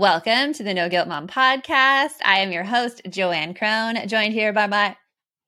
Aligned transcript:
Welcome 0.00 0.52
to 0.52 0.62
the 0.62 0.74
No 0.74 0.90
Guilt 0.90 1.08
Mom 1.08 1.26
podcast. 1.26 2.16
I 2.22 2.40
am 2.40 2.52
your 2.52 2.64
host, 2.64 3.00
Joanne 3.08 3.54
Crone, 3.54 4.06
joined 4.08 4.34
here 4.34 4.52
by 4.52 4.66
my 4.66 4.94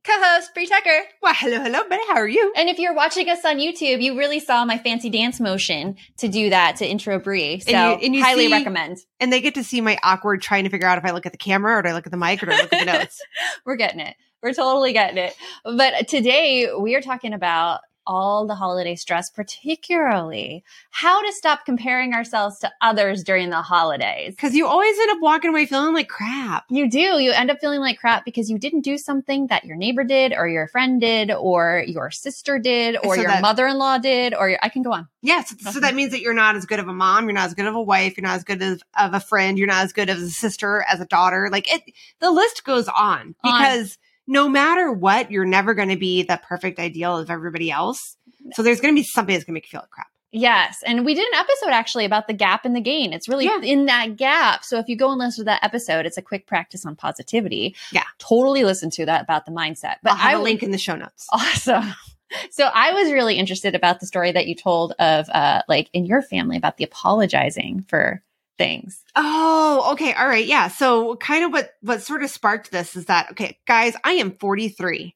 co-host, 0.04 0.54
Brie 0.54 0.64
Tucker. 0.66 1.02
Well, 1.20 1.34
hello, 1.36 1.58
hello, 1.60 1.80
Betty. 1.86 2.02
How 2.08 2.14
are 2.14 2.26
you? 2.26 2.50
And 2.56 2.70
if 2.70 2.78
you're 2.78 2.94
watching 2.94 3.28
us 3.28 3.44
on 3.44 3.58
YouTube, 3.58 4.00
you 4.00 4.16
really 4.16 4.40
saw 4.40 4.64
my 4.64 4.78
fancy 4.78 5.10
dance 5.10 5.38
motion 5.38 5.96
to 6.16 6.28
do 6.28 6.48
that 6.48 6.76
to 6.76 6.88
intro 6.88 7.18
Brie. 7.18 7.60
So 7.60 7.72
And 7.72 8.00
you- 8.00 8.06
and 8.06 8.16
you 8.16 8.24
highly 8.24 8.46
see- 8.46 8.52
recommend. 8.52 8.96
And 9.20 9.30
they 9.30 9.42
get 9.42 9.54
to 9.56 9.62
see 9.64 9.82
my 9.82 9.98
awkward 10.02 10.40
trying 10.40 10.64
to 10.64 10.70
figure 10.70 10.88
out 10.88 10.96
if 10.96 11.04
I 11.04 11.10
look 11.10 11.26
at 11.26 11.32
the 11.32 11.38
camera 11.38 11.76
or 11.76 11.82
do 11.82 11.90
I 11.90 11.92
look 11.92 12.06
at 12.06 12.12
the 12.12 12.16
mic 12.18 12.42
or 12.42 12.46
do 12.46 12.52
I 12.52 12.62
look 12.62 12.72
at 12.72 12.86
the 12.86 12.92
notes. 12.98 13.20
We're 13.66 13.76
getting 13.76 14.00
it. 14.00 14.16
We're 14.42 14.54
totally 14.54 14.94
getting 14.94 15.18
it. 15.18 15.34
But 15.62 16.08
today 16.08 16.70
we 16.72 16.94
are 16.94 17.02
talking 17.02 17.34
about 17.34 17.80
all 18.08 18.46
the 18.46 18.54
holiday 18.56 18.96
stress, 18.96 19.30
particularly 19.30 20.64
how 20.90 21.22
to 21.24 21.32
stop 21.32 21.64
comparing 21.64 22.14
ourselves 22.14 22.58
to 22.58 22.72
others 22.80 23.22
during 23.22 23.50
the 23.50 23.62
holidays. 23.62 24.34
Because 24.34 24.54
you 24.54 24.66
always 24.66 24.98
end 24.98 25.10
up 25.12 25.18
walking 25.20 25.50
away 25.50 25.66
feeling 25.66 25.94
like 25.94 26.08
crap. 26.08 26.64
You 26.70 26.90
do. 26.90 26.98
You 26.98 27.30
end 27.32 27.50
up 27.50 27.58
feeling 27.60 27.80
like 27.80 28.00
crap 28.00 28.24
because 28.24 28.50
you 28.50 28.58
didn't 28.58 28.80
do 28.80 28.98
something 28.98 29.46
that 29.48 29.64
your 29.64 29.76
neighbor 29.76 30.02
did, 30.02 30.32
or 30.32 30.48
your 30.48 30.66
friend 30.66 31.00
did, 31.00 31.30
or 31.30 31.84
your 31.86 32.10
sister 32.10 32.58
did, 32.58 32.96
or 33.04 33.14
So 33.14 33.20
your 33.22 33.30
that- 33.30 33.42
mother 33.42 33.66
in 33.66 33.78
law 33.78 33.98
did, 33.98 34.34
or 34.34 34.48
your, 34.48 34.58
I 34.62 34.68
can 34.70 34.82
go 34.82 34.92
on. 34.92 35.06
Yes. 35.22 35.54
So 35.72 35.80
that 35.80 35.94
means 35.94 36.10
that 36.12 36.20
you're 36.20 36.34
not 36.34 36.56
as 36.56 36.64
good 36.64 36.78
of 36.78 36.88
a 36.88 36.92
mom. 36.92 37.24
You're 37.24 37.34
not 37.34 37.46
as 37.46 37.54
good 37.54 37.66
of 37.66 37.74
a 37.74 37.82
wife. 37.82 38.16
You're 38.16 38.26
not 38.26 38.36
as 38.36 38.44
good 38.44 38.62
of, 38.62 38.82
of 38.98 39.14
a 39.14 39.20
friend. 39.20 39.58
You're 39.58 39.66
not 39.68 39.84
as 39.84 39.92
good 39.92 40.08
as 40.08 40.22
a 40.22 40.30
sister, 40.30 40.84
as 40.90 41.00
a 41.00 41.06
daughter. 41.06 41.48
Like 41.52 41.72
it, 41.72 41.82
the 42.20 42.30
list 42.30 42.64
goes 42.64 42.88
on 42.88 43.34
because 43.42 43.98
no 44.28 44.48
matter 44.48 44.92
what, 44.92 45.30
you're 45.32 45.44
never 45.44 45.74
going 45.74 45.88
to 45.88 45.96
be 45.96 46.22
the 46.22 46.40
perfect 46.46 46.78
ideal 46.78 47.16
of 47.16 47.30
everybody 47.30 47.70
else. 47.72 48.16
So 48.52 48.62
there's 48.62 48.80
going 48.80 48.94
to 48.94 49.00
be 49.00 49.02
something 49.04 49.34
that's 49.34 49.44
going 49.44 49.54
to 49.54 49.56
make 49.56 49.64
you 49.66 49.70
feel 49.70 49.80
like 49.80 49.90
crap. 49.90 50.06
Yes. 50.30 50.82
And 50.86 51.06
we 51.06 51.14
did 51.14 51.26
an 51.26 51.38
episode 51.38 51.70
actually 51.70 52.04
about 52.04 52.26
the 52.26 52.34
gap 52.34 52.66
and 52.66 52.76
the 52.76 52.82
gain. 52.82 53.14
It's 53.14 53.28
really 53.30 53.46
Yeah. 53.46 53.60
in 53.62 53.86
that 53.86 54.16
gap. 54.16 54.62
So 54.62 54.78
if 54.78 54.86
you 54.86 54.94
go 54.94 55.10
and 55.10 55.18
listen 55.18 55.42
to 55.42 55.44
that 55.46 55.64
episode, 55.64 56.04
it's 56.04 56.18
a 56.18 56.22
quick 56.22 56.46
practice 56.46 56.84
on 56.84 56.96
positivity. 56.96 57.74
Yeah. 57.90 58.02
Totally 58.18 58.62
listen 58.62 58.90
to 58.90 59.06
that 59.06 59.22
about 59.22 59.46
the 59.46 59.52
mindset. 59.52 59.96
But 60.02 60.10
I'll 60.12 60.16
have 60.18 60.40
I 60.40 60.42
link 60.42 60.62
in 60.62 60.70
the 60.70 60.78
show 60.78 60.94
notes. 60.94 61.26
Awesome. 61.32 61.94
So 62.50 62.64
I 62.64 62.92
was 62.92 63.10
really 63.10 63.36
interested 63.38 63.74
about 63.74 64.00
the 64.00 64.06
story 64.06 64.32
that 64.32 64.46
you 64.46 64.54
told 64.54 64.92
of 64.98 65.30
uh 65.30 65.62
like 65.66 65.88
in 65.94 66.04
your 66.04 66.20
family 66.20 66.58
about 66.58 66.76
the 66.76 66.84
apologizing 66.84 67.86
for 67.88 68.22
things. 68.58 69.02
Oh, 69.16 69.90
okay. 69.92 70.12
All 70.12 70.26
right. 70.26 70.44
Yeah. 70.44 70.68
So 70.68 71.16
kind 71.16 71.44
of 71.44 71.52
what 71.52 71.70
what 71.80 72.02
sort 72.02 72.22
of 72.22 72.30
sparked 72.30 72.70
this 72.70 72.96
is 72.96 73.06
that 73.06 73.30
okay, 73.32 73.58
guys, 73.66 73.94
I 74.04 74.12
am 74.12 74.32
43. 74.32 75.14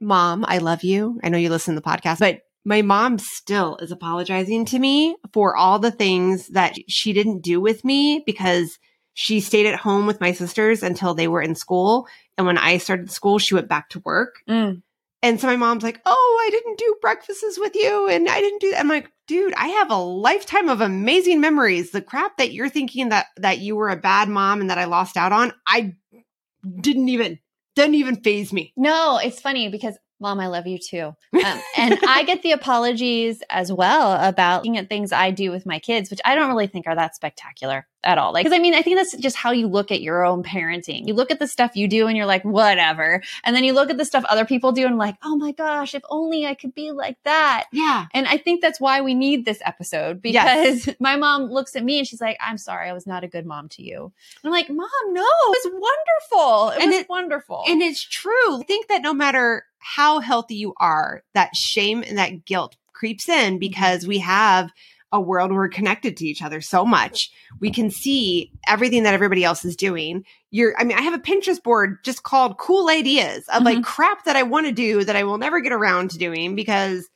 Mom, 0.00 0.44
I 0.48 0.58
love 0.58 0.82
you. 0.82 1.20
I 1.22 1.28
know 1.28 1.36
you 1.36 1.50
listen 1.50 1.74
to 1.74 1.80
the 1.80 1.86
podcast, 1.86 2.20
but 2.20 2.40
my 2.64 2.82
mom 2.82 3.18
still 3.18 3.76
is 3.78 3.90
apologizing 3.90 4.64
to 4.66 4.78
me 4.78 5.16
for 5.32 5.56
all 5.56 5.78
the 5.78 5.90
things 5.90 6.48
that 6.48 6.76
she 6.88 7.12
didn't 7.12 7.42
do 7.42 7.60
with 7.60 7.84
me 7.84 8.22
because 8.24 8.78
she 9.14 9.40
stayed 9.40 9.66
at 9.66 9.78
home 9.78 10.06
with 10.06 10.20
my 10.20 10.32
sisters 10.32 10.82
until 10.82 11.14
they 11.14 11.28
were 11.28 11.42
in 11.42 11.54
school. 11.54 12.06
And 12.38 12.46
when 12.46 12.58
I 12.58 12.78
started 12.78 13.10
school, 13.10 13.38
she 13.38 13.54
went 13.54 13.68
back 13.68 13.90
to 13.90 14.02
work. 14.04 14.36
Mm. 14.48 14.82
And 15.22 15.40
so 15.40 15.46
my 15.46 15.56
mom's 15.56 15.82
like, 15.82 16.00
Oh, 16.06 16.42
I 16.46 16.50
didn't 16.50 16.78
do 16.78 16.96
breakfasts 17.00 17.58
with 17.58 17.74
you. 17.74 18.08
And 18.08 18.28
I 18.28 18.40
didn't 18.40 18.60
do 18.60 18.70
that. 18.70 18.80
I'm 18.80 18.88
like, 18.88 19.10
dude, 19.26 19.54
I 19.54 19.68
have 19.68 19.90
a 19.90 19.96
lifetime 19.96 20.68
of 20.68 20.80
amazing 20.80 21.40
memories. 21.40 21.90
The 21.90 22.02
crap 22.02 22.36
that 22.38 22.52
you're 22.52 22.68
thinking 22.68 23.10
that, 23.10 23.26
that 23.36 23.58
you 23.58 23.76
were 23.76 23.90
a 23.90 23.96
bad 23.96 24.28
mom 24.28 24.60
and 24.60 24.70
that 24.70 24.78
I 24.78 24.84
lost 24.86 25.16
out 25.16 25.32
on, 25.32 25.52
I 25.66 25.94
didn't 26.80 27.08
even, 27.08 27.38
didn't 27.76 27.94
even 27.94 28.22
faze 28.22 28.52
me. 28.52 28.72
No, 28.76 29.18
it's 29.22 29.40
funny 29.40 29.68
because 29.68 29.96
mom, 30.20 30.38
I 30.40 30.46
love 30.48 30.66
you 30.66 30.78
too. 30.78 31.14
Um, 31.40 31.58
and 31.78 31.98
I 32.06 32.24
get 32.24 32.42
the 32.42 32.52
apologies 32.52 33.42
as 33.48 33.72
well 33.72 34.12
about 34.20 34.58
looking 34.60 34.76
at 34.76 34.88
things 34.90 35.10
I 35.10 35.30
do 35.30 35.50
with 35.50 35.64
my 35.64 35.78
kids, 35.78 36.10
which 36.10 36.20
I 36.22 36.34
don't 36.34 36.48
really 36.50 36.66
think 36.66 36.86
are 36.86 36.94
that 36.94 37.16
spectacular 37.16 37.86
at 38.04 38.18
all. 38.18 38.32
Like, 38.34 38.44
cause 38.44 38.52
I 38.52 38.58
mean, 38.58 38.74
I 38.74 38.82
think 38.82 38.96
that's 38.96 39.16
just 39.16 39.36
how 39.36 39.50
you 39.50 39.66
look 39.66 39.90
at 39.90 40.02
your 40.02 40.24
own 40.24 40.42
parenting. 40.42 41.06
You 41.06 41.14
look 41.14 41.30
at 41.30 41.38
the 41.38 41.46
stuff 41.46 41.76
you 41.76 41.88
do 41.88 42.06
and 42.08 42.16
you're 42.16 42.26
like, 42.26 42.44
whatever. 42.44 43.22
And 43.44 43.56
then 43.56 43.64
you 43.64 43.72
look 43.72 43.88
at 43.90 43.96
the 43.96 44.04
stuff 44.04 44.24
other 44.28 44.44
people 44.44 44.72
do 44.72 44.86
and 44.86 44.98
like, 44.98 45.16
oh 45.24 45.36
my 45.36 45.52
gosh, 45.52 45.94
if 45.94 46.02
only 46.10 46.44
I 46.44 46.54
could 46.54 46.74
be 46.74 46.92
like 46.92 47.16
that. 47.24 47.64
Yeah. 47.72 48.06
And 48.12 48.26
I 48.26 48.36
think 48.36 48.60
that's 48.60 48.80
why 48.80 49.00
we 49.00 49.14
need 49.14 49.44
this 49.46 49.60
episode 49.64 50.20
because 50.20 50.88
my 51.00 51.16
mom 51.16 51.44
looks 51.44 51.74
at 51.76 51.84
me 51.84 51.98
and 51.98 52.06
she's 52.06 52.20
like, 52.20 52.36
I'm 52.40 52.58
sorry, 52.58 52.88
I 52.90 52.92
was 52.92 53.06
not 53.06 53.24
a 53.24 53.28
good 53.28 53.46
mom 53.46 53.68
to 53.70 53.82
you. 53.82 54.04
And 54.04 54.12
I'm 54.44 54.52
like, 54.52 54.68
Mom, 54.68 54.88
no, 55.12 55.22
it 55.22 55.64
was 55.64 55.72
wonderful. 55.72 56.70
It 56.70 56.82
And 56.82 56.90
was 56.90 57.00
it- 57.00 57.08
wonderful. 57.08 57.64
And 57.66 57.80
it's 57.82 58.02
true. 58.02 58.60
I 58.60 58.62
think 58.66 58.88
that 58.88 59.00
no 59.02 59.14
matter 59.14 59.64
how 59.80 60.20
healthy 60.20 60.54
you 60.54 60.74
are, 60.78 61.22
that 61.34 61.56
shame 61.56 62.04
and 62.06 62.18
that 62.18 62.44
guilt 62.44 62.76
creeps 62.92 63.28
in 63.28 63.58
because 63.58 64.06
we 64.06 64.18
have 64.18 64.70
a 65.12 65.20
world 65.20 65.50
where 65.50 65.58
we're 65.60 65.68
connected 65.68 66.16
to 66.16 66.24
each 66.24 66.40
other 66.40 66.60
so 66.60 66.84
much. 66.84 67.32
We 67.58 67.72
can 67.72 67.90
see 67.90 68.52
everything 68.68 69.02
that 69.02 69.14
everybody 69.14 69.42
else 69.42 69.64
is 69.64 69.74
doing. 69.74 70.24
You're, 70.52 70.74
I 70.78 70.84
mean, 70.84 70.96
I 70.96 71.02
have 71.02 71.14
a 71.14 71.18
Pinterest 71.18 71.60
board 71.60 71.98
just 72.04 72.22
called 72.22 72.58
cool 72.58 72.88
ideas 72.88 73.44
of 73.48 73.64
like 73.64 73.78
Mhm. 73.78 73.84
crap 73.84 74.24
that 74.24 74.36
I 74.36 74.44
want 74.44 74.66
to 74.66 74.72
do 74.72 75.02
that 75.02 75.16
I 75.16 75.24
will 75.24 75.38
never 75.38 75.60
get 75.60 75.72
around 75.72 76.10
to 76.10 76.18
doing 76.18 76.54
because 76.54 77.08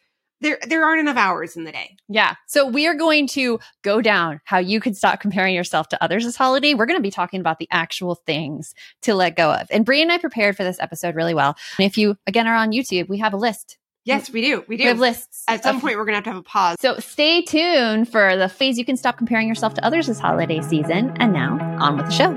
there, 0.44 0.58
there 0.68 0.84
aren't 0.84 1.00
enough 1.00 1.16
hours 1.16 1.56
in 1.56 1.64
the 1.64 1.72
day. 1.72 1.96
yeah. 2.08 2.34
So 2.46 2.66
we 2.68 2.86
are 2.86 2.94
going 2.94 3.26
to 3.28 3.58
go 3.82 4.00
down 4.00 4.40
how 4.44 4.58
you 4.58 4.78
could 4.80 4.96
stop 4.96 5.18
comparing 5.20 5.54
yourself 5.54 5.88
to 5.88 6.02
others 6.04 6.24
this 6.24 6.36
holiday. 6.36 6.74
We're 6.74 6.86
going 6.86 6.98
to 6.98 7.02
be 7.02 7.10
talking 7.10 7.40
about 7.40 7.58
the 7.58 7.66
actual 7.72 8.14
things 8.14 8.74
to 9.02 9.14
let 9.14 9.36
go 9.36 9.52
of. 9.52 9.66
And 9.72 9.84
Brie 9.84 10.02
and 10.02 10.12
I 10.12 10.18
prepared 10.18 10.56
for 10.56 10.62
this 10.62 10.78
episode 10.78 11.16
really 11.16 11.34
well. 11.34 11.56
And 11.78 11.86
if 11.86 11.98
you, 11.98 12.16
again, 12.28 12.46
are 12.46 12.54
on 12.54 12.70
YouTube, 12.70 13.08
we 13.08 13.18
have 13.18 13.32
a 13.32 13.36
list. 13.36 13.76
Yes, 14.04 14.30
we 14.30 14.42
do. 14.42 14.62
We 14.68 14.76
We 14.76 14.82
have 14.84 14.98
do. 14.98 15.00
lists. 15.00 15.44
At 15.48 15.62
some 15.62 15.80
point, 15.80 15.96
we're 15.96 16.04
going 16.04 16.12
to 16.12 16.16
have 16.16 16.24
to 16.24 16.30
have 16.30 16.38
a 16.38 16.42
pause. 16.42 16.76
So 16.78 16.98
stay 16.98 17.40
tuned 17.40 18.10
for 18.12 18.36
the 18.36 18.50
phase 18.50 18.76
you 18.78 18.84
can 18.84 18.98
stop 18.98 19.16
comparing 19.16 19.48
yourself 19.48 19.72
to 19.74 19.84
others 19.84 20.06
this 20.08 20.18
holiday 20.18 20.60
season. 20.60 21.14
And 21.16 21.32
now 21.32 21.58
on 21.80 21.96
with 21.96 22.06
the 22.06 22.12
show. 22.12 22.30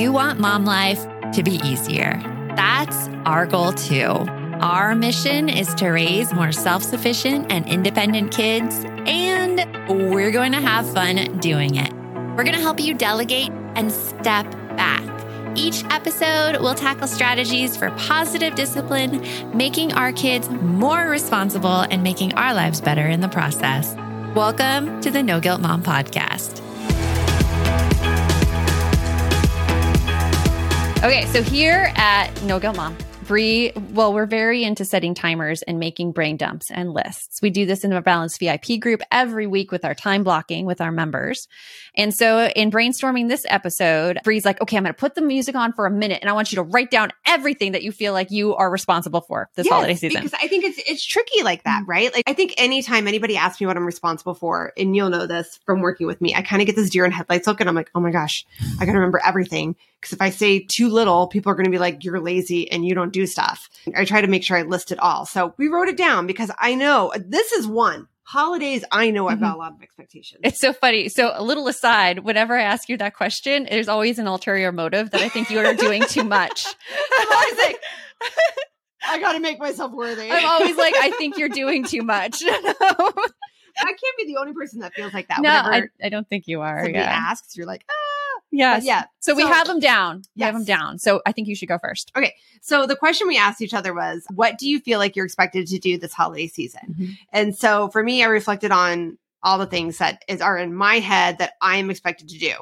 You 0.00 0.12
want 0.12 0.40
mom 0.40 0.64
life 0.64 1.04
to 1.32 1.42
be 1.42 1.60
easier. 1.64 2.18
That's 2.56 3.08
our 3.26 3.44
goal 3.46 3.72
too. 3.72 4.24
Our 4.60 4.94
mission 4.94 5.48
is 5.48 5.72
to 5.76 5.88
raise 5.88 6.34
more 6.34 6.52
self 6.52 6.82
sufficient 6.82 7.50
and 7.50 7.66
independent 7.66 8.30
kids, 8.30 8.84
and 9.06 9.58
we're 10.12 10.30
going 10.30 10.52
to 10.52 10.60
have 10.60 10.86
fun 10.92 11.38
doing 11.38 11.76
it. 11.76 11.90
We're 12.36 12.44
going 12.44 12.52
to 12.52 12.60
help 12.60 12.78
you 12.78 12.92
delegate 12.92 13.50
and 13.74 13.90
step 13.90 14.44
back. 14.76 15.02
Each 15.56 15.82
episode 15.84 16.60
we'll 16.60 16.74
tackle 16.74 17.08
strategies 17.08 17.74
for 17.74 17.90
positive 17.92 18.54
discipline, 18.54 19.26
making 19.56 19.94
our 19.94 20.12
kids 20.12 20.50
more 20.50 21.08
responsible 21.08 21.80
and 21.80 22.02
making 22.02 22.34
our 22.34 22.52
lives 22.52 22.82
better 22.82 23.06
in 23.06 23.22
the 23.22 23.28
process. 23.28 23.94
Welcome 24.34 25.00
to 25.00 25.10
the 25.10 25.22
No 25.22 25.40
Guilt 25.40 25.62
Mom 25.62 25.82
Podcast. 25.82 26.60
Okay, 31.02 31.24
so 31.28 31.42
here 31.42 31.94
at 31.96 32.42
No 32.42 32.60
Guilt 32.60 32.76
Mom, 32.76 32.94
Brie, 33.30 33.70
well, 33.92 34.12
we're 34.12 34.26
very 34.26 34.64
into 34.64 34.84
setting 34.84 35.14
timers 35.14 35.62
and 35.62 35.78
making 35.78 36.10
brain 36.10 36.36
dumps 36.36 36.68
and 36.68 36.92
lists. 36.92 37.40
We 37.40 37.50
do 37.50 37.64
this 37.64 37.84
in 37.84 37.92
a 37.92 38.02
Balance 38.02 38.36
VIP 38.36 38.80
group 38.80 39.02
every 39.12 39.46
week 39.46 39.70
with 39.70 39.84
our 39.84 39.94
time 39.94 40.24
blocking 40.24 40.66
with 40.66 40.80
our 40.80 40.90
members. 40.90 41.46
And 41.94 42.12
so 42.12 42.46
in 42.56 42.72
brainstorming 42.72 43.28
this 43.28 43.46
episode, 43.48 44.18
Brie's 44.24 44.44
like, 44.44 44.60
okay, 44.60 44.76
I'm 44.76 44.82
going 44.82 44.92
to 44.92 44.98
put 44.98 45.14
the 45.14 45.22
music 45.22 45.54
on 45.54 45.72
for 45.72 45.86
a 45.86 45.92
minute 45.92 46.18
and 46.22 46.28
I 46.28 46.32
want 46.32 46.50
you 46.50 46.56
to 46.56 46.64
write 46.64 46.90
down 46.90 47.12
everything 47.24 47.70
that 47.70 47.84
you 47.84 47.92
feel 47.92 48.12
like 48.12 48.32
you 48.32 48.56
are 48.56 48.68
responsible 48.68 49.20
for 49.20 49.48
this 49.54 49.66
Yes, 49.66 49.74
holiday 49.74 49.94
season. 49.94 50.22
Because 50.24 50.36
I 50.42 50.48
think 50.48 50.64
it's 50.64 50.80
it's 50.84 51.04
tricky 51.04 51.44
like 51.44 51.62
that, 51.62 51.84
right? 51.86 52.12
Like 52.12 52.24
I 52.26 52.32
think 52.32 52.54
anytime 52.58 53.06
anybody 53.06 53.36
asks 53.36 53.60
me 53.60 53.68
what 53.68 53.76
I'm 53.76 53.86
responsible 53.86 54.34
for, 54.34 54.72
and 54.76 54.96
you'll 54.96 55.08
know 55.08 55.28
this 55.28 55.60
from 55.64 55.82
working 55.82 56.08
with 56.08 56.20
me, 56.20 56.34
I 56.34 56.42
kind 56.42 56.60
of 56.62 56.66
get 56.66 56.74
this 56.74 56.90
deer 56.90 57.04
in 57.04 57.12
headlights 57.12 57.46
look, 57.46 57.60
and 57.60 57.68
I'm 57.68 57.76
like, 57.76 57.92
oh 57.94 58.00
my 58.00 58.10
gosh, 58.10 58.44
I 58.80 58.86
got 58.86 58.92
to 58.92 58.98
remember 58.98 59.20
everything. 59.24 59.76
Because 60.00 60.14
if 60.14 60.22
I 60.22 60.30
say 60.30 60.60
too 60.60 60.88
little, 60.88 61.26
people 61.26 61.52
are 61.52 61.54
going 61.54 61.66
to 61.66 61.70
be 61.70 61.78
like, 61.78 62.04
you're 62.04 62.20
lazy 62.20 62.70
and 62.72 62.86
you 62.86 62.94
don't 62.94 63.12
do 63.12 63.19
stuff. 63.26 63.68
I 63.94 64.04
try 64.04 64.20
to 64.20 64.28
make 64.28 64.44
sure 64.44 64.56
I 64.56 64.62
list 64.62 64.92
it 64.92 64.98
all. 64.98 65.26
So 65.26 65.54
we 65.56 65.68
wrote 65.68 65.88
it 65.88 65.96
down 65.96 66.26
because 66.26 66.50
I 66.58 66.74
know 66.74 67.12
this 67.16 67.52
is 67.52 67.66
one 67.66 68.08
holidays. 68.30 68.84
I 68.92 69.10
know 69.10 69.26
I've 69.26 69.40
got 69.40 69.46
mm-hmm. 69.46 69.54
a 69.56 69.58
lot 69.58 69.72
of 69.72 69.82
expectations. 69.82 70.40
It's 70.44 70.60
so 70.60 70.72
funny. 70.72 71.08
So, 71.08 71.32
a 71.34 71.42
little 71.42 71.66
aside, 71.66 72.20
whenever 72.20 72.56
I 72.56 72.62
ask 72.62 72.88
you 72.88 72.96
that 72.98 73.16
question, 73.16 73.66
there's 73.68 73.88
always 73.88 74.20
an 74.20 74.28
ulterior 74.28 74.70
motive 74.70 75.10
that 75.10 75.20
I 75.20 75.28
think 75.28 75.50
you 75.50 75.58
are 75.58 75.74
doing 75.74 76.04
too 76.04 76.22
much. 76.22 76.64
I'm 77.18 77.32
always 77.32 77.58
like, 77.58 77.80
I 79.08 79.18
got 79.18 79.32
to 79.32 79.40
make 79.40 79.58
myself 79.58 79.92
worthy. 79.92 80.30
I'm 80.30 80.44
always 80.44 80.76
like, 80.76 80.94
I 80.96 81.10
think 81.10 81.38
you're 81.38 81.48
doing 81.48 81.84
too 81.84 82.02
much. 82.02 82.42
I 82.42 83.86
can't 83.86 84.16
be 84.16 84.26
the 84.26 84.36
only 84.38 84.52
person 84.52 84.80
that 84.80 84.94
feels 84.94 85.12
like 85.12 85.28
that. 85.28 85.40
I, 85.44 85.84
I 86.04 86.08
don't 86.08 86.28
think 86.28 86.46
you 86.46 86.60
are. 86.60 86.84
somebody 86.84 86.98
Yeah. 86.98 87.10
asks, 87.10 87.56
you're 87.56 87.66
like. 87.66 87.84
Yes. 88.50 88.80
But 88.80 88.86
yeah. 88.86 89.04
So, 89.20 89.34
we 89.34 89.42
have 89.42 89.66
them 89.66 89.80
down. 89.80 90.22
We 90.36 90.42
have 90.42 90.54
them 90.54 90.64
down. 90.64 90.98
So 90.98 91.22
I 91.24 91.32
think 91.32 91.48
you 91.48 91.54
should 91.54 91.68
go 91.68 91.78
first. 91.78 92.10
Okay. 92.16 92.34
So 92.62 92.86
the 92.86 92.96
question 92.96 93.28
we 93.28 93.38
asked 93.38 93.62
each 93.62 93.74
other 93.74 93.94
was, 93.94 94.24
what 94.34 94.58
do 94.58 94.68
you 94.68 94.80
feel 94.80 94.98
like 94.98 95.16
you're 95.16 95.24
expected 95.24 95.66
to 95.68 95.78
do 95.78 95.98
this 95.98 96.12
holiday 96.12 96.48
season? 96.48 96.96
Mhm. 96.98 97.18
And 97.32 97.56
so 97.56 97.88
for 97.88 98.02
me, 98.02 98.22
I 98.22 98.26
reflected 98.26 98.72
on 98.72 99.18
all 99.42 99.58
the 99.58 99.66
things 99.66 99.98
that 99.98 100.22
is 100.28 100.40
are 100.40 100.58
in 100.58 100.74
my 100.74 100.98
head 100.98 101.38
that 101.38 101.52
I 101.62 101.76
am 101.76 101.90
expected 101.90 102.28
to 102.30 102.38
do. 102.38 102.52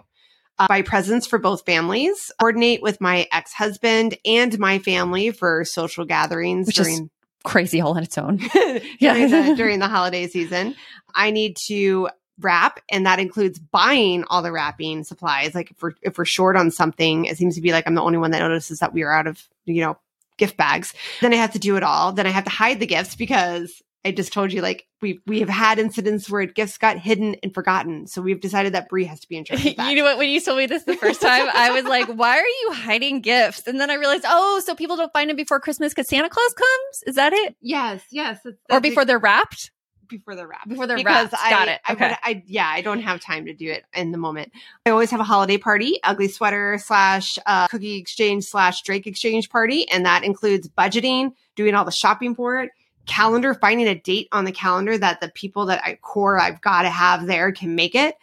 Uh, 0.59 0.67
buy 0.69 0.83
presents 0.83 1.27
for 1.27 1.39
both 1.39 1.65
families, 1.65 2.33
coordinate 2.41 2.83
with 2.83 3.01
my 3.01 3.27
ex-husband 3.33 4.17
and 4.25 4.59
my 4.59 4.81
family 4.81 5.31
for 5.31 5.65
social 5.65 6.05
gatherings 6.05 6.67
Which 6.67 6.79
is 6.81 6.87
during 6.87 7.11
Crazy 7.45 7.81
all 7.81 7.97
on 7.97 8.03
its 8.03 8.19
own. 8.19 8.37
during, 9.01 9.31
the, 9.31 9.55
during 9.57 9.79
the 9.79 9.89
holiday 9.89 10.27
season. 10.27 10.75
I 11.15 11.31
need 11.31 11.57
to 11.69 12.09
wrap, 12.41 12.81
and 12.89 13.07
that 13.07 13.19
includes 13.19 13.59
buying 13.59 14.25
all 14.25 14.43
the 14.43 14.53
wrapping 14.53 15.05
supplies. 15.05 15.55
Like 15.55 15.71
if 15.71 15.83
we're 15.83 15.93
if 16.03 16.19
we're 16.19 16.25
short 16.25 16.57
on 16.57 16.71
something, 16.71 17.25
it 17.25 17.37
seems 17.37 17.55
to 17.57 17.61
be 17.61 17.73
like 17.73 17.87
I'm 17.87 17.95
the 17.95 18.03
only 18.03 18.19
one 18.19 18.31
that 18.33 18.41
notices 18.41 18.81
that 18.81 18.93
we 18.93 19.03
are 19.03 19.13
out 19.13 19.27
of 19.27 19.43
you 19.65 19.83
know 19.83 19.97
gift 20.37 20.57
bags. 20.57 20.95
Then 21.21 21.33
I 21.33 21.37
have 21.37 21.53
to 21.53 21.59
do 21.59 21.77
it 21.77 21.83
all. 21.83 22.13
Then 22.13 22.27
I 22.27 22.31
have 22.31 22.45
to 22.45 22.51
hide 22.51 22.79
the 22.81 22.87
gifts 22.87 23.17
because 23.17 23.83
I 24.05 24.13
just 24.13 24.33
told 24.33 24.53
you 24.53 24.63
like 24.63 24.87
we 25.03 25.21
we 25.27 25.41
have 25.41 25.49
had 25.49 25.79
incidents 25.81 26.31
where 26.31 26.47
gifts 26.47 26.79
got 26.79 26.97
hidden 26.99 27.35
and 27.43 27.53
forgotten. 27.53 28.07
So 28.07 28.23
we've 28.23 28.41
decided 28.41 28.75
that 28.75 28.89
Brie 28.89 29.05
has 29.05 29.19
to 29.21 29.29
be 29.29 29.37
in 29.37 29.45
charge 29.45 29.67
of 29.67 29.77
that. 29.77 29.91
you 29.91 29.97
know 29.97 30.05
what? 30.05 30.19
When 30.19 30.31
you 30.31 30.41
told 30.41 30.59
me 30.59 30.67
this 30.67 30.85
the 30.85 30.97
first 30.97 31.21
time, 31.21 31.49
I 31.53 31.73
was 31.73 31.85
like, 31.85 32.07
"Why 32.07 32.39
are 32.39 32.47
you 32.47 32.71
hiding 32.75 33.21
gifts?" 33.21 33.67
And 33.67 33.81
then 33.81 33.91
I 33.91 33.95
realized, 33.95 34.25
oh, 34.27 34.61
so 34.65 34.75
people 34.77 34.97
don't 34.97 35.13
find 35.13 35.29
them 35.29 35.37
before 35.37 35.59
Christmas 35.61 35.93
because 35.93 36.09
Santa 36.09 36.29
Claus 36.31 36.55
comes. 36.55 37.03
Is 37.07 37.17
that 37.17 37.33
it? 37.33 37.57
yes, 37.61 38.03
yes, 38.13 38.39
that's- 38.45 38.55
Or 38.71 38.75
that's 38.77 38.83
before 38.83 39.05
they're 39.05 39.19
wrapped? 39.19 39.73
Before 40.09 40.35
the 40.35 40.47
wrap. 40.47 40.69
Before 40.69 40.87
the 40.87 40.95
wrap. 40.95 41.31
because. 41.31 41.41
I, 41.43 41.51
Got 41.51 41.69
it. 41.69 41.81
I, 41.87 41.93
Okay. 41.93 42.09
would, 42.09 42.19
I, 42.23 42.43
yeah, 42.47 42.67
I 42.69 42.81
don't 42.83 43.01
have 43.01 43.21
time 43.21 43.47
to 43.47 43.55
do 43.55 43.71
it 43.71 43.85
in 43.95 44.13
the 44.13 44.19
moment. 44.19 44.53
I 44.87 44.91
always 44.91 45.11
have 45.11 45.21
a 45.21 45.25
holiday 45.25 45.59
party, 45.59 45.99
ugly 46.05 46.29
sweater 46.29 46.79
slash 46.79 47.39
uh, 47.47 47.69
cookie 47.69 47.97
exchange 47.97 48.45
slash 48.45 48.83
Drake 48.83 49.07
exchange 49.07 49.49
party, 49.51 49.89
and 49.91 50.05
that 50.07 50.25
includes 50.25 50.69
budgeting, 50.69 51.33
doing 51.57 51.75
all 51.75 51.85
the 51.85 51.91
shopping 51.91 52.35
for 52.35 52.61
it, 52.61 52.71
calendar, 53.07 53.55
finding 53.55 53.89
a 53.89 53.95
date 53.99 54.29
on 54.33 54.45
the 54.45 54.53
calendar 54.53 54.97
that 54.99 55.21
the 55.21 55.31
people 55.31 55.67
that 55.67 55.83
I 55.85 55.95
core 55.97 56.39
I've 56.39 56.61
got 56.61 56.83
to 56.83 56.91
have 56.91 57.27
there 57.27 57.53
can 57.53 57.75
make 57.75 57.95
it, 57.95 58.15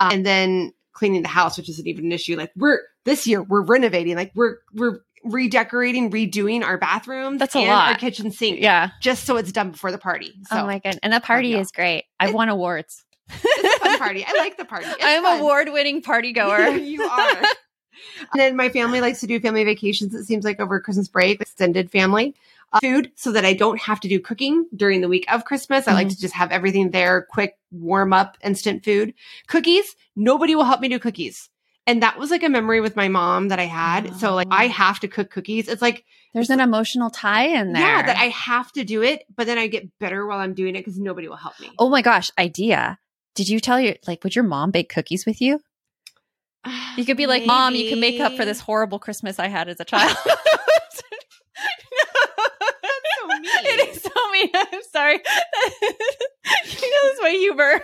uh, 0.00 0.10
and 0.12 0.24
then 0.24 0.72
cleaning 0.92 1.22
the 1.22 1.28
house, 1.28 1.56
which 1.56 1.68
isn't 1.68 1.86
even 1.86 2.04
an 2.06 2.12
issue. 2.12 2.36
Like 2.36 2.52
we're 2.56 2.80
this 3.04 3.26
year, 3.26 3.42
we're 3.42 3.62
renovating, 3.64 4.16
like 4.16 4.32
we're 4.34 4.58
we're 4.72 5.00
redecorating, 5.24 6.10
redoing 6.10 6.62
our 6.64 6.78
bathroom. 6.78 7.38
That's 7.38 7.54
a 7.54 7.58
and 7.58 7.68
lot. 7.68 7.88
Our 7.92 7.96
kitchen 7.96 8.30
sink, 8.30 8.60
Yeah. 8.60 8.90
just 9.00 9.24
so 9.24 9.36
it's 9.36 9.52
done 9.52 9.70
before 9.72 9.90
the 9.92 9.98
party. 9.98 10.32
So 10.50 10.58
oh 10.58 10.66
my 10.66 10.78
god. 10.78 10.98
And 11.02 11.12
that 11.12 11.24
party 11.24 11.48
yeah. 11.48 11.58
is 11.60 11.70
great. 11.72 12.04
I've 12.20 12.34
won 12.34 12.48
awards. 12.48 13.04
it's 13.30 13.76
a 13.76 13.78
fun 13.80 13.98
party. 13.98 14.24
I 14.26 14.32
like 14.38 14.56
the 14.56 14.64
party. 14.64 14.86
It's 14.88 14.96
I'm 15.02 15.22
fun. 15.22 15.40
award 15.40 15.68
winning 15.72 16.02
party 16.02 16.32
goer. 16.32 16.68
you 16.76 17.02
are. 17.02 17.36
and 17.38 17.46
then 18.34 18.56
my 18.56 18.68
family 18.68 19.00
likes 19.00 19.20
to 19.20 19.26
do 19.26 19.40
family 19.40 19.64
vacations. 19.64 20.14
It 20.14 20.24
seems 20.24 20.44
like 20.44 20.60
over 20.60 20.78
Christmas 20.80 21.08
break, 21.08 21.40
extended 21.40 21.90
family 21.90 22.34
uh, 22.72 22.80
food, 22.80 23.12
so 23.14 23.32
that 23.32 23.44
I 23.44 23.54
don't 23.54 23.80
have 23.80 24.00
to 24.00 24.08
do 24.08 24.20
cooking 24.20 24.66
during 24.76 25.00
the 25.00 25.08
week 25.08 25.24
of 25.32 25.44
Christmas. 25.46 25.88
I 25.88 25.94
like 25.94 26.08
Mm-hmm. 26.08 26.14
to 26.16 26.20
just 26.20 26.34
have 26.34 26.52
everything 26.52 26.90
there, 26.90 27.22
quick 27.30 27.56
warm 27.70 28.12
up, 28.12 28.36
instant 28.44 28.84
food. 28.84 29.14
Cookies. 29.46 29.96
Nobody 30.16 30.54
will 30.54 30.64
help 30.64 30.80
me 30.80 30.88
do 30.88 30.98
cookies. 30.98 31.48
And 31.86 32.02
that 32.02 32.18
was 32.18 32.30
like 32.30 32.42
a 32.42 32.48
memory 32.48 32.80
with 32.80 32.96
my 32.96 33.08
mom 33.08 33.48
that 33.48 33.58
I 33.58 33.64
had. 33.66 34.16
So 34.16 34.34
like 34.34 34.48
I 34.50 34.66
Oh. 34.66 34.68
have 34.70 35.00
to 35.00 35.08
cook 35.08 35.30
cookies. 35.30 35.68
It's 35.68 35.82
like 35.82 36.04
There's 36.32 36.48
an 36.50 36.60
emotional 36.60 37.10
tie 37.10 37.48
in 37.48 37.72
there. 37.74 37.82
yeah, 37.82 38.06
that 38.06 38.16
I 38.16 38.28
have 38.28 38.72
to 38.72 38.84
do 38.84 39.02
it, 39.02 39.24
but 39.36 39.46
then 39.46 39.58
I 39.58 39.66
get 39.66 39.88
better 39.98 40.26
while 40.26 40.38
I'm 40.38 40.54
doing 40.54 40.76
it 40.76 40.80
because 40.80 40.98
nobody 40.98 41.28
will 41.28 41.36
help 41.36 41.60
me. 41.60 41.70
oh 41.78 41.90
my 41.90 42.00
gosh, 42.02 42.30
idea. 42.38 42.98
Did 43.34 43.48
you 43.48 43.60
tell 43.60 43.78
your 43.80 43.96
like 44.06 44.24
would 44.24 44.34
your 44.34 44.44
mom 44.44 44.70
bake 44.70 44.88
cookies 44.88 45.26
with 45.26 45.40
you? 45.42 45.60
You 46.96 47.04
could 47.04 47.16
be 47.18 47.26
like, 47.26 47.44
Mom, 47.44 47.74
you 47.74 47.90
can 47.90 48.00
make 48.00 48.20
up 48.20 48.32
for 48.36 48.44
this 48.44 48.60
horrible 48.60 48.98
Christmas 49.00 49.38
I 49.40 49.48
had 49.48 49.68
as 49.68 49.80
a 49.80 49.84
child. 49.92 50.16
so. 50.16 50.30
It 53.66 53.88
is 53.96 54.02
so 54.02 54.10
mean. 54.32 54.48
I'm 54.54 54.82
sorry. 54.92 55.14
you 55.14 55.20
know, 55.90 57.02
this 57.02 57.14
is 57.14 57.20
my 57.20 57.30
humor. 57.30 57.82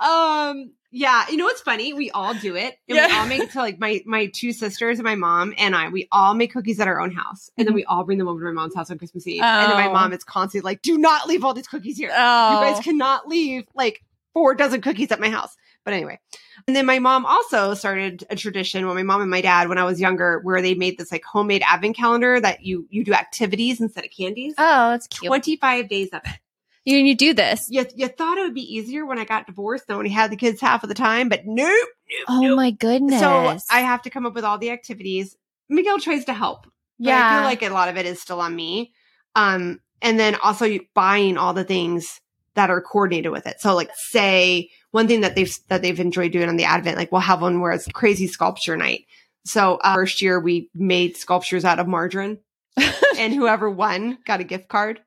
um 0.00 0.72
yeah 0.90 1.24
you 1.30 1.36
know 1.36 1.44
what's 1.44 1.60
funny? 1.60 1.92
We 1.92 2.10
all 2.10 2.34
do 2.34 2.56
it 2.56 2.78
and 2.88 2.96
we 2.96 3.00
all 3.00 3.26
make 3.26 3.42
it 3.42 3.50
to 3.52 3.58
like 3.58 3.78
my 3.78 4.02
my 4.06 4.26
two 4.26 4.52
sisters 4.52 4.98
and 4.98 5.04
my 5.04 5.14
mom 5.14 5.54
and 5.56 5.74
i 5.76 5.88
we 5.88 6.08
all 6.10 6.34
make 6.34 6.52
cookies 6.52 6.80
at 6.80 6.88
our 6.88 7.00
own 7.00 7.12
house 7.12 7.50
and 7.56 7.66
then 7.66 7.72
mm-hmm. 7.72 7.76
we 7.76 7.84
all 7.84 8.04
bring 8.04 8.18
them 8.18 8.28
over 8.28 8.40
to 8.40 8.46
my 8.46 8.52
mom's 8.52 8.74
house 8.74 8.90
on 8.90 8.98
christmas 8.98 9.26
eve 9.26 9.40
Oh. 9.42 9.46
and 9.46 9.70
then 9.70 9.78
my 9.78 9.88
Oh. 9.88 9.92
mom 9.92 10.12
is 10.12 10.24
constantly 10.24 10.68
like 10.68 10.82
do 10.82 10.98
not 10.98 11.28
leave 11.28 11.44
all 11.44 11.54
these 11.54 11.68
cookies 11.68 11.96
here. 11.96 12.10
Oh, 12.12 12.60
you 12.60 12.66
guys 12.66 12.78
oh. 12.78 12.82
cannot 12.82 13.28
leave 13.28 13.64
like 13.74 14.02
four 14.32 14.54
dozen 14.54 14.80
cookies 14.80 15.10
at 15.10 15.20
my 15.20 15.28
house. 15.28 15.56
But 15.84 15.94
anyway 15.94 16.18
and 16.66 16.76
then 16.76 16.84
my 16.86 16.98
mom 16.98 17.24
also 17.24 17.74
started 17.74 18.24
a 18.28 18.36
tradition 18.36 18.86
when 18.86 18.94
my 18.94 19.02
mom 19.02 19.22
and 19.22 19.30
my 19.30 19.40
dad 19.40 19.68
when 19.68 19.78
i 19.78 19.84
was 19.84 19.98
younger 19.98 20.40
where 20.42 20.60
they 20.60 20.74
made 20.74 20.98
this 20.98 21.10
like 21.10 21.24
homemade 21.24 21.62
advent 21.66 21.96
calendar 21.96 22.38
that 22.38 22.62
you 22.62 22.86
you 22.90 23.02
do 23.02 23.14
activities 23.14 23.80
instead 23.80 24.04
of 24.04 24.10
candies. 24.10 24.54
Oh, 24.58 24.90
that's 24.90 25.06
cute. 25.06 25.28
25 25.28 25.88
days 25.88 26.08
of 26.12 26.20
it 26.24 26.38
You, 26.84 26.96
you 26.96 27.14
do 27.14 27.34
this. 27.34 27.66
you, 27.68 27.84
you 27.94 28.08
thought 28.08 28.38
it 28.38 28.42
would 28.42 28.54
be 28.54 28.74
easier 28.74 29.04
when 29.04 29.18
I 29.18 29.24
got 29.24 29.46
divorced 29.46 29.84
and 29.88 29.98
only 29.98 30.10
had 30.10 30.30
the 30.30 30.36
kids 30.36 30.60
half 30.60 30.82
of 30.82 30.88
the 30.88 30.94
time, 30.94 31.28
but 31.28 31.42
nope. 31.44 31.68
nope, 31.68 32.24
Oh 32.28 32.40
nope. 32.40 32.56
my 32.56 32.70
goodness. 32.70 33.20
So 33.20 33.58
I 33.70 33.80
have 33.80 34.02
to 34.02 34.10
come 34.10 34.24
up 34.26 34.34
with 34.34 34.44
all 34.44 34.58
the 34.58 34.70
activities. 34.70 35.36
Miguel 35.68 35.98
tries 35.98 36.24
to 36.24 36.32
help. 36.32 36.66
But 36.98 37.12
I 37.12 37.34
feel 37.34 37.44
like 37.44 37.62
a 37.62 37.68
lot 37.70 37.88
of 37.88 37.96
it 37.96 38.06
is 38.06 38.20
still 38.20 38.40
on 38.40 38.54
me. 38.54 38.92
Um, 39.34 39.80
and 40.02 40.18
then 40.18 40.36
also 40.42 40.78
buying 40.94 41.36
all 41.38 41.52
the 41.54 41.64
things 41.64 42.20
that 42.54 42.70
are 42.70 42.80
coordinated 42.80 43.30
with 43.30 43.46
it. 43.46 43.60
So 43.60 43.74
like 43.74 43.90
say 43.94 44.70
one 44.90 45.06
thing 45.06 45.20
that 45.20 45.34
they've, 45.34 45.54
that 45.68 45.82
they've 45.82 46.00
enjoyed 46.00 46.32
doing 46.32 46.48
on 46.48 46.56
the 46.56 46.64
advent, 46.64 46.96
like 46.96 47.12
we'll 47.12 47.20
have 47.20 47.42
one 47.42 47.60
where 47.60 47.72
it's 47.72 47.86
crazy 47.88 48.26
sculpture 48.26 48.76
night. 48.76 49.04
So 49.44 49.76
uh, 49.76 49.94
first 49.94 50.20
year 50.20 50.40
we 50.40 50.68
made 50.74 51.16
sculptures 51.16 51.64
out 51.64 51.78
of 51.78 51.86
margarine 51.86 52.38
and 53.18 53.34
whoever 53.34 53.68
won 53.68 54.18
got 54.24 54.40
a 54.40 54.44
gift 54.44 54.68
card. 54.68 55.00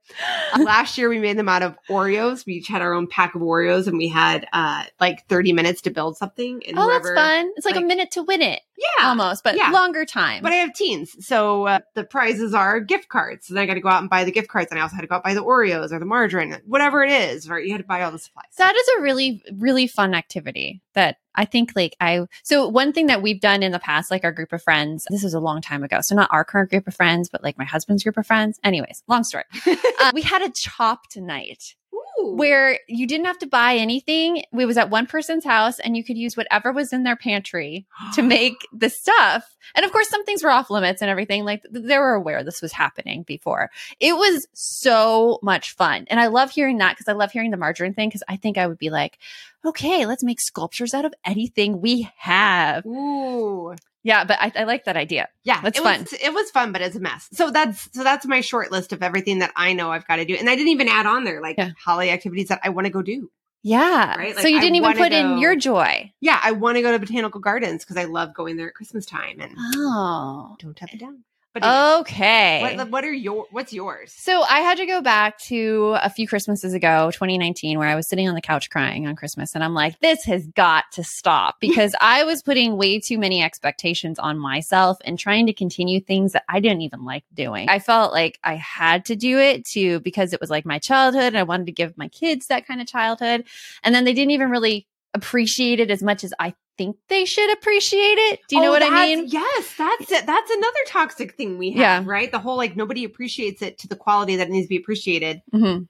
Uh, 0.54 0.62
last 0.64 0.98
year 0.98 1.10
we 1.10 1.20
made 1.20 1.38
them 1.38 1.50
out 1.50 1.64
of 1.64 1.76
Oreos. 1.90 2.46
We 2.46 2.54
each 2.54 2.68
had 2.68 2.82
our 2.82 2.94
own 2.94 3.08
pack 3.08 3.36
of 3.36 3.42
Oreos 3.42 3.88
and 3.88 3.98
we 3.98 4.08
had 4.08 4.48
uh 4.54 4.84
like 5.00 5.28
30 5.28 5.54
minutes 5.54 5.82
to 5.82 5.90
build 5.90 6.18
something. 6.18 6.62
And 6.68 6.78
oh, 6.78 6.88
that's 6.88 7.10
fun. 7.10 7.52
It's 7.56 7.66
like, 7.66 7.76
like- 7.76 7.84
a 7.84 7.88
minute 7.88 8.12
to 8.12 8.24
win 8.24 8.42
it 8.42 8.62
Yeah. 8.78 9.08
almost, 9.10 9.44
but 9.44 9.56
Yeah. 9.56 9.70
longer 9.72 10.06
time. 10.06 10.42
But 10.44 10.52
I 10.52 10.56
have 10.56 10.74
teens. 10.74 11.16
So 11.26 11.68
uh, 11.68 11.80
the 11.96 12.04
prizes 12.04 12.54
are 12.54 12.80
gift 12.80 13.08
cards. 13.10 13.48
So 13.48 13.54
then 13.54 13.64
I 13.64 13.66
got 13.66 13.76
to 13.76 13.80
go 13.82 13.90
out 13.90 14.02
and 14.02 14.10
buy 14.10 14.24
the 14.24 14.32
gift 14.32 14.50
cards. 14.50 14.72
And 14.72 14.80
I 14.80 14.84
also 14.84 14.96
had 14.96 15.02
to 15.02 15.08
go 15.08 15.16
out 15.16 15.22
and 15.26 15.36
buy 15.36 15.40
the 15.40 15.44
Oreos 15.46 15.92
or 15.92 16.00
the 16.00 16.06
margarine, 16.06 16.58
whatever 16.66 17.04
it 17.04 17.12
is, 17.12 17.48
right? 17.50 17.64
You 17.66 17.72
had 17.72 17.82
to 17.82 17.88
buy 17.88 18.02
all 18.02 18.12
the 18.12 18.20
supplies. 18.20 18.46
that 18.58 18.76
is 18.76 18.88
a 18.98 19.02
really, 19.02 19.42
really 19.54 19.88
fun 19.88 20.14
activity 20.14 20.82
that 20.94 21.18
I 21.36 21.46
think 21.46 21.72
like 21.76 21.96
I, 22.00 22.26
so 22.44 22.68
one 22.68 22.94
thing 22.94 23.08
that 23.08 23.22
we've 23.22 23.42
done 23.42 23.64
in 23.64 23.72
the 23.72 23.80
past, 23.80 24.12
like 24.12 24.24
our 24.24 24.32
group 24.32 24.54
of 24.54 24.62
friends, 24.62 25.06
this 25.10 25.24
was 25.24 25.34
a 25.34 25.40
long 25.40 25.62
time 25.62 25.84
ago. 25.84 26.00
So 26.02 26.16
not 26.16 26.30
our 26.32 26.44
current 26.46 26.70
group 26.70 26.88
of 26.88 26.94
friends, 26.96 27.30
but 27.30 27.44
like 27.44 27.58
my 27.58 27.66
husband's 27.66 28.04
group 28.04 28.18
of 28.18 28.28
friends. 28.28 28.60
Anyways, 28.64 29.04
long 29.08 29.24
story. 29.24 29.46
uh, 30.00 30.12
we 30.14 30.22
had 30.22 30.42
a 30.42 30.50
chopped 30.50 31.18
night 31.18 31.76
Ooh. 32.24 32.36
where 32.36 32.80
you 32.88 33.08
didn't 33.08 33.26
have 33.26 33.40
to 33.40 33.48
buy 33.48 33.76
anything. 33.76 34.44
We 34.52 34.66
was 34.66 34.78
at 34.78 34.90
one 34.90 35.06
person's 35.06 35.46
house 35.46 35.80
and 35.80 35.98
you 35.98 36.04
could 36.04 36.18
use 36.18 36.38
whatever 36.38 36.72
was 36.72 36.94
in 36.94 37.04
their 37.04 37.16
pantry 37.16 37.86
to 38.14 38.22
make 38.24 38.56
the 38.72 38.90
stuff. 38.90 39.56
And 39.76 39.86
of 39.86 39.92
course, 39.92 40.10
some 40.10 40.24
things 40.26 40.44
were 40.44 40.50
off 40.50 40.70
limits 40.70 41.02
and 41.02 41.10
everything. 41.10 41.46
Like 41.46 41.64
they 41.70 41.98
were 41.98 42.14
aware 42.14 42.44
this 42.44 42.62
was 42.62 42.72
happening 42.72 43.24
before. 43.24 43.72
It 44.00 44.14
was 44.14 44.48
so 44.54 45.40
much 45.42 45.76
fun. 45.76 46.06
And 46.10 46.20
I 46.20 46.28
love 46.28 46.52
hearing 46.52 46.78
that 46.80 46.94
because 46.94 47.08
I 47.08 47.14
love 47.14 47.32
hearing 47.32 47.52
the 47.52 47.58
margarine 47.58 47.94
thing 47.94 48.10
because 48.10 48.24
I 48.28 48.36
think 48.36 48.58
I 48.58 48.68
would 48.68 48.80
be 48.80 48.90
like, 48.90 49.20
okay, 49.66 50.06
let's 50.06 50.24
make 50.24 50.42
sculptures 50.42 50.94
out 50.94 51.06
of 51.06 51.14
anything 51.26 51.82
we 51.82 52.10
have. 52.18 52.86
Ooh. 52.86 53.76
Yeah, 54.04 54.26
but 54.26 54.38
I, 54.40 54.52
I 54.56 54.64
like 54.66 54.84
that 54.86 54.98
idea. 54.98 55.30
Yeah, 55.44 55.62
That's 55.62 55.80
it 55.80 55.84
fun. 55.84 56.02
Was, 56.02 56.14
it 56.14 56.34
was 56.34 56.52
fun, 56.52 56.72
but 56.74 56.82
it's 56.82 56.96
a 56.96 57.00
mess. 57.00 57.30
So 57.32 57.52
that's 57.52 57.90
so 57.94 58.04
that's 58.04 58.26
my 58.26 58.42
short 58.42 58.72
list 58.72 58.92
of 58.94 59.02
everything 59.02 59.40
that 59.40 59.52
I 59.56 59.74
know 59.74 59.92
I've 59.92 60.06
got 60.08 60.18
to 60.18 60.26
do, 60.26 60.36
and 60.36 60.50
I 60.50 60.56
didn't 60.56 60.70
even 60.72 60.88
add 60.90 61.06
on 61.06 61.24
there 61.24 61.42
like 61.42 61.58
Yeah. 61.58 61.72
holiday 61.84 62.12
activities 62.12 62.50
that 62.50 62.60
I 62.64 62.70
want 62.70 62.86
to 62.86 62.92
go 62.92 63.02
do. 63.02 63.32
Yeah. 63.66 64.18
Right? 64.18 64.36
so 64.38 64.48
you 64.50 64.60
didn't 64.60 64.76
even 64.76 64.90
wanna 64.90 64.98
put 65.00 65.14
in 65.14 65.38
your 65.38 65.56
joy. 65.56 66.12
Yeah, 66.20 66.38
I 66.44 66.52
want 66.52 66.76
to 66.76 66.82
go 66.82 66.92
to 66.92 67.00
botanical 67.00 67.40
gardens 67.40 67.86
because 67.86 67.96
I 67.96 68.04
love 68.04 68.34
going 68.34 68.58
there 68.58 68.68
at 68.68 68.74
Christmas 68.76 69.06
time, 69.06 69.40
and 69.40 69.54
Oh. 69.58 70.58
don't 70.60 70.78
have 70.80 70.90
it 70.92 71.00
down. 71.00 71.24
But 71.54 71.64
anyway, 71.64 72.00
Okay. 72.00 72.76
what, 72.78 72.90
what 72.90 73.04
are 73.04 73.14
your 73.14 73.46
what's 73.52 73.72
yours? 73.72 74.12
So 74.18 74.42
I 74.42 74.62
had 74.62 74.78
to 74.80 74.86
go 74.88 75.02
back 75.02 75.38
to 75.44 75.96
a 76.02 76.10
few 76.10 76.28
Christmases 76.28 76.74
ago, 76.74 77.12
2019, 77.12 77.78
where 77.78 77.88
I 77.88 77.96
was 77.96 78.08
sitting 78.10 78.28
on 78.28 78.34
the 78.34 78.42
couch 78.42 78.70
crying 78.72 79.06
on 79.06 79.16
Christmas. 79.16 79.54
And 79.54 79.64
I'm 79.64 79.76
like, 79.76 80.00
this 80.00 80.24
has 80.26 80.48
got 80.48 80.86
to 80.94 81.04
stop 81.04 81.58
because 81.62 81.96
I 82.02 82.24
was 82.24 82.42
putting 82.42 82.76
way 82.76 83.00
too 83.00 83.20
many 83.20 83.44
expectations 83.44 84.18
on 84.18 84.40
myself 84.40 84.98
and 85.06 85.20
trying 85.20 85.46
to 85.46 85.54
continue 85.54 86.00
things 86.02 86.34
that 86.34 86.44
I 86.50 86.60
didn't 86.60 86.82
even 86.82 87.06
like 87.06 87.24
doing. 87.34 87.70
I 87.70 87.80
felt 87.80 88.12
like 88.14 88.40
I 88.44 88.56
had 88.56 89.06
to 89.06 89.16
do 89.16 89.38
it 89.38 89.66
to 89.68 90.00
because 90.00 90.34
it 90.34 90.42
was 90.42 90.50
like 90.50 90.66
my 90.66 90.80
childhood 90.80 91.24
and 91.24 91.38
I 91.38 91.44
wanted 91.44 91.68
to 91.68 91.72
give 91.72 91.98
my 91.98 92.08
kids 92.08 92.48
that 92.48 92.66
kind 92.66 92.82
of 92.82 92.88
childhood. 92.88 93.46
And 93.84 93.94
then 93.94 94.06
they 94.06 94.14
didn't 94.14 94.32
even 94.32 94.50
really 94.50 94.88
appreciate 95.14 95.80
it 95.80 95.92
as 95.92 96.02
much 96.02 96.24
as 96.24 96.34
I 96.40 96.56
think 96.78 96.98
they 97.10 97.26
should 97.26 97.52
appreciate 97.54 98.00
it. 98.18 98.40
Do 98.48 98.56
you 98.56 98.62
know 98.62 98.70
Oh, 98.70 98.72
what 98.72 98.84
I 98.84 99.06
mean? 99.06 99.28
Yes, 99.28 99.74
that's 99.78 100.12
it. 100.12 100.26
That's 100.26 100.52
another 100.52 100.80
toxic 100.88 101.36
thing 101.36 101.58
we 101.58 101.72
have, 101.72 101.80
Yeah. 101.80 102.04
right? 102.06 102.32
The 102.32 102.40
whole 102.40 102.58
like 102.58 102.76
nobody 102.76 103.04
appreciates 103.04 103.62
it 103.62 103.78
to 103.80 103.88
the 103.88 103.96
quality 103.96 104.36
that 104.38 104.48
it 104.48 104.52
needs 104.52 104.66
to 104.66 104.70
be 104.70 104.78
appreciated. 104.78 105.42
Mhm. 105.54 105.88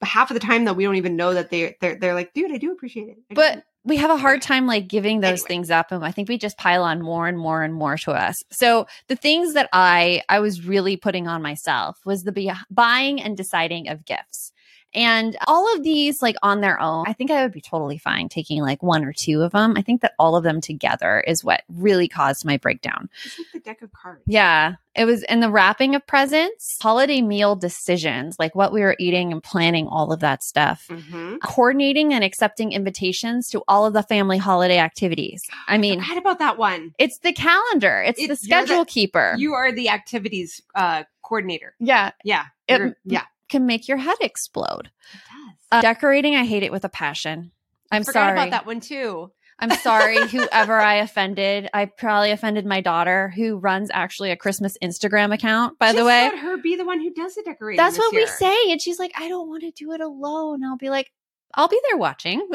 But 0.00 0.08
half 0.08 0.30
of 0.30 0.34
the 0.34 0.40
time, 0.40 0.64
though, 0.64 0.72
we 0.72 0.84
don't 0.84 0.96
even 0.96 1.16
know 1.16 1.34
that 1.34 1.50
they 1.50 1.76
they're 1.80 1.96
they're 1.96 2.14
like, 2.14 2.32
dude, 2.34 2.52
I 2.52 2.56
do 2.58 2.72
appreciate 2.72 3.08
it. 3.08 3.16
I 3.30 3.34
do." 3.34 3.36
but 3.36 3.64
we 3.84 3.96
have 3.96 4.10
a 4.10 4.16
hard 4.16 4.40
time 4.42 4.66
like 4.68 4.86
giving 4.86 5.20
those 5.20 5.40
Anyway. 5.40 5.48
things 5.48 5.70
up 5.72 5.90
and 5.90 6.04
i 6.04 6.12
think 6.12 6.28
we 6.28 6.38
just 6.38 6.56
pile 6.56 6.84
on 6.84 7.02
more 7.02 7.26
and 7.26 7.36
more 7.36 7.64
and 7.64 7.74
more 7.74 7.96
to 7.98 8.12
us 8.12 8.40
so 8.52 8.86
the 9.08 9.16
things 9.16 9.54
that 9.54 9.68
i 9.72 10.22
i 10.28 10.38
was 10.38 10.64
really 10.64 10.96
putting 10.96 11.26
on 11.26 11.42
myself 11.42 11.98
was 12.04 12.22
the 12.22 12.30
be- 12.30 12.52
buying 12.70 13.20
and 13.20 13.36
deciding 13.36 13.88
of 13.88 14.04
gifts 14.04 14.52
And 14.94 15.36
all 15.46 15.74
of 15.74 15.82
these, 15.82 16.20
like 16.20 16.36
on 16.42 16.60
their 16.60 16.80
own, 16.80 17.04
I 17.06 17.12
think 17.14 17.30
I 17.30 17.42
would 17.42 17.52
be 17.52 17.60
totally 17.62 17.98
fine 17.98 18.28
taking 18.28 18.60
like 18.60 18.82
one 18.82 19.04
or 19.04 19.12
two 19.12 19.42
of 19.42 19.52
them. 19.52 19.74
I 19.76 19.82
think 19.82 20.02
that 20.02 20.12
all 20.18 20.36
of 20.36 20.44
them 20.44 20.60
together 20.60 21.20
is 21.26 21.42
what 21.42 21.62
really 21.68 22.08
caused 22.08 22.44
my 22.44 22.58
breakdown. 22.58 23.08
It's 23.24 23.38
like 23.38 23.46
the 23.52 23.60
deck 23.60 23.82
of 23.82 23.90
cards. 23.92 24.22
Yeah. 24.26 24.74
It 24.94 25.06
was 25.06 25.22
in 25.22 25.40
the 25.40 25.50
wrapping 25.50 25.94
of 25.94 26.06
presents, 26.06 26.76
holiday 26.82 27.22
meal 27.22 27.56
decisions, 27.56 28.36
like 28.38 28.54
what 28.54 28.72
we 28.74 28.82
were 28.82 28.94
eating 28.98 29.32
and 29.32 29.42
planning 29.42 29.86
all 29.86 30.12
of 30.12 30.20
that 30.20 30.42
stuff, 30.42 30.86
Mm-hmm. 30.90 31.36
coordinating 31.42 32.12
and 32.12 32.22
accepting 32.22 32.72
invitations 32.72 33.48
to 33.50 33.62
all 33.66 33.86
of 33.86 33.94
the 33.94 34.02
family 34.02 34.36
holiday 34.36 34.76
activities. 34.78 35.42
I 35.66 35.78
mean, 35.78 36.00
forgot 36.02 36.18
about 36.18 36.38
that 36.40 36.58
one. 36.58 36.92
it's 36.98 37.18
the 37.20 37.32
calendar, 37.32 38.02
it's, 38.06 38.20
It's- 38.20 38.38
the 38.40 38.44
schedule 38.44 38.84
the- 38.84 38.90
keeper. 38.90 39.34
You 39.38 39.54
are 39.54 39.72
the 39.72 39.88
activities 39.88 40.60
uh, 40.74 41.04
coordinator. 41.22 41.74
yeah. 41.80 42.10
Yeah. 42.24 42.44
It- 42.68 42.94
yeah. 43.04 43.22
Can 43.52 43.66
make 43.66 43.86
your 43.86 43.98
head 43.98 44.16
explode. 44.22 44.90
It 45.12 45.18
does. 45.18 45.56
Uh, 45.70 45.80
decorating, 45.82 46.34
I 46.34 46.44
hate 46.44 46.62
it 46.62 46.72
with 46.72 46.84
a 46.84 46.88
passion. 46.88 47.52
I'm 47.90 48.02
Forgot 48.02 48.20
sorry. 48.20 48.32
about 48.32 48.50
that 48.50 48.64
one 48.66 48.80
too. 48.80 49.30
I'm 49.58 49.70
sorry, 49.70 50.26
whoever 50.28 50.80
I 50.80 50.94
offended. 50.96 51.68
I 51.74 51.84
probably 51.84 52.30
offended 52.30 52.64
my 52.64 52.80
daughter, 52.80 53.28
who 53.36 53.58
runs 53.58 53.90
actually 53.92 54.30
a 54.30 54.36
Christmas 54.36 54.78
Instagram 54.82 55.34
account, 55.34 55.78
by 55.78 55.92
the 55.92 56.04
way. 56.04 56.30
let 56.30 56.38
her 56.38 56.56
be 56.56 56.76
the 56.76 56.84
one 56.86 56.98
who 57.00 57.12
does 57.12 57.34
the 57.34 57.42
decorating. 57.42 57.76
That's 57.76 57.98
what 57.98 58.14
we 58.14 58.26
say. 58.26 58.70
And 58.70 58.80
she's 58.80 58.98
like, 58.98 59.12
I 59.16 59.28
don't 59.28 59.48
want 59.48 59.62
to 59.62 59.70
do 59.70 59.92
it 59.92 60.00
alone. 60.00 60.64
I'll 60.64 60.78
be 60.78 60.88
like, 60.90 61.12
I'll 61.54 61.68
be 61.68 61.80
there 61.90 61.98
watching. 61.98 62.48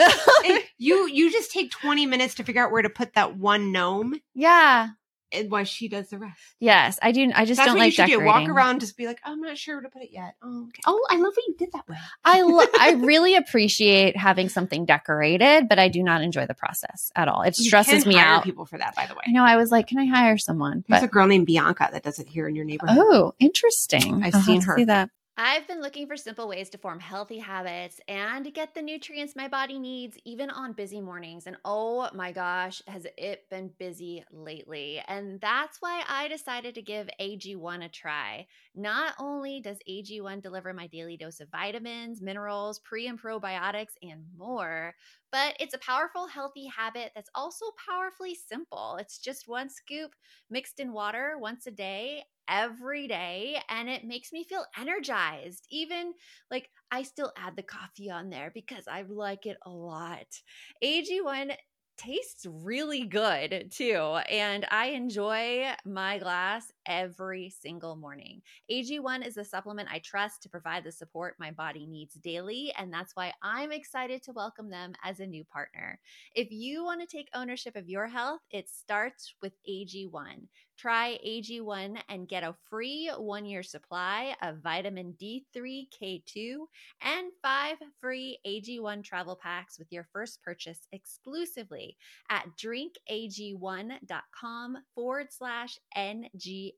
You 0.80 1.08
you 1.08 1.32
just 1.32 1.52
take 1.52 1.72
20 1.72 2.08
minutes 2.08 2.36
to 2.36 2.44
figure 2.44 2.64
out 2.66 2.72
where 2.72 2.82
to 2.82 2.90
put 2.90 3.14
that 3.14 3.38
one 3.38 3.72
gnome 3.72 4.16
yeah. 4.34 4.90
And 5.32 5.52
why 5.52 5.64
she 5.64 5.88
does 5.90 6.10
the 6.10 6.18
rest. 6.18 6.40
Yes. 6.60 6.98
I 7.02 7.12
do. 7.12 7.32
I 7.36 7.46
just 7.46 7.58
That's 7.58 7.68
don't 7.68 7.76
what 7.76 7.80
like 7.84 7.88
you 7.88 7.92
should 7.92 8.08
decorating. 8.08 8.20
do. 8.22 8.26
Walk 8.26 8.50
around, 8.50 8.80
just 8.80 8.96
be 8.98 9.06
like, 9.08 9.20
I'm 9.24 9.42
not 9.42 9.58
sure 9.58 9.76
where 9.76 9.84
to 9.84 9.90
put 9.90 10.02
it 10.04 10.12
yet. 10.12 10.36
Oh, 10.42 10.64
okay. 10.68 10.82
Oh, 10.86 11.06
I 11.10 11.16
love 11.16 11.34
what 11.36 11.48
you 11.48 11.56
did 11.58 11.72
that 11.74 11.88
way. 11.88 11.98
I, 12.26 12.42
lo- 12.44 12.66
I 12.80 12.92
really 12.94 13.36
appreciate 13.36 14.16
having 14.16 14.50
something 14.50 14.86
decorated, 14.86 15.68
but 15.68 15.80
I 15.80 15.88
do 15.90 16.02
not 16.04 16.22
enjoy 16.22 16.46
the 16.46 16.54
process 16.54 17.12
at 17.16 17.28
all. 17.28 17.42
It 17.42 17.58
You 17.60 17.66
stresses 17.66 18.04
can 18.04 18.10
me 18.14 18.16
hire 18.20 18.36
out. 18.38 18.44
people 18.44 18.66
for 18.66 18.78
that, 18.78 18.96
by 18.96 19.06
the 19.06 19.14
way. 19.16 19.22
I 19.28 19.32
know. 19.32 19.44
I 19.44 19.56
was 19.58 19.72
like, 19.72 19.88
can 19.88 20.00
I 20.00 20.06
hire 20.06 20.38
someone? 20.38 20.84
There's 20.88 21.02
But 21.02 21.08
a 21.08 21.12
girl 21.12 21.28
named 21.28 21.46
Bianca 21.46 21.90
that 21.92 22.04
does 22.04 22.20
it 22.20 22.28
here 22.28 22.48
in 22.48 22.56
your 22.56 22.66
neighborhood. 22.66 22.98
oh, 23.00 23.34
interesting. 23.40 24.24
I've 24.24 24.36
I'll 24.36 24.42
seen 24.42 24.62
her. 24.62 24.78
See 24.78 24.86
that. 24.86 25.10
I've 25.40 25.68
been 25.68 25.82
looking 25.82 26.08
for 26.08 26.18
simple 26.18 26.48
ways 26.48 26.68
to 26.72 26.80
form 26.80 27.00
healthy 27.00 27.38
habits 27.38 28.02
and 28.08 28.52
get 28.56 28.74
the 28.74 28.82
nutrients 28.82 29.36
my 29.36 29.48
body 29.48 29.78
needs, 29.78 30.18
even 30.26 30.50
on 30.50 30.74
busy 30.74 31.00
mornings. 31.00 31.46
And 31.46 31.58
oh 31.64 32.10
my 32.16 32.32
gosh, 32.32 32.82
has 32.88 33.06
it 33.20 33.48
been 33.52 33.70
busy 33.78 34.24
lately? 34.32 35.00
And 35.08 35.40
that's 35.40 35.78
why 35.80 36.04
I 36.10 36.28
decided 36.28 36.74
to 36.74 36.82
give 36.82 37.08
AG1 37.20 37.86
a 37.86 37.90
try. 37.90 38.48
Not 38.74 39.14
only 39.20 39.62
does 39.62 39.78
AG1 39.88 40.42
deliver 40.42 40.74
my 40.74 40.88
daily 40.88 41.18
dose 41.18 41.40
of 41.40 41.50
vitamins, 41.50 42.20
minerals, 42.20 42.80
pre 42.80 43.06
and 43.06 43.22
probiotics, 43.22 43.94
and 44.02 44.24
more, 44.36 44.96
but 45.32 45.56
it's 45.60 45.76
a 45.76 45.80
powerful, 45.80 46.26
healthy 46.26 46.66
habit 46.66 47.12
that's 47.14 47.30
also 47.36 47.68
powerfully 47.88 48.34
simple. 48.34 48.98
It's 49.00 49.20
just 49.20 49.48
one 49.48 49.70
scoop 49.70 50.16
mixed 50.50 50.80
in 50.80 50.94
water 50.94 51.38
once 51.38 51.68
a 51.68 51.72
day 51.72 52.24
every 52.48 53.08
day 53.08 53.62
and 53.70 53.90
it 53.90 54.04
makes 54.04 54.32
me 54.32 54.44
feel 54.44 54.66
energized. 54.78 55.68
Even 55.70 56.14
like 56.52 56.70
I 56.92 57.04
still 57.04 57.32
add 57.38 57.56
the 57.56 57.64
coffee 57.64 58.10
on 58.10 58.30
there 58.30 58.52
because 58.54 58.88
I 58.88 59.04
like 59.04 59.46
it 59.46 59.58
a 59.66 59.70
lot. 59.70 60.42
AG1 60.82 61.52
tastes 61.98 62.46
really 62.48 63.06
good 63.06 63.72
too 63.72 63.96
and 64.30 64.66
I 64.70 64.88
enjoy 64.90 65.74
my 65.84 66.20
glass 66.20 66.72
every 66.88 67.50
single 67.50 67.96
morning. 67.96 68.42
AG1 68.72 69.26
is 69.26 69.36
the 69.36 69.44
supplement 69.44 69.90
I 69.92 70.00
trust 70.00 70.42
to 70.44 70.50
provide 70.50 70.84
the 70.84 70.92
support 70.92 71.36
my 71.40 71.52
body 71.52 71.86
needs 71.86 72.16
daily 72.16 72.74
and 72.78 72.92
that's 72.92 73.16
why 73.16 73.34
I'm 73.44 73.72
excited 73.72 74.24
to 74.24 74.32
welcome 74.32 74.70
them 74.70 74.94
as 75.04 75.20
a 75.20 75.28
new 75.28 75.44
partner. 75.44 76.00
If 76.34 76.52
you 76.52 76.84
want 76.84 77.02
to 77.02 77.08
take 77.08 77.30
ownership 77.34 77.76
of 77.76 77.90
your 77.90 78.08
health, 78.08 78.42
it 78.52 78.70
starts 78.70 79.34
with 79.42 79.54
AG1. 79.70 80.48
Try 80.78 81.18
AG1 81.26 82.00
and 82.08 82.28
get 82.28 82.44
a 82.44 82.54
free 82.70 83.10
one 83.18 83.46
year 83.46 83.64
supply 83.64 84.36
of 84.44 84.62
vitamin 84.62 85.16
D3, 85.20 85.88
K2, 85.90 86.58
and 87.02 87.32
five 87.42 87.78
free 88.00 88.38
AG1 88.46 89.04
travel 89.04 89.40
packs 89.42 89.80
with 89.80 89.92
your 89.92 90.08
first 90.14 90.44
purchase 90.44 90.88
exclusively 90.92 91.98
at 92.30 92.46
drinkag1.com 92.62 94.78
forward 94.94 95.28
slash 95.32 95.80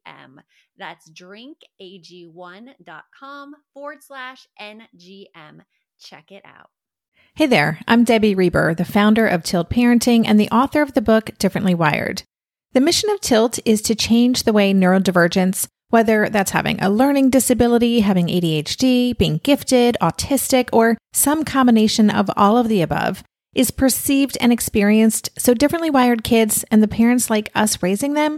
NGM. 0.08 0.40
That's 0.78 1.10
drinkag1.com 1.10 3.56
forward 3.74 3.98
slash 4.02 4.48
NGM. 4.60 5.62
Check 6.00 6.32
it 6.32 6.44
out. 6.46 6.70
Hey 7.36 7.46
there, 7.46 7.80
I'm 7.88 8.04
Debbie 8.04 8.36
Reber, 8.36 8.74
the 8.74 8.86
founder 8.86 9.28
of 9.28 9.44
Tilt 9.44 9.70
Parenting 9.70 10.24
and 10.26 10.40
the 10.40 10.50
author 10.50 10.82
of 10.82 10.94
the 10.94 11.02
book 11.02 11.38
Differently 11.38 11.76
Wired. 11.76 12.24
The 12.74 12.82
mission 12.82 13.10
of 13.10 13.22
Tilt 13.22 13.60
is 13.66 13.82
to 13.84 13.96
change 13.96 14.44
the 14.44 14.54
way 14.54 14.74
neurodivergence, 14.74 15.68
whether 15.90 16.30
that's 16.30 16.52
having 16.52 16.82
a 16.82 16.90
learning 16.90 17.30
disability, 17.30 18.02
having 18.02 18.28
ADHD, 18.28 19.18
being 19.18 19.40
gifted, 19.44 19.98
autistic, 20.02 20.70
or 20.72 20.98
some 21.14 21.44
combination 21.44 22.10
of 22.10 22.30
all 22.36 22.58
of 22.58 22.68
the 22.68 22.82
above, 22.82 23.24
is 23.56 23.72
perceived 23.72 24.38
and 24.40 24.54
experienced 24.54 25.30
so 25.38 25.54
differently 25.54 25.90
wired 25.90 26.24
kids 26.24 26.64
and 26.70 26.84
the 26.84 26.88
parents 26.88 27.30
like 27.30 27.50
us 27.56 27.82
raising 27.82 28.14
them 28.14 28.38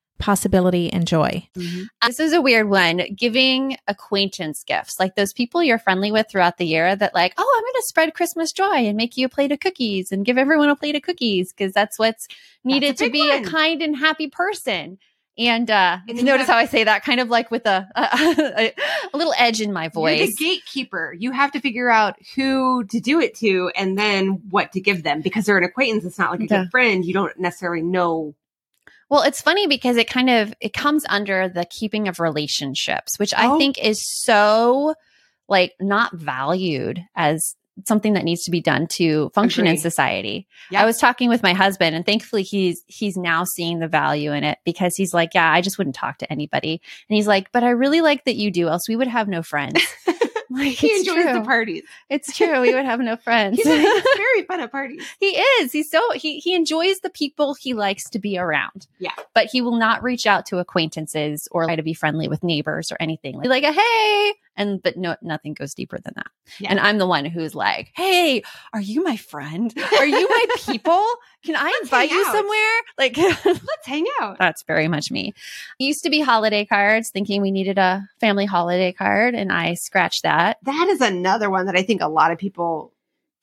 possibility, 0.21 0.91
and 0.93 1.05
joy. 1.05 1.47
This 1.55 2.19
is 2.19 2.31
a 2.31 2.41
weird 2.41 2.69
one. 2.69 3.01
Giving 3.15 3.75
acquaintance 3.87 4.63
gifts, 4.63 4.99
like 4.99 5.15
those 5.15 5.33
people 5.33 5.61
you're 5.61 5.77
friendly 5.79 6.11
with 6.11 6.27
throughout 6.29 6.57
the 6.57 6.65
year 6.65 6.95
that, 6.95 7.13
like, 7.13 7.33
oh, 7.37 7.55
I'm 7.57 7.63
going 7.63 7.73
to 7.81 7.87
spread 7.87 8.13
Christmas 8.13 8.51
joy 8.53 8.85
and 8.87 8.95
make 8.95 9.17
you 9.17 9.25
a 9.25 9.29
plate 9.29 9.51
of 9.51 9.59
cookies 9.59 10.11
and 10.11 10.23
give 10.25 10.37
everyone 10.37 10.69
a 10.69 10.75
plate 10.75 10.95
of 10.95 11.01
cookies 11.01 11.51
because 11.51 11.73
that's 11.73 11.99
what's 11.99 12.27
needed 12.63 12.97
to 12.97 13.09
be 13.09 13.27
one. 13.27 13.43
a 13.45 13.49
kind 13.49 13.81
and 13.81 13.95
happy 13.97 14.27
person. 14.27 14.97
And 15.37 15.71
uh, 15.71 15.99
And 16.09 16.23
notice 16.23 16.45
have- 16.47 16.55
how 16.55 16.57
I 16.57 16.65
say 16.65 16.83
that, 16.83 17.03
kind 17.05 17.19
of 17.21 17.29
like 17.29 17.49
with 17.51 17.65
a 17.65 17.87
a, 17.95 18.73
a 19.13 19.17
little 19.17 19.33
edge 19.37 19.61
in 19.61 19.71
my 19.71 19.83
You're 19.85 19.91
voice. 19.91 20.35
the 20.37 20.43
gatekeeper. 20.45 21.15
You 21.17 21.31
have 21.31 21.53
to 21.53 21.61
figure 21.61 21.89
out 21.89 22.17
who 22.35 22.83
to 22.85 22.99
do 22.99 23.19
it 23.21 23.35
to 23.37 23.71
and 23.75 23.97
then 23.97 24.41
what 24.49 24.73
to 24.73 24.81
give 24.81 25.03
them 25.03 25.21
because 25.21 25.45
they're 25.45 25.57
an 25.57 25.63
acquaintance. 25.63 26.03
It's 26.05 26.19
not 26.19 26.31
like 26.31 26.41
a 26.41 26.43
Yeah. 26.43 26.63
good 26.63 26.71
friend. 26.71 27.05
You 27.05 27.13
don't 27.13 27.39
necessarily 27.39 27.81
know. 27.81 28.35
Well, 29.11 29.23
it's 29.23 29.41
funny 29.41 29.67
because 29.67 29.97
it 29.97 30.09
kind 30.09 30.29
of 30.29 30.53
it 30.61 30.73
comes 30.73 31.05
under 31.09 31.49
the 31.49 31.65
keeping 31.65 32.07
of 32.07 32.19
relationships, 32.21 33.19
which 33.19 33.33
I 33.35 33.47
Oh. 33.47 33.57
think 33.59 33.77
is 33.77 34.01
so 34.23 34.95
like 35.49 35.73
not 35.81 36.13
valued 36.15 37.03
as 37.15 37.55
something 37.87 38.13
that 38.13 38.23
needs 38.23 38.43
to 38.43 38.51
be 38.51 38.61
done 38.61 38.85
to 38.85 39.29
function 39.35 39.67
in 39.67 39.77
society. 39.77 40.47
Yeah. 40.69 40.81
I 40.81 40.85
was 40.85 40.97
talking 40.97 41.29
with 41.29 41.43
my 41.43 41.53
husband 41.53 41.95
and 41.95 42.05
thankfully 42.05 42.43
he's 42.43 42.81
he's 42.87 43.17
now 43.17 43.43
seeing 43.43 43.79
the 43.79 43.87
value 43.87 44.31
in 44.31 44.43
it 44.45 44.59
because 44.65 44.95
he's 44.95 45.13
like, 45.13 45.33
yeah, 45.33 45.51
I 45.51 45.59
just 45.61 45.77
wouldn't 45.77 45.95
talk 45.95 46.17
to 46.19 46.31
anybody. 46.31 46.81
And 47.09 47.15
he's 47.15 47.27
like, 47.27 47.51
but 47.51 47.63
I 47.63 47.71
really 47.71 47.99
like 48.01 48.23
that 48.25 48.35
you 48.37 48.49
do 48.49 48.69
else 48.69 48.87
we 48.87 48.95
would 48.95 49.07
have 49.07 49.27
no 49.27 49.41
friends. 49.43 49.81
like, 50.57 50.73
He 50.73 50.91
enjoys 50.99 51.23
true. 51.23 51.33
the 51.33 51.41
parties. 51.41 51.83
It's 52.09 52.35
true. 52.35 52.61
We 52.61 52.73
would 52.73 52.85
have 52.85 52.99
no 52.99 53.15
friends. 53.23 53.57
He's, 53.57 53.65
he's 53.65 54.03
very 54.17 54.43
fun 54.47 54.59
at 54.59 54.71
parties. 54.71 55.03
He 55.19 55.27
is. 55.37 55.71
He's 55.71 55.89
so 55.89 56.01
he 56.13 56.39
he 56.39 56.53
enjoys 56.55 56.99
the 56.99 57.09
people 57.09 57.53
he 57.53 57.73
likes 57.73 58.09
to 58.11 58.19
be 58.19 58.37
around. 58.37 58.87
Yeah. 58.99 59.11
But 59.33 59.47
he 59.47 59.61
will 59.61 59.77
not 59.77 60.03
reach 60.03 60.27
out 60.27 60.45
to 60.47 60.59
acquaintances 60.59 61.47
or 61.51 61.65
try 61.65 61.75
to 61.75 61.83
be 61.83 61.93
friendly 61.93 62.27
with 62.27 62.43
neighbors 62.43 62.91
or 62.91 62.97
anything. 62.99 63.37
Like, 63.37 63.47
like 63.49 63.63
a 63.63 63.71
hey, 63.71 64.33
And 64.61 64.81
but 64.83 64.97
no, 64.97 65.15
nothing 65.21 65.53
goes 65.53 65.73
deeper 65.73 65.97
than 66.03 66.13
that. 66.15 66.27
Yeah. 66.59 66.69
And 66.71 66.79
I'm 66.79 66.97
the 66.97 67.07
one 67.07 67.25
who's 67.25 67.55
like, 67.55 67.91
"Hey, 67.95 68.43
are 68.73 68.81
you 68.81 69.03
my 69.03 69.17
friend? 69.17 69.73
Are 69.97 70.05
you 70.05 70.29
my 70.29 70.45
people? 70.65 71.03
Can 71.43 71.55
I 71.55 71.63
Let's 71.63 71.81
invite 71.83 72.11
you 72.11 72.23
out." 72.25 72.33
somewhere?" 72.35 72.77
Like 72.97 73.17
Let's 73.45 73.85
hang 73.87 74.05
out. 74.21 74.37
that's 74.37 74.63
very 74.63 74.87
much 74.87 75.09
me. 75.11 75.33
It 75.79 75.83
used 75.83 76.03
to 76.03 76.09
be 76.09 76.21
holiday 76.21 76.65
cards, 76.65 77.09
thinking 77.09 77.41
we 77.41 77.51
needed 77.51 77.77
a 77.77 78.07
family 78.19 78.45
holiday 78.45 78.91
card, 78.93 79.33
and 79.35 79.51
I 79.51 79.73
scratched 79.73 80.23
that. 80.23 80.57
That 80.63 80.87
is 80.89 81.01
another 81.01 81.49
one 81.49 81.65
that 81.65 81.75
I 81.75 81.83
think 81.83 82.01
a 82.01 82.07
lot 82.07 82.31
of 82.31 82.37
people. 82.37 82.93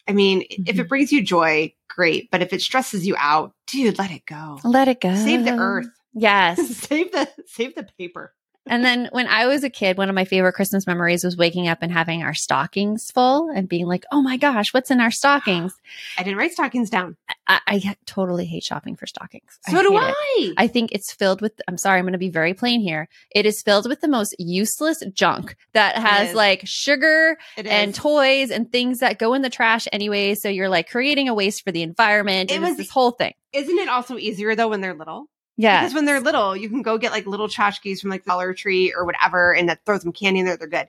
I 0.07 0.13
mean, 0.13 0.45
if 0.49 0.77
Mhm. 0.77 0.79
it 0.81 0.89
brings 0.89 1.13
you 1.13 1.23
joy, 1.23 1.75
great. 1.89 2.31
But 2.31 2.41
if 2.41 2.53
it 2.55 2.63
stresses 2.63 3.07
you 3.07 3.15
out, 3.19 3.53
dude, 3.67 3.99
let 3.99 4.11
it 4.11 4.25
go. 4.25 4.59
Let 4.65 4.89
it 4.89 5.01
go. 5.01 5.15
Save 5.15 5.45
the 5.45 5.53
earth. 5.59 5.89
Yes. 6.15 6.59
save 6.77 7.13
the 7.13 7.29
save 7.47 7.75
the 7.75 7.83
paper. 7.99 8.33
And 8.69 8.85
then 8.85 9.09
when 9.13 9.27
I 9.27 9.47
was 9.47 9.65
a 9.65 9.71
kid, 9.71 9.97
one 9.97 10.09
of 10.09 10.15
my 10.15 10.25
favorite 10.25 10.53
Christmas 10.53 10.87
memories 10.87 11.25
was 11.25 11.37
waking 11.37 11.69
up 11.69 11.79
and 11.83 11.93
having 11.93 12.23
our 12.23 12.35
stockings 12.35 13.11
full 13.11 13.51
and 13.51 13.69
being 13.69 13.87
like, 13.87 14.05
oh 14.13 14.23
my 14.23 14.37
gosh, 14.37 14.73
what's 14.75 14.91
in 14.91 15.01
our 15.01 15.11
stockings? 15.11 15.75
I 16.17 16.23
didn't 16.23 16.39
write 16.39 16.53
stockings 16.53 16.91
down. 16.91 17.17
I, 17.47 17.61
I 17.67 17.97
totally 18.07 18.45
hate 18.45 18.65
shopping 18.65 18.97
for 18.97 19.07
stockings. 19.07 19.59
So 19.69 19.83
do 19.83 19.91
hate 19.91 19.97
it. 19.97 20.15
I. 20.59 20.65
I 20.65 20.67
think 20.67 20.93
it's 20.93 21.13
filled 21.13 21.41
with, 21.41 21.61
I'm 21.67 21.79
sorry, 21.79 21.99
I'm 21.99 22.05
going 22.05 22.13
to 22.13 22.19
be 22.19 22.31
very 22.31 22.55
plain 22.55 22.81
here. 22.81 23.09
It 23.31 23.47
is 23.47 23.63
filled 23.63 23.89
with 23.89 24.01
the 24.01 24.09
most 24.09 24.35
useless 24.39 25.03
junk 25.13 25.57
that 25.73 25.97
has 25.97 26.35
like 26.35 26.63
sugar 26.65 27.39
and 27.57 27.95
toys 27.95 28.51
and 28.51 28.71
things 28.71 29.01
that 29.01 29.19
go 29.19 29.35
in 29.35 29.43
the 29.43 29.51
trash 29.51 29.89
anyway. 29.93 30.35
So 30.35 30.49
you're 30.49 30.69
like 30.69 30.91
creating 30.91 31.29
a 31.29 31.35
waste 31.35 31.65
for 31.65 31.73
the 31.73 31.83
environment. 31.83 32.51
It 32.51 32.55
and 32.55 32.65
was- 32.65 32.77
this 32.77 32.91
whole 32.91 33.13
thing. 33.13 33.35
Isn't 33.53 33.79
it 33.79 33.89
also 33.89 34.19
easier 34.19 34.55
though 34.55 34.69
when 34.69 34.83
they're 34.83 34.95
little? 34.95 35.29
Yeah. 35.59 35.81
Because 35.83 35.95
when 35.95 36.05
they're 36.07 36.21
little, 36.21 36.57
you 36.57 36.71
can 36.71 36.81
go 36.83 36.97
get 36.97 37.13
like 37.13 37.27
little 37.27 37.49
tchotchkes 37.49 38.01
from 38.01 38.11
like 38.11 38.25
Dollar 38.25 38.55
Tree 38.55 38.95
or 38.97 39.05
whatever, 39.05 39.55
and 39.55 39.69
that 39.69 39.85
throws 39.85 40.03
some 40.03 40.13
candy 40.13 40.41
in 40.41 40.47
there. 40.47 40.57
They're 40.57 40.69
good. 40.69 40.89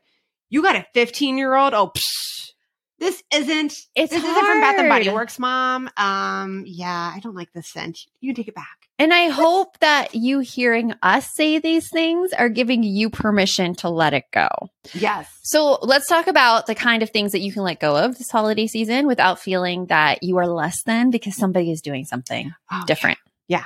You 0.49 0.61
got 0.61 0.75
a 0.77 0.85
15 0.93 1.37
year 1.37 1.55
old. 1.55 1.73
Oh, 1.73 1.91
psh, 1.95 2.51
this 2.99 3.21
isn't. 3.33 3.73
It's 3.95 4.13
this 4.13 4.23
isn't 4.23 4.45
from 4.45 4.61
Bath 4.61 4.75
and 4.77 4.87
Body. 4.87 5.09
Works, 5.09 5.39
mom. 5.39 5.89
Um, 5.97 6.63
yeah, 6.67 7.11
I 7.13 7.19
don't 7.19 7.35
like 7.35 7.51
this 7.51 7.67
scent. 7.67 7.99
You 8.21 8.29
can 8.29 8.35
take 8.35 8.47
it 8.47 8.55
back. 8.55 8.67
And 8.99 9.13
I 9.13 9.29
hope 9.29 9.79
that 9.79 10.13
you 10.13 10.39
hearing 10.39 10.93
us 11.01 11.33
say 11.33 11.57
these 11.57 11.89
things 11.89 12.33
are 12.33 12.49
giving 12.49 12.83
you 12.83 13.09
permission 13.09 13.73
to 13.75 13.89
let 13.89 14.13
it 14.13 14.25
go. 14.33 14.49
Yes. 14.93 15.31
So 15.41 15.79
let's 15.81 16.07
talk 16.07 16.27
about 16.27 16.65
the 16.67 16.75
kind 16.75 17.01
of 17.01 17.09
things 17.09 17.31
that 17.31 17.39
you 17.39 17.53
can 17.53 17.63
let 17.63 17.79
go 17.79 17.95
of 17.95 18.17
this 18.17 18.29
holiday 18.29 18.67
season 18.67 19.07
without 19.07 19.39
feeling 19.39 19.85
that 19.85 20.21
you 20.21 20.37
are 20.37 20.47
less 20.47 20.83
than 20.83 21.11
because 21.11 21.37
somebody 21.37 21.71
is 21.71 21.81
doing 21.81 22.03
something 22.03 22.53
Oh, 22.69 22.83
different. 22.87 23.19
Yeah. 23.47 23.63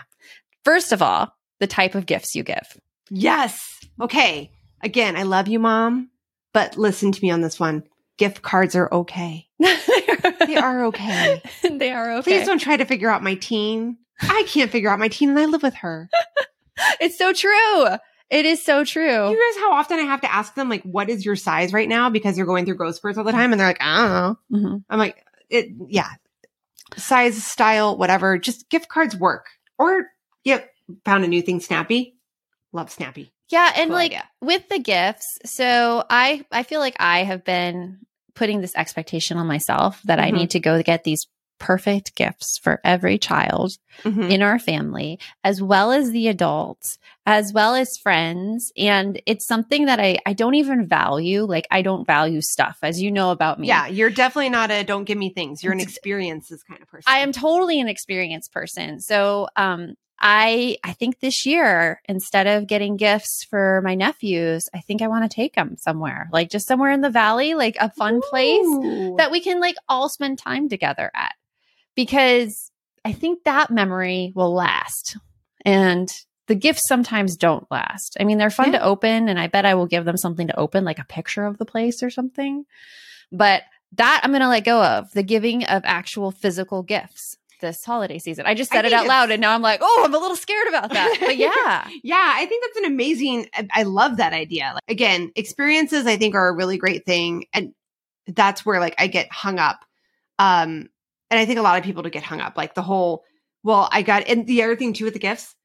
First 0.66 0.92
of 0.92 1.02
all, 1.02 1.34
the 1.60 1.68
type 1.68 1.96
of 1.96 2.06
gifts 2.06 2.36
you 2.36 2.44
give. 2.44 2.78
Yes. 3.10 3.80
Okay. 4.02 4.52
Again, 4.82 5.16
I 5.16 5.24
love 5.24 5.48
you, 5.48 5.60
mom, 5.60 6.10
but 6.54 6.78
listen 6.78 7.12
to 7.12 7.22
me 7.24 7.32
on 7.32 7.42
this 7.42 7.60
one. 7.60 7.84
Gift 8.18 8.42
cards 8.42 8.76
are 8.76 8.92
okay. 8.94 9.48
They 10.46 10.58
are 10.58 10.86
okay. 10.86 11.42
they 11.72 11.92
are 11.92 12.18
okay. 12.18 12.38
Please 12.40 12.48
don't 12.48 12.60
try 12.60 12.76
to 12.78 12.86
figure 12.86 13.10
out 13.10 13.24
my 13.24 13.36
teen. 13.36 13.98
I 14.22 14.44
can't 14.48 14.70
figure 14.72 14.90
out 14.90 15.00
my 15.00 15.08
teen, 15.08 15.30
and 15.30 15.40
I 15.40 15.46
live 15.46 15.64
with 15.64 15.76
her. 15.76 16.10
It's 17.00 17.18
so 17.18 17.32
true. 17.34 17.88
It 18.30 18.46
is 18.46 18.64
so 18.64 18.84
true. 18.84 19.30
You 19.30 19.54
guys, 19.54 19.62
how 19.62 19.74
often 19.74 20.00
I 20.00 20.04
have 20.04 20.22
to 20.22 20.34
ask 20.34 20.56
them, 20.56 20.70
like, 20.70 20.82
what 20.84 21.10
is 21.10 21.24
your 21.26 21.36
size 21.36 21.72
right 21.72 21.88
now? 21.88 22.10
Because 22.10 22.36
they're 22.36 22.46
going 22.48 22.66
through 22.66 22.76
growth 22.76 22.96
spurts 22.96 23.18
all 23.18 23.24
the 23.24 23.32
time, 23.32 23.52
and 23.54 23.60
they're 23.60 23.68
like, 23.68 23.82
I 23.82 23.98
don't 23.98 24.12
know. 24.12 24.70
Mhm. 24.70 24.84
I'm 24.90 25.00
like, 25.00 25.24
it, 25.50 25.70
yeah, 25.88 26.10
size, 26.98 27.42
style, 27.44 27.96
whatever. 27.98 28.38
Just 28.38 28.70
gift 28.70 28.90
cards 28.90 29.16
work. 29.16 29.46
Or, 29.78 30.08
yep, 30.44 30.70
found 31.06 31.24
a 31.24 31.28
new 31.28 31.42
thing, 31.42 31.60
Snappy. 31.60 32.16
Love 32.72 32.90
Snappy. 32.92 33.34
Yeah, 33.50 33.72
and 33.76 33.90
Cool 33.90 33.96
like 33.98 34.12
idea. 34.12 34.30
with 34.42 34.68
the 34.70 34.80
gifts, 34.80 35.38
so 35.46 36.04
I 36.10 36.46
I 36.52 36.64
feel 36.64 36.80
like 36.80 36.96
I 37.00 37.24
have 37.24 37.44
been 37.44 38.00
putting 38.36 38.62
this 38.62 38.76
expectation 38.76 39.38
on 39.38 39.46
myself 39.48 40.02
that 40.06 40.20
I 40.20 40.32
Mhm. 40.32 40.34
need 40.34 40.50
to 40.52 40.60
go 40.60 40.82
get 40.82 41.04
these 41.04 41.28
perfect 41.60 42.16
gifts 42.16 42.58
for 42.58 42.82
every 42.84 43.18
child 43.20 43.78
Mhm. 44.04 44.30
in 44.30 44.42
our 44.42 44.58
family, 44.60 45.20
as 45.44 45.62
well 45.62 45.92
as 45.92 46.12
the 46.12 46.28
adults, 46.28 46.98
as 47.28 47.54
well 47.54 47.76
as 47.76 47.96
friends. 47.98 48.72
And 48.76 49.22
it's 49.28 49.46
something 49.46 49.86
that 49.86 50.00
I, 50.00 50.18
I 50.26 50.34
don't 50.34 50.56
even 50.56 50.88
value. 50.88 51.44
Like, 51.44 51.68
I 51.72 51.82
don't 51.84 52.06
value 52.08 52.42
stuff, 52.42 52.80
as 52.82 53.02
you 53.02 53.12
know 53.12 53.30
about 53.32 53.60
me. 53.60 53.68
Yeah, 53.68 53.86
you're 53.88 54.10
definitely 54.10 54.50
not 54.50 54.72
a 54.72 54.84
don't 54.84 55.06
give 55.06 55.18
me 55.18 55.30
things. 55.30 55.64
You're 55.64 55.74
an 55.74 55.80
experiences 55.80 56.64
kind 56.64 56.82
of 56.82 56.88
person. 56.90 57.14
I 57.14 57.20
am 57.20 57.32
totally 57.32 57.80
an 57.80 57.88
experienced 57.88 58.52
person. 58.52 59.00
So, 59.00 59.48
um, 59.56 59.94
I 60.20 60.78
I 60.84 60.94
think 60.94 61.20
this 61.20 61.46
year 61.46 62.02
instead 62.08 62.48
of 62.48 62.68
getting 62.68 62.96
gifts 62.98 63.46
for 63.50 63.82
my 63.84 63.96
nephews, 63.96 64.70
I 64.74 64.80
think 64.80 65.02
I 65.02 65.08
want 65.08 65.30
to 65.30 65.36
take 65.36 65.56
them 65.56 65.76
somewhere, 65.78 66.30
like 66.32 66.50
just 66.50 66.68
somewhere 66.68 66.92
in 66.92 67.02
the 67.02 67.10
valley, 67.10 67.56
like 67.56 67.76
a 67.80 67.90
fun 67.92 68.22
place 68.22 68.66
that 69.18 69.30
we 69.32 69.42
can 69.42 69.60
like 69.60 69.76
all 69.90 70.10
spend 70.10 70.38
time 70.40 70.70
together 70.70 71.12
at. 71.14 71.36
Because 71.96 72.72
I 73.06 73.12
think 73.12 73.44
that 73.44 73.70
memory 73.70 74.32
will 74.36 74.54
last. 74.54 75.18
And 75.66 76.10
the 76.48 76.56
gifts 76.56 76.88
sometimes 76.88 77.36
don't 77.38 77.70
last. 77.72 78.18
I 78.20 78.24
mean, 78.24 78.38
they're 78.38 78.50
fun 78.50 78.74
Yeah. 78.74 78.80
to 78.80 78.86
open 78.86 79.30
and 79.30 79.40
I 79.40 79.48
bet 79.48 79.66
I 79.66 79.76
will 79.76 79.88
give 79.88 80.06
them 80.06 80.18
something 80.18 80.48
to 80.48 80.60
open 80.60 80.84
like 80.84 81.00
a 81.00 81.06
picture 81.06 81.46
of 81.46 81.58
the 81.58 81.66
place 81.66 82.04
or 82.04 82.10
something. 82.10 82.66
But 83.32 83.64
that 83.94 84.22
I'm 84.24 84.32
going 84.32 84.42
to 84.42 84.50
let 84.50 84.64
go 84.66 84.82
of 84.84 85.12
the 85.12 85.24
giving 85.24 85.64
of 85.66 85.84
actual 85.86 86.32
physical 86.32 86.82
gifts 86.84 87.38
this 87.64 87.84
holiday 87.84 88.20
season. 88.20 88.46
I 88.46 88.54
just 88.54 88.72
I 88.72 88.76
said 88.76 88.86
it 88.86 88.94
out 88.94 89.08
loud 89.08 89.32
and 89.32 89.42
now 89.42 89.56
I'm 89.56 89.64
like, 89.64 89.80
"Oh, 89.82 90.02
I'm 90.06 90.14
a 90.14 90.20
little 90.20 90.36
scared 90.36 90.68
about 90.68 90.92
that." 90.92 91.18
But 91.20 91.38
yeah. 91.38 91.88
yeah, 92.04 92.34
I 92.36 92.46
think 92.46 92.64
that's 92.64 92.86
an 92.86 92.94
amazing. 92.94 93.48
I- 93.56 93.68
I 93.74 93.84
love 93.84 94.18
that 94.18 94.34
idea. 94.34 94.72
Like, 94.76 94.84
again, 94.88 95.32
experiences 95.36 96.06
I 96.06 96.18
think 96.18 96.36
are 96.36 96.48
a 96.48 96.54
really 96.56 96.78
great 96.78 97.06
thing, 97.08 97.46
and 97.54 97.74
that's 98.28 98.64
where 98.66 98.80
like 98.80 98.94
I 99.00 99.08
get 99.08 99.32
hung 99.32 99.58
up. 99.58 99.80
Um, 100.38 100.90
and 101.32 101.40
I 101.40 101.46
think 101.46 101.58
a 101.58 101.64
lot 101.64 101.80
of 101.80 101.84
people 101.84 102.04
to 102.04 102.12
get 102.12 102.22
hung 102.24 102.42
up, 102.42 102.56
like 102.58 102.76
the 102.76 102.84
whole. 102.84 103.24
Well, 103.64 103.88
I 103.92 104.02
got, 104.02 104.28
and 104.28 104.46
the 104.46 104.62
other 104.62 104.76
thing 104.76 104.92
too 104.94 105.06
with 105.06 105.14
the 105.14 105.20
gifts, 105.20 105.56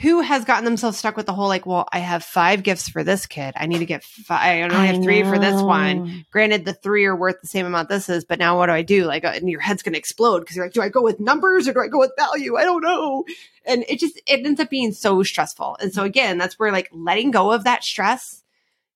who 0.00 0.20
has 0.22 0.44
gotten 0.44 0.64
themselves 0.64 0.98
stuck 0.98 1.16
with 1.16 1.26
the 1.26 1.32
whole 1.32 1.46
like, 1.46 1.66
well, 1.66 1.86
I 1.92 2.00
have 2.00 2.24
five 2.24 2.64
gifts 2.64 2.88
for 2.88 3.04
this 3.04 3.26
kid. 3.26 3.54
I 3.56 3.66
need 3.66 3.78
to 3.78 3.86
get 3.86 4.02
five. 4.02 4.40
I 4.40 4.62
only 4.62 4.86
have 4.88 5.02
three 5.02 5.22
for 5.22 5.38
this 5.38 5.62
one. 5.62 6.24
Granted, 6.32 6.64
the 6.64 6.72
three 6.72 7.04
are 7.04 7.14
worth 7.14 7.40
the 7.40 7.46
same 7.46 7.64
amount 7.64 7.88
this 7.88 8.08
is, 8.08 8.24
but 8.24 8.40
now 8.40 8.58
what 8.58 8.66
do 8.66 8.72
I 8.72 8.82
do? 8.82 9.04
Like, 9.04 9.24
uh, 9.24 9.32
and 9.34 9.48
your 9.48 9.60
head's 9.60 9.82
going 9.82 9.92
to 9.92 9.98
explode 9.98 10.40
because 10.40 10.56
you're 10.56 10.64
like, 10.64 10.72
do 10.72 10.82
I 10.82 10.88
go 10.88 11.00
with 11.00 11.20
numbers 11.20 11.68
or 11.68 11.74
do 11.74 11.80
I 11.80 11.86
go 11.86 12.00
with 12.00 12.10
value? 12.18 12.56
I 12.56 12.64
don't 12.64 12.82
know. 12.82 13.24
And 13.64 13.84
it 13.88 14.00
just, 14.00 14.20
it 14.26 14.44
ends 14.44 14.58
up 14.58 14.68
being 14.68 14.92
so 14.92 15.22
stressful. 15.22 15.76
And 15.80 15.94
so 15.94 16.02
again, 16.02 16.38
that's 16.38 16.58
where 16.58 16.72
like 16.72 16.88
letting 16.92 17.30
go 17.30 17.52
of 17.52 17.62
that 17.64 17.84
stress, 17.84 18.42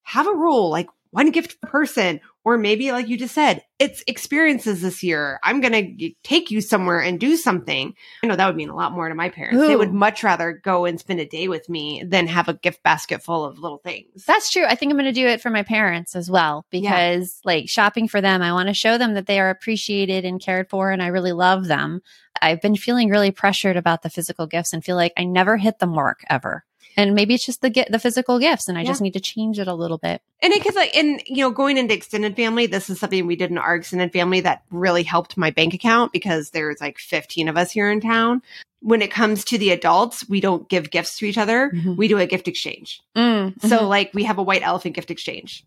have 0.01 0.27
a 0.27 0.33
rule, 0.33 0.69
like 0.69 0.89
one 1.11 1.31
gift 1.31 1.59
per 1.61 1.69
person, 1.69 2.19
or 2.43 2.57
maybe 2.57 2.91
like 2.91 3.07
you 3.07 3.17
just 3.17 3.33
said, 3.33 3.63
it's 3.79 4.03
experiences 4.07 4.81
this 4.81 5.01
year. 5.01 5.39
I'm 5.43 5.61
going 5.61 5.97
to 5.97 6.11
take 6.23 6.51
you 6.51 6.61
somewhere 6.61 6.99
and 6.99 7.19
do 7.19 7.35
something. 7.35 7.93
I 8.23 8.27
know 8.27 8.35
that 8.35 8.45
would 8.45 8.55
mean 8.55 8.69
a 8.69 8.75
lot 8.75 8.91
more 8.91 9.09
to 9.09 9.15
my 9.15 9.29
parents. 9.29 9.59
They 9.65 9.75
would 9.75 9.93
much 9.93 10.23
rather 10.23 10.59
go 10.63 10.85
and 10.85 10.99
spend 10.99 11.19
a 11.19 11.25
day 11.25 11.47
with 11.47 11.67
me 11.69 12.03
than 12.05 12.27
have 12.27 12.47
a 12.47 12.53
gift 12.53 12.83
basket 12.83 13.23
full 13.23 13.45
of 13.45 13.59
little 13.59 13.79
things. 13.79 14.25
That's 14.25 14.51
true. 14.51 14.65
I 14.65 14.75
think 14.75 14.91
I'm 14.91 14.97
going 14.97 15.05
to 15.05 15.11
do 15.11 15.27
it 15.27 15.41
for 15.41 15.49
my 15.49 15.63
parents 15.63 16.15
as 16.15 16.29
well 16.29 16.65
because, 16.69 17.39
like, 17.43 17.69
shopping 17.69 18.07
for 18.07 18.21
them, 18.21 18.41
I 18.41 18.53
want 18.53 18.67
to 18.67 18.73
show 18.73 18.97
them 18.97 19.13
that 19.15 19.25
they 19.25 19.39
are 19.39 19.49
appreciated 19.49 20.25
and 20.25 20.41
cared 20.41 20.69
for, 20.69 20.91
and 20.91 21.01
I 21.01 21.07
really 21.07 21.33
love 21.33 21.67
them. 21.67 22.01
I've 22.41 22.61
been 22.61 22.75
feeling 22.75 23.09
really 23.09 23.31
pressured 23.31 23.77
about 23.77 24.01
the 24.01 24.09
physical 24.09 24.47
gifts 24.47 24.73
and 24.73 24.83
feel 24.83 24.95
like 24.95 25.13
I 25.17 25.23
never 25.23 25.57
hit 25.57 25.79
the 25.79 25.87
mark 25.87 26.21
ever. 26.29 26.65
And 26.97 27.15
maybe 27.15 27.33
it's 27.33 27.45
just 27.45 27.61
the 27.61 27.69
get 27.69 27.91
the 27.91 27.99
physical 27.99 28.39
gifts, 28.39 28.67
and 28.67 28.77
I 28.77 28.83
just 28.83 29.01
need 29.01 29.13
to 29.13 29.19
change 29.19 29.59
it 29.59 29.67
a 29.67 29.73
little 29.73 29.97
bit. 29.97 30.21
And 30.41 30.51
it 30.53 30.59
because 30.61 30.75
like, 30.75 30.95
and 30.95 31.21
you 31.25 31.43
know, 31.43 31.51
going 31.51 31.77
into 31.77 31.93
extended 31.93 32.35
family, 32.35 32.65
this 32.65 32.89
is 32.89 32.99
something 32.99 33.25
we 33.25 33.35
did 33.35 33.51
in 33.51 33.57
our 33.57 33.75
extended 33.75 34.11
family 34.11 34.41
that 34.41 34.63
really 34.71 35.03
helped 35.03 35.37
my 35.37 35.51
bank 35.51 35.73
account 35.73 36.11
because 36.11 36.49
there's 36.49 36.81
like 36.81 36.97
15 36.97 37.47
of 37.47 37.57
us 37.57 37.71
here 37.71 37.89
in 37.89 38.01
town. 38.01 38.41
When 38.81 39.01
it 39.01 39.11
comes 39.11 39.43
to 39.45 39.57
the 39.57 39.71
adults, 39.71 40.27
we 40.29 40.39
don't 40.41 40.67
give 40.69 40.89
gifts 40.91 41.17
to 41.17 41.25
each 41.25 41.37
other. 41.37 41.71
Mhm. 41.71 41.97
We 41.97 42.07
do 42.07 42.17
a 42.17 42.25
gift 42.25 42.47
exchange. 42.47 43.01
Mm, 43.15 43.61
So 43.61 43.79
mhm. 43.79 43.89
like 43.89 44.13
we 44.13 44.23
have 44.23 44.37
a 44.37 44.43
white 44.43 44.63
elephant 44.63 44.95
gift 44.95 45.11
exchange. 45.11 45.65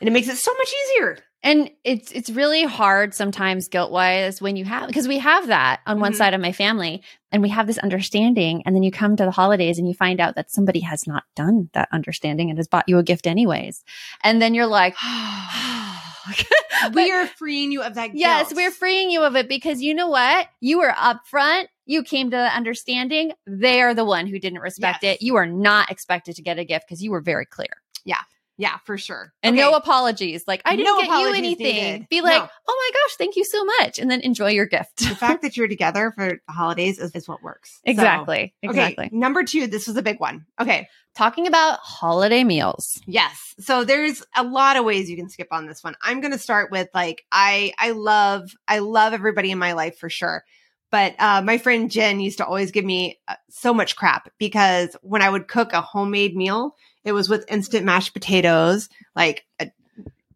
And 0.00 0.08
it 0.08 0.12
makes 0.12 0.28
it 0.28 0.36
so 0.36 0.52
much 0.54 0.72
easier. 0.84 1.18
And 1.42 1.70
it's 1.84 2.10
it's 2.12 2.30
really 2.30 2.64
hard 2.64 3.14
sometimes 3.14 3.68
guilt 3.68 3.90
wise 3.92 4.40
when 4.42 4.56
you 4.56 4.64
have 4.64 4.86
because 4.88 5.06
we 5.06 5.18
have 5.18 5.46
that 5.48 5.80
on 5.86 6.00
one 6.00 6.12
Mhm. 6.12 6.16
side 6.16 6.34
of 6.34 6.40
my 6.40 6.52
family 6.52 7.02
and 7.30 7.42
we 7.42 7.48
have 7.50 7.66
this 7.66 7.78
understanding 7.78 8.62
and 8.64 8.74
then 8.74 8.82
you 8.82 8.90
come 8.90 9.16
to 9.16 9.24
the 9.24 9.30
holidays 9.30 9.78
and 9.78 9.86
you 9.86 9.94
find 9.94 10.20
out 10.20 10.34
that 10.36 10.50
somebody 10.50 10.80
has 10.80 11.06
not 11.06 11.24
done 11.34 11.68
that 11.74 11.88
understanding 11.92 12.48
and 12.50 12.58
has 12.58 12.66
bought 12.68 12.88
you 12.88 12.98
a 12.98 13.02
gift 13.02 13.26
anyways 13.26 13.84
and 14.24 14.40
then 14.40 14.54
you're 14.54 14.66
like 14.66 14.94
we 16.94 17.12
are 17.12 17.26
freeing 17.26 17.70
you 17.70 17.82
of 17.82 17.94
that 17.94 18.08
guilt. 18.08 18.16
yes 18.18 18.52
we're 18.54 18.70
freeing 18.72 19.10
you 19.10 19.22
of 19.22 19.36
it 19.36 19.48
because 19.48 19.80
you 19.80 19.94
know 19.94 20.08
what 20.08 20.48
you 20.60 20.78
were 20.78 20.92
upfront 20.98 21.66
you 21.84 22.02
came 22.02 22.30
to 22.30 22.36
the 22.36 22.56
understanding 22.56 23.32
they 23.46 23.80
are 23.80 23.94
the 23.94 24.04
one 24.04 24.26
who 24.26 24.38
didn't 24.38 24.58
respect 24.58 25.02
Yes. 25.02 25.16
it 25.16 25.22
you 25.22 25.36
are 25.36 25.46
not 25.46 25.90
expected 25.90 26.34
to 26.36 26.42
get 26.42 26.58
a 26.58 26.64
gift 26.64 26.86
because 26.88 27.02
you 27.02 27.10
were 27.12 27.20
very 27.20 27.46
clear 27.46 27.68
Yeah, 28.04 28.20
for 28.84 28.96
sure. 28.98 29.32
And 29.42 29.54
Okay. 29.54 29.62
no 29.62 29.74
apologies. 29.76 30.44
Like, 30.46 30.62
I 30.64 30.76
didn't 30.76 30.86
No 30.86 31.00
get 31.02 31.20
you 31.20 31.34
anything. 31.34 31.66
needed. 31.66 32.08
Be 32.08 32.20
like, 32.22 32.42
No. 32.42 32.48
oh 32.68 32.90
my 32.92 32.98
gosh, 32.98 33.16
thank 33.16 33.36
you 33.36 33.44
so 33.44 33.64
much. 33.64 33.98
And 33.98 34.10
then 34.10 34.20
enjoy 34.22 34.50
your 34.50 34.66
gift. 34.66 34.96
the 34.98 35.14
fact 35.14 35.42
that 35.42 35.56
you're 35.56 35.68
together 35.68 36.12
for 36.14 36.28
the 36.46 36.52
holidays 36.52 36.98
is, 36.98 37.10
is 37.14 37.28
what 37.28 37.42
works. 37.42 37.72
So- 37.74 37.80
exactly. 37.90 38.54
Okay, 38.64 38.70
Exactly. 38.70 39.08
number 39.12 39.44
two, 39.44 39.66
this 39.66 39.86
was 39.86 39.96
a 39.96 40.02
big 40.02 40.20
one. 40.20 40.46
Okay. 40.60 40.88
Talking 41.14 41.46
about 41.46 41.78
holiday 41.80 42.44
meals. 42.44 43.00
Yes. 43.06 43.54
So 43.58 43.84
there's 43.84 44.22
a 44.36 44.42
lot 44.44 44.76
of 44.76 44.84
ways 44.84 45.08
you 45.08 45.16
can 45.16 45.30
skip 45.30 45.48
on 45.50 45.66
this 45.66 45.82
one. 45.82 45.94
I'm 46.02 46.20
going 46.20 46.32
to 46.32 46.38
start 46.38 46.70
with 46.70 46.88
like 46.94 47.24
I 47.32 47.72
I 47.78 47.92
love 47.92 48.50
I 48.68 48.80
love 48.80 49.14
everybody 49.14 49.50
in 49.50 49.58
my 49.58 49.72
life 49.72 49.98
for 49.98 50.10
sure. 50.10 50.44
But 50.92 51.14
uh, 51.18 51.42
my 51.42 51.58
friend 51.58 51.90
Jen 51.90 52.20
used 52.20 52.38
to 52.38 52.46
always 52.46 52.70
give 52.70 52.84
me 52.84 53.18
uh, 53.26 53.34
so 53.50 53.72
much 53.74 53.96
crap 53.96 54.30
because 54.38 54.94
when 55.02 55.20
I 55.22 55.28
would 55.30 55.48
cook 55.48 55.72
a 55.72 55.80
homemade 55.80 56.36
meal, 56.36 56.76
it 57.06 57.12
was 57.12 57.28
with 57.28 57.50
instant 57.50 57.86
mashed 57.86 58.12
potatoes, 58.12 58.88
like 59.14 59.46
a 59.60 59.70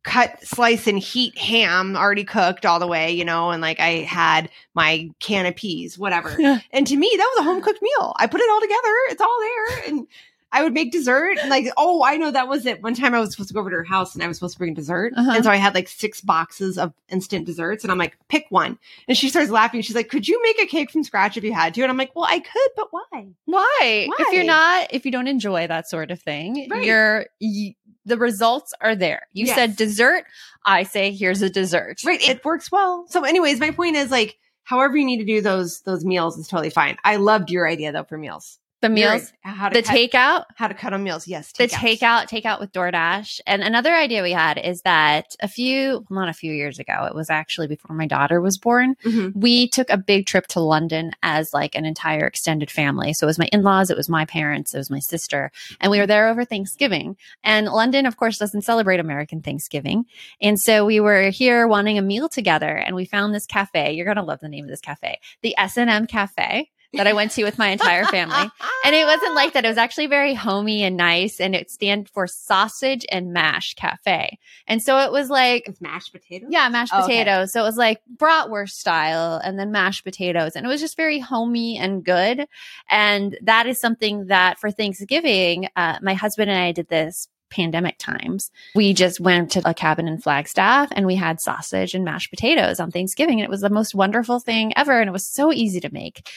cut, 0.04 0.42
slice, 0.42 0.86
and 0.86 1.00
heat 1.00 1.36
ham 1.36 1.96
already 1.96 2.22
cooked 2.24 2.64
all 2.64 2.78
the 2.78 2.86
way, 2.86 3.10
you 3.10 3.24
know, 3.24 3.50
and 3.50 3.60
like 3.60 3.80
I 3.80 4.04
had 4.04 4.48
my 4.72 5.10
can 5.18 5.46
of 5.46 5.56
peas, 5.56 5.98
whatever. 5.98 6.30
And 6.72 6.86
to 6.86 6.96
me, 6.96 7.12
that 7.16 7.32
was 7.34 7.40
a 7.40 7.42
home 7.42 7.60
cooked 7.60 7.82
meal. 7.82 8.14
I 8.16 8.28
put 8.28 8.40
it 8.40 8.48
all 8.48 8.60
together. 8.60 8.94
It's 9.08 9.20
all 9.20 9.36
there. 9.40 9.88
And 9.88 10.06
I 10.52 10.62
would 10.64 10.72
make 10.74 10.90
dessert. 10.92 11.38
And 11.40 11.48
like, 11.50 11.66
oh, 11.76 12.02
I 12.02 12.16
know 12.16 12.30
that 12.30 12.48
was 12.48 12.66
it. 12.66 12.82
One 12.82 12.94
time 12.94 13.14
I 13.14 13.20
was 13.20 13.30
supposed 13.32 13.48
to 13.48 13.54
go 13.54 13.60
over 13.60 13.70
to 13.70 13.76
her 13.76 13.84
house 13.84 14.14
and 14.14 14.22
I 14.24 14.28
was 14.28 14.36
supposed 14.38 14.54
to 14.54 14.58
bring 14.58 14.74
dessert. 14.74 15.12
Uh-huh. 15.16 15.32
And 15.36 15.44
so 15.44 15.50
I 15.50 15.56
had 15.56 15.74
like 15.74 15.88
six 15.88 16.20
boxes 16.20 16.76
of 16.78 16.92
instant 17.08 17.46
desserts. 17.46 17.84
And 17.84 17.90
I'm 17.92 17.98
like, 17.98 18.16
pick 18.28 18.46
one. 18.50 18.78
And 19.06 19.16
she 19.16 19.28
starts 19.28 19.50
laughing. 19.50 19.80
She's 19.82 19.94
like, 19.94 20.08
could 20.08 20.26
you 20.26 20.42
make 20.42 20.60
a 20.60 20.66
cake 20.66 20.90
from 20.90 21.04
scratch 21.04 21.36
if 21.36 21.44
you 21.44 21.52
had 21.52 21.74
to? 21.74 21.82
And 21.82 21.90
I'm 21.90 21.96
like, 21.96 22.14
well, 22.16 22.26
I 22.28 22.40
could, 22.40 22.70
but 22.76 22.88
why? 22.90 23.28
Why? 23.44 24.08
If 24.18 24.32
you're 24.34 24.44
not, 24.44 24.88
if 24.92 25.04
you 25.04 25.12
don't 25.12 25.28
enjoy 25.28 25.66
that 25.66 25.88
sort 25.88 26.10
of 26.10 26.20
thing, 26.20 26.66
Right. 26.70 26.84
you're, 26.84 27.26
you, 27.38 27.74
the 28.06 28.16
results 28.18 28.72
are 28.80 28.96
there. 28.96 29.28
You 29.32 29.46
Yes. 29.46 29.54
said 29.56 29.76
dessert. 29.76 30.24
I 30.64 30.82
say, 30.82 31.12
here's 31.12 31.42
a 31.42 31.50
dessert. 31.50 32.02
Right. 32.04 32.20
It 32.28 32.44
works 32.44 32.70
well. 32.72 33.06
So 33.08 33.24
anyways, 33.24 33.60
my 33.60 33.70
point 33.70 33.96
is 33.96 34.10
like, 34.10 34.38
however 34.62 34.96
you 34.96 35.04
need 35.04 35.18
to 35.18 35.24
do 35.24 35.40
those, 35.40 35.80
those 35.82 36.04
meals 36.04 36.38
is 36.38 36.46
totally 36.48 36.70
fine. 36.70 36.96
I 37.04 37.16
loved 37.16 37.50
your 37.50 37.68
idea 37.68 37.92
though 37.92 38.04
for 38.04 38.16
meals. 38.18 38.58
The 38.80 38.88
meals, 38.88 39.32
how 39.42 39.68
to 39.68 39.74
the 39.74 39.82
cut, 39.82 39.94
takeout, 39.94 40.44
how 40.56 40.66
to 40.66 40.72
cut 40.72 40.94
on 40.94 41.02
meals. 41.02 41.28
Yes. 41.28 41.52
the 41.52 41.64
takeouts. 41.66 41.98
takeout, 41.98 42.28
takeout 42.30 42.60
with 42.60 42.72
DoorDash. 42.72 43.40
And 43.46 43.62
another 43.62 43.94
idea 43.94 44.22
we 44.22 44.32
had 44.32 44.56
is 44.56 44.80
that 44.82 45.36
a 45.40 45.48
few, 45.48 46.06
well, 46.08 46.20
not 46.20 46.30
a 46.30 46.32
few 46.32 46.52
years 46.52 46.78
ago, 46.78 47.04
it 47.04 47.14
was 47.14 47.28
actually 47.28 47.66
before 47.66 47.94
my 47.94 48.06
daughter 48.06 48.40
was 48.40 48.56
born. 48.56 48.96
Mhm. 49.04 49.36
We 49.36 49.68
took 49.68 49.90
a 49.90 49.98
big 49.98 50.24
trip 50.24 50.46
to 50.48 50.60
London 50.60 51.12
as 51.22 51.52
like 51.52 51.74
an 51.74 51.84
entire 51.84 52.26
extended 52.26 52.70
family. 52.70 53.12
So 53.12 53.26
it 53.26 53.28
was 53.28 53.38
my 53.38 53.48
in-laws, 53.52 53.90
it 53.90 53.98
was 53.98 54.08
my 54.08 54.24
parents, 54.24 54.74
it 54.74 54.78
was 54.78 54.90
my 54.90 54.98
sister, 55.00 55.52
and 55.80 55.90
we 55.90 55.98
were 55.98 56.06
there 56.06 56.28
over 56.28 56.46
Thanksgiving. 56.46 57.18
And 57.44 57.66
London, 57.66 58.06
of 58.06 58.16
course, 58.16 58.38
doesn't 58.38 58.62
celebrate 58.62 58.98
American 59.00 59.42
Thanksgiving. 59.42 60.06
And 60.40 60.58
so 60.58 60.86
we 60.86 61.00
were 61.00 61.28
here 61.28 61.66
wanting 61.66 61.98
a 61.98 62.02
meal 62.02 62.30
together 62.30 62.76
and 62.76 62.96
we 62.96 63.04
found 63.04 63.34
this 63.34 63.46
cafe. 63.46 63.92
You're 63.92 64.06
going 64.06 64.16
to 64.16 64.22
love 64.22 64.40
the 64.40 64.48
name 64.48 64.64
of 64.64 64.70
this 64.70 64.80
cafe, 64.80 65.20
the 65.42 65.54
S&M 65.58 66.06
Cafe 66.06 66.70
that 66.94 67.06
I 67.06 67.12
went 67.12 67.30
to 67.32 67.44
with 67.44 67.56
my 67.58 67.68
entire 67.68 68.04
family. 68.04 68.50
And 68.84 68.94
it 68.94 69.04
wasn't 69.06 69.34
like 69.34 69.52
that. 69.52 69.64
It 69.64 69.68
was 69.68 69.76
actually 69.78 70.08
very 70.08 70.34
homey 70.34 70.82
and 70.82 70.96
nice. 70.96 71.40
And 71.40 71.54
it 71.54 71.70
stand 71.70 72.08
for 72.08 72.26
sausage 72.26 73.06
and 73.12 73.32
mash 73.32 73.74
cafe. 73.74 74.38
And 74.66 74.82
so 74.82 74.98
it 74.98 75.12
was 75.12 75.30
like, 75.30 75.64
It's 75.68 75.80
mashed 75.80 76.12
potatoes. 76.12 76.48
yeah, 76.50 76.68
mashed 76.68 76.92
Oh, 76.94 77.04
okay. 77.04 77.22
potatoes. 77.22 77.52
So 77.52 77.60
it 77.60 77.64
was 77.64 77.76
like 77.76 78.00
bratwurst 78.16 78.70
style 78.70 79.40
and 79.44 79.58
then 79.58 79.70
mashed 79.70 80.02
potatoes. 80.04 80.52
And 80.56 80.66
it 80.66 80.68
was 80.68 80.80
just 80.80 80.96
very 80.96 81.18
homey 81.20 81.78
and 81.78 82.04
good. 82.04 82.46
And 82.88 83.38
that 83.42 83.66
is 83.66 83.80
something 83.80 84.26
that 84.26 84.58
for 84.58 84.70
Thanksgiving, 84.70 85.68
uh, 85.76 85.98
my 86.02 86.14
husband 86.14 86.50
and 86.50 86.58
I 86.60 86.72
did 86.72 86.88
this 86.88 87.28
pandemic 87.50 87.98
times. 87.98 88.50
We 88.76 88.94
just 88.94 89.18
went 89.18 89.50
to 89.52 89.68
a 89.68 89.74
cabin 89.74 90.06
in 90.06 90.18
Flagstaff 90.20 90.88
and 90.92 91.04
we 91.04 91.16
had 91.16 91.40
sausage 91.40 91.94
and 91.94 92.04
mashed 92.04 92.30
potatoes 92.30 92.78
on 92.78 92.92
Thanksgiving. 92.92 93.40
And 93.40 93.44
it 93.44 93.50
was 93.50 93.60
the 93.60 93.70
most 93.70 93.92
wonderful 93.94 94.38
thing 94.38 94.72
ever. 94.76 95.00
And 95.00 95.08
it 95.08 95.12
was 95.12 95.26
so 95.26 95.52
easy 95.52 95.80
to 95.80 95.92
make. 95.92 96.28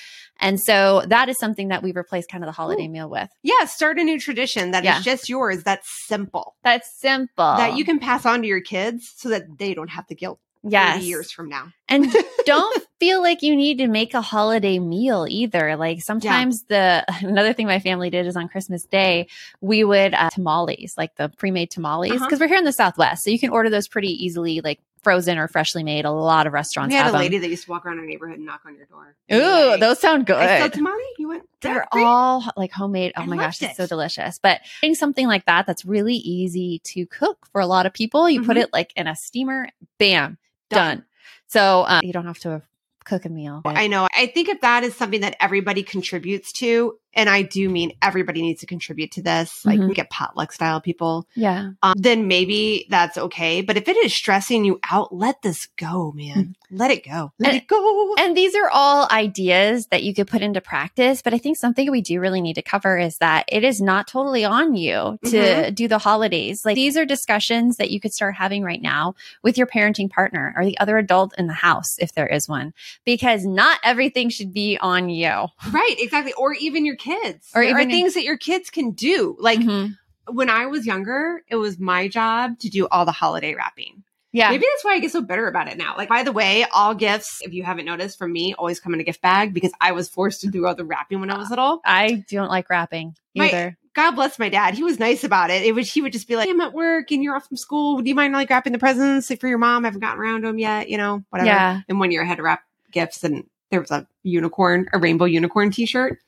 And 0.44 0.60
so 0.60 1.04
that 1.08 1.30
is 1.30 1.38
something 1.40 1.70
that 1.70 1.82
we 1.82 1.92
replaced 1.94 2.30
kind 2.30 2.44
of 2.44 2.48
the 2.48 2.52
holiday 2.52 2.86
Ooh. 2.86 2.90
meal 2.90 3.10
with. 3.10 3.30
Yeah, 3.42 3.66
start 3.66 3.98
a 3.98 4.04
new 4.04 4.20
tradition 4.20 4.72
that 4.72 4.84
is 4.84 4.86
Yeah. 4.86 5.02
just 5.02 5.30
yours. 5.30 5.64
That's 5.64 5.90
simple. 6.08 6.56
That's 6.64 6.92
simple. 7.00 7.56
That 7.58 7.76
you 7.78 7.86
can 7.86 7.98
pass 8.00 8.26
on 8.26 8.42
to 8.42 8.48
your 8.48 8.62
kids 8.62 9.12
so 9.16 9.30
that 9.30 9.58
they 9.58 9.74
don't 9.74 9.90
have 9.90 10.06
the 10.08 10.16
guilt 10.16 10.40
yes. 10.64 11.02
years 11.04 11.32
from 11.32 11.50
now. 11.50 11.72
and 11.90 12.14
don't 12.46 12.84
feel 13.00 13.22
like 13.22 13.42
you 13.42 13.56
need 13.56 13.78
to 13.80 13.88
make 13.88 14.14
a 14.14 14.22
holiday 14.22 14.80
meal 14.80 15.26
either. 15.30 15.76
Like 15.76 16.02
sometimes 16.02 16.64
the 16.70 17.04
another 17.22 17.54
thing 17.54 17.66
my 17.68 17.80
family 17.80 18.10
did 18.10 18.26
is 18.28 18.36
on 18.38 18.48
Christmas 18.48 18.84
Day 18.86 19.28
we 19.62 19.84
would 19.84 20.14
uh, 20.14 20.30
tamales, 20.30 20.94
like 20.98 21.16
the 21.16 21.30
pre-made 21.30 21.70
tamales, 21.72 22.12
because 22.12 22.24
Uh-huh. 22.34 22.38
we're 22.42 22.48
here 22.48 22.58
in 22.58 22.64
the 22.66 22.72
Southwest, 22.74 23.24
so 23.24 23.30
you 23.30 23.40
can 23.40 23.50
order 23.50 23.70
those 23.70 23.88
pretty 23.88 24.12
easily, 24.26 24.62
like 24.62 24.80
frozen 25.04 25.38
or 25.38 25.48
freshly 25.48 25.84
made. 25.84 26.06
A 26.06 26.12
lot 26.12 26.48
of 26.48 26.54
restaurants 26.54 26.92
We 26.92 26.96
had 26.98 27.06
have 27.06 27.14
a 27.16 27.18
lady 27.18 27.38
them. 27.38 27.44
that 27.44 27.50
used 27.50 27.66
to 27.66 27.72
walk 27.72 27.86
around 27.86 28.00
our 28.00 28.06
neighborhood 28.06 28.38
and 28.38 28.46
knock 28.46 28.62
on 28.66 28.76
your 28.76 28.86
door. 28.86 29.16
Ooh, 29.32 29.70
Like, 29.72 29.80
those 29.80 30.00
sound 30.00 30.26
good. 30.26 30.38
I 30.38 30.62
good. 30.62 30.74
tamale. 30.74 31.02
You 31.18 31.28
went. 31.30 31.44
They're 31.62 31.74
"That's 31.76 31.88
all 31.94 32.44
like 32.58 32.72
homemade. 32.72 33.14
Oh 33.16 33.22
I 33.22 33.26
my 33.26 33.36
gosh, 33.38 33.62
loved 33.62 33.72
it's 33.72 33.78
so 33.78 33.88
delicious. 33.88 34.40
But 34.40 34.62
getting 34.82 34.96
something 34.96 35.28
like 35.28 35.46
that 35.46 35.66
that's 35.66 35.86
really 35.86 36.16
easy 36.16 36.80
to 36.86 37.06
cook 37.06 37.46
for 37.52 37.62
a 37.62 37.66
lot 37.68 37.86
of 37.86 37.94
people. 37.94 38.30
You 38.30 38.44
put 38.44 38.58
Mhm. 38.58 38.62
it 38.64 38.70
like 38.74 38.92
in 38.96 39.08
a 39.08 39.16
steamer, 39.16 39.68
bam, 40.00 40.38
Done. 40.70 40.98
done. 40.98 41.06
So 41.48 41.86
um, 41.88 42.02
you 42.04 42.12
don't 42.14 42.26
have 42.26 42.40
to 42.40 42.64
cook 43.04 43.26
a 43.26 43.30
meal. 43.30 43.62
I 43.66 43.88
know. 43.88 44.08
I 44.16 44.28
think 44.28 44.50
if 44.50 44.62
that 44.62 44.84
is 44.84 44.96
something 44.96 45.22
that 45.22 45.36
everybody 45.40 45.84
contributes 45.84 46.52
to, 46.54 46.98
and 47.16 47.30
I 47.30 47.44
do 47.44 47.70
mean 47.70 47.92
everybody 48.02 48.42
needs 48.42 48.62
to 48.62 48.66
contribute 48.66 49.12
to 49.12 49.22
this, 49.22 49.64
like 49.66 49.80
Mhm. 49.80 49.94
get 49.94 50.10
potluck 50.10 50.52
style 50.52 50.82
people, 50.82 51.28
yeah. 51.36 51.72
um, 51.84 51.94
then 51.96 52.28
maybe 52.28 52.88
that's 52.90 53.20
okay. 53.20 53.62
But 53.62 53.78
if 53.78 53.88
it 53.88 53.96
is 53.98 54.16
stressing 54.16 54.66
you 54.66 54.80
out, 54.90 55.16
let 55.16 55.42
this 55.44 55.68
go, 55.78 56.12
man. 56.16 56.56
Let 56.72 56.90
it 56.90 57.06
go. 57.06 57.32
Let 57.38 57.50
And- 57.54 57.62
it 57.62 57.68
go. 57.68 58.16
And 58.18 58.36
these 58.36 58.56
are 58.56 58.68
all 58.72 59.08
ideas 59.12 59.86
that 59.92 60.02
you 60.02 60.16
could 60.16 60.26
put 60.28 60.42
into 60.42 60.60
practice. 60.60 61.22
But 61.22 61.36
I 61.36 61.38
think 61.38 61.58
something 61.58 61.92
we 61.92 62.02
do 62.02 62.20
really 62.20 62.42
need 62.42 62.56
to 62.56 62.64
cover 62.64 62.98
is 62.98 63.18
that 63.20 63.46
it 63.48 63.64
is 63.64 63.80
not 63.80 64.08
totally 64.08 64.44
on 64.44 64.74
you 64.74 65.20
to 65.26 65.38
Mhm. 65.38 65.76
do 65.76 65.88
the 65.88 66.00
holidays. 66.00 66.66
Like 66.66 66.74
these 66.76 66.98
are 66.98 67.06
discussions 67.06 67.78
that 67.78 67.92
you 67.92 68.00
could 68.00 68.14
start 68.14 68.34
having 68.36 68.64
right 68.64 68.82
now 68.82 69.14
with 69.44 69.56
your 69.56 69.68
parenting 69.68 70.10
partner 70.10 70.52
or 70.58 70.66
the 70.66 70.80
other 70.80 70.98
adult 70.98 71.36
in 71.38 71.46
the 71.46 71.54
house, 71.54 71.96
if 72.00 72.14
there 72.14 72.28
is 72.28 72.50
one, 72.50 72.74
because 73.06 73.46
not 73.46 73.80
everything 73.84 74.30
should 74.30 74.54
be 74.54 74.78
on 74.80 75.10
you. 75.10 75.48
right, 75.72 75.96
exactly. 75.98 76.34
Or 76.34 76.54
even 76.54 76.86
your 76.86 76.96
kids. 76.96 77.50
Or 77.56 77.62
Or 77.62 77.66
even 77.66 77.90
things 77.90 78.14
that 78.16 78.24
your 78.24 78.38
kids 78.38 78.70
can 78.70 78.92
do. 78.92 79.36
Like 79.40 79.60
Mhm. 79.60 79.98
when 80.28 80.50
I 80.50 80.66
was 80.68 80.86
younger, 80.86 81.44
it 81.50 81.56
was 81.56 81.80
my 81.80 82.08
job 82.08 82.60
to 82.60 82.70
do 82.70 82.88
all 82.88 83.06
the 83.06 83.12
holiday 83.12 83.56
wrapping. 83.56 84.04
Yeah. 84.36 84.50
Maybe 84.50 84.66
that's 84.72 84.84
why 84.84 84.94
I 84.96 85.00
get 85.00 85.12
so 85.12 85.22
bitter 85.22 85.48
about 85.48 85.68
it 85.68 85.78
now. 85.78 85.94
Like, 85.96 86.10
by 86.10 86.24
the 86.24 86.32
way, 86.32 86.66
all 86.74 86.96
gifts, 86.96 87.42
if 87.44 87.54
you 87.54 87.62
haven't 87.64 87.86
noticed 87.86 88.18
from 88.18 88.34
me, 88.34 88.56
always 88.58 88.80
come 88.80 88.94
in 88.96 89.00
a 89.00 89.04
gift 89.04 89.22
bag 89.22 89.54
because 89.54 89.72
I 89.80 89.92
was 89.92 90.10
forced 90.10 90.42
to 90.42 90.48
do 90.48 90.66
all 90.66 90.74
the 90.74 90.86
wrapping 90.86 91.20
when 91.20 91.30
I 91.30 91.38
was 91.38 91.52
little. 91.52 91.82
I 91.86 92.24
don't 92.32 92.50
like 92.50 92.68
wrapping 92.70 93.16
My- 93.36 93.50
either. 93.50 93.78
God 93.94 94.12
bless 94.14 94.40
my 94.40 94.50
dad. 94.50 94.74
He 94.74 94.82
was 94.82 94.98
nice 94.98 95.24
about 95.24 95.52
it. 95.52 95.62
It 95.62 95.76
was 95.76 95.92
he 95.94 96.02
would 96.02 96.14
just 96.14 96.28
be 96.28 96.36
like, 96.36 96.50
"I'm 96.50 96.60
at 96.62 96.74
work 96.74 97.12
and 97.12 97.22
you're 97.22 97.36
off 97.36 97.48
from 97.48 97.58
school. 97.58 98.02
Do 98.02 98.10
you 98.10 98.16
mind 98.16 98.34
like 98.34 98.50
wrapping 98.50 98.74
the 98.74 98.80
presents 98.80 99.32
for 99.40 99.48
your 99.48 99.60
mom? 99.60 99.86
I 99.86 99.90
haven't 99.90 100.02
gotten 100.02 100.20
around 100.20 100.42
to 100.42 100.48
them 100.48 100.58
yet. 100.58 100.90
You 100.90 100.98
know, 100.98 101.24
whatever." 101.30 101.46
Yeah. 101.46 101.82
And 101.88 102.00
one 102.00 102.10
year 102.10 102.24
I 102.24 102.26
had 102.26 102.38
to 102.38 102.42
wrap 102.44 102.64
gifts, 102.94 103.24
and 103.24 103.48
there 103.72 103.82
was 103.82 103.92
a 103.92 104.08
unicorn, 104.24 104.88
a 104.94 105.00
rainbow 105.00 105.26
unicorn 105.26 105.72
T-shirt, 105.72 106.20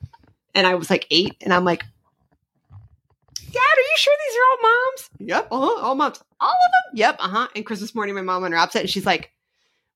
and 0.54 0.66
I 0.66 0.74
was 0.74 0.90
like 0.90 1.06
eight, 1.10 1.36
and 1.40 1.54
I'm 1.54 1.64
like, 1.64 1.84
"Dad, 2.70 3.60
are 3.60 3.80
you 3.80 3.96
sure 3.96 4.14
these 4.28 4.36
are 4.36 4.44
all 4.50 4.58
moms?" 4.62 5.10
Yep, 5.18 5.48
uh 5.50 5.60
huh, 5.60 5.86
all 5.86 5.94
moms, 5.94 6.22
all 6.40 6.48
of 6.50 6.54
them. 6.92 6.98
Yep, 6.98 7.16
uh 7.20 7.28
huh. 7.28 7.48
And 7.56 7.64
Christmas 7.64 7.94
morning, 7.94 8.14
my 8.14 8.22
mom 8.22 8.44
unwraps 8.44 8.76
it, 8.76 8.80
and 8.80 8.90
she's 8.90 9.06
like, 9.06 9.30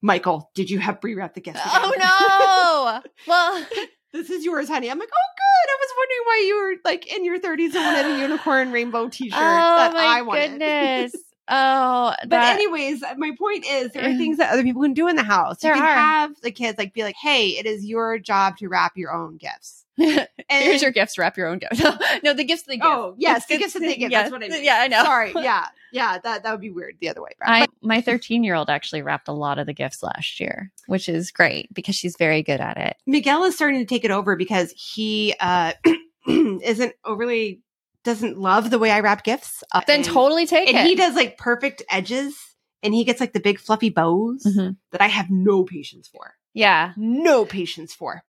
"Michael, 0.00 0.50
did 0.54 0.70
you 0.70 0.78
have 0.78 1.00
pre-wrap 1.00 1.34
the 1.34 1.40
gifts?" 1.40 1.60
again?" 1.60 1.80
Oh 1.82 3.02
no. 3.04 3.10
well, 3.26 3.66
this 4.12 4.30
is 4.30 4.44
yours, 4.44 4.68
honey. 4.68 4.90
I'm 4.90 4.98
like, 4.98 5.08
oh, 5.12 5.30
good. 5.36 5.70
I 5.70 5.76
was 5.80 5.90
wondering 5.98 6.20
why 6.24 6.44
you 6.46 6.62
were 6.62 6.90
like 6.90 7.12
in 7.14 7.24
your 7.24 7.38
30s 7.38 7.74
and 7.74 7.84
wanted 7.84 8.06
a 8.16 8.18
unicorn 8.20 8.72
rainbow 8.72 9.08
T-shirt 9.08 9.38
oh 9.38 9.76
that 9.76 9.92
my 9.92 10.04
I 10.04 10.22
wanted. 10.22 10.50
goodness. 10.50 11.14
Oh, 11.50 12.14
But 12.22 12.30
that- 12.30 12.54
anyways, 12.54 13.02
my 13.16 13.32
point 13.38 13.66
is 13.66 13.92
there 13.92 14.08
are 14.08 14.16
things 14.16 14.38
that 14.38 14.52
other 14.52 14.62
people 14.62 14.82
can 14.82 14.94
do 14.94 15.08
in 15.08 15.16
the 15.16 15.22
house. 15.24 15.58
There 15.58 15.74
you 15.74 15.80
can 15.80 15.88
are. 15.90 15.94
have 15.94 16.40
the 16.42 16.50
kids 16.52 16.78
like 16.78 16.94
be 16.94 17.02
like, 17.02 17.16
hey, 17.16 17.48
it 17.50 17.66
is 17.66 17.84
your 17.84 18.18
job 18.18 18.56
to 18.58 18.68
wrap 18.68 18.92
your 18.96 19.12
own 19.12 19.36
gifts. 19.36 19.84
And 19.98 20.26
Here's 20.48 20.80
your 20.80 20.92
gifts. 20.92 21.18
Wrap 21.18 21.36
your 21.36 21.48
own 21.48 21.58
gifts. 21.58 21.82
no, 22.24 22.32
the 22.32 22.44
gifts 22.44 22.62
they 22.62 22.76
give. 22.76 22.86
Oh, 22.86 23.14
yes, 23.18 23.46
the 23.46 23.58
gifts 23.58 23.74
that 23.74 23.80
they 23.80 23.96
give. 23.96 24.10
yeah, 24.10 24.22
That's 24.22 24.32
what 24.32 24.42
I 24.42 24.48
mean. 24.48 24.64
Yeah, 24.64 24.78
I 24.80 24.88
know. 24.88 25.02
Sorry. 25.04 25.32
Yeah. 25.42 25.66
Yeah. 25.92 26.18
That, 26.22 26.44
that 26.44 26.52
would 26.52 26.60
be 26.60 26.70
weird 26.70 26.96
the 27.00 27.08
other 27.08 27.20
way. 27.20 27.30
around. 27.42 27.62
I 27.62 27.66
my 27.82 28.00
13 28.00 28.44
year 28.44 28.54
old 28.54 28.70
actually 28.70 29.02
wrapped 29.02 29.26
a 29.28 29.32
lot 29.32 29.58
of 29.58 29.66
the 29.66 29.74
gifts 29.74 30.02
last 30.02 30.38
year, 30.40 30.70
which 30.86 31.08
is 31.08 31.30
great 31.32 31.72
because 31.74 31.96
she's 31.96 32.16
very 32.16 32.42
good 32.42 32.60
at 32.60 32.76
it. 32.78 32.96
Miguel 33.06 33.42
is 33.44 33.56
starting 33.56 33.80
to 33.80 33.84
take 33.86 34.04
it 34.04 34.10
over 34.12 34.36
because 34.36 34.70
he 34.72 35.34
uh 35.40 35.72
isn't 36.28 36.94
overly 37.04 37.60
doesn't 38.04 38.38
love 38.38 38.70
the 38.70 38.78
way 38.78 38.90
I 38.90 39.00
wrap 39.00 39.24
gifts. 39.24 39.62
Uh, 39.72 39.82
Then 39.86 39.96
and- 40.00 40.04
totally 40.04 40.46
take 40.46 40.68
and 40.68 40.78
it. 40.78 40.86
he 40.86 40.94
does 40.94 41.14
like 41.14 41.36
perfect 41.38 41.82
edges 41.90 42.36
and 42.82 42.94
he 42.94 43.04
gets 43.04 43.20
like 43.20 43.32
the 43.34 43.40
big 43.40 43.58
fluffy 43.58 43.90
bows 43.90 44.42
Mhm. 44.44 44.76
that 44.92 45.00
I 45.02 45.08
have 45.08 45.30
no 45.30 45.64
patience 45.64 46.08
for. 46.08 46.36
Yeah. 46.54 46.92
No 46.96 47.44
patience 47.44 47.92
for. 47.94 48.24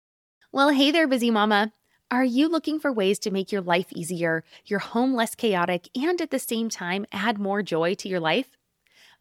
Well, 0.51 0.69
hey 0.69 0.91
there, 0.91 1.07
busy 1.07 1.29
mama. 1.31 1.73
Are 2.09 2.23
you 2.23 2.47
looking 2.47 2.79
for 2.79 2.91
ways 2.93 3.19
to 3.19 3.31
make 3.31 3.51
your 3.51 3.61
life 3.61 3.87
easier, 3.91 4.45
your 4.65 4.79
home 4.79 5.13
less 5.13 5.35
chaotic, 5.35 5.89
and 5.93 6.21
at 6.21 6.31
the 6.31 6.39
same 6.39 6.69
time 6.69 7.05
add 7.11 7.37
more 7.37 7.61
joy 7.61 7.95
to 7.95 8.07
your 8.07 8.21
life? 8.21 8.55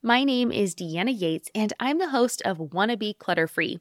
My 0.02 0.22
name 0.22 0.52
is 0.52 0.76
Deanna 0.76 1.18
Yates, 1.18 1.50
and 1.52 1.72
I'm 1.80 1.98
the 1.98 2.10
host 2.10 2.40
of 2.42 2.60
Wanna 2.72 2.96
Be 2.96 3.12
Clutter 3.14 3.48
Free, 3.48 3.80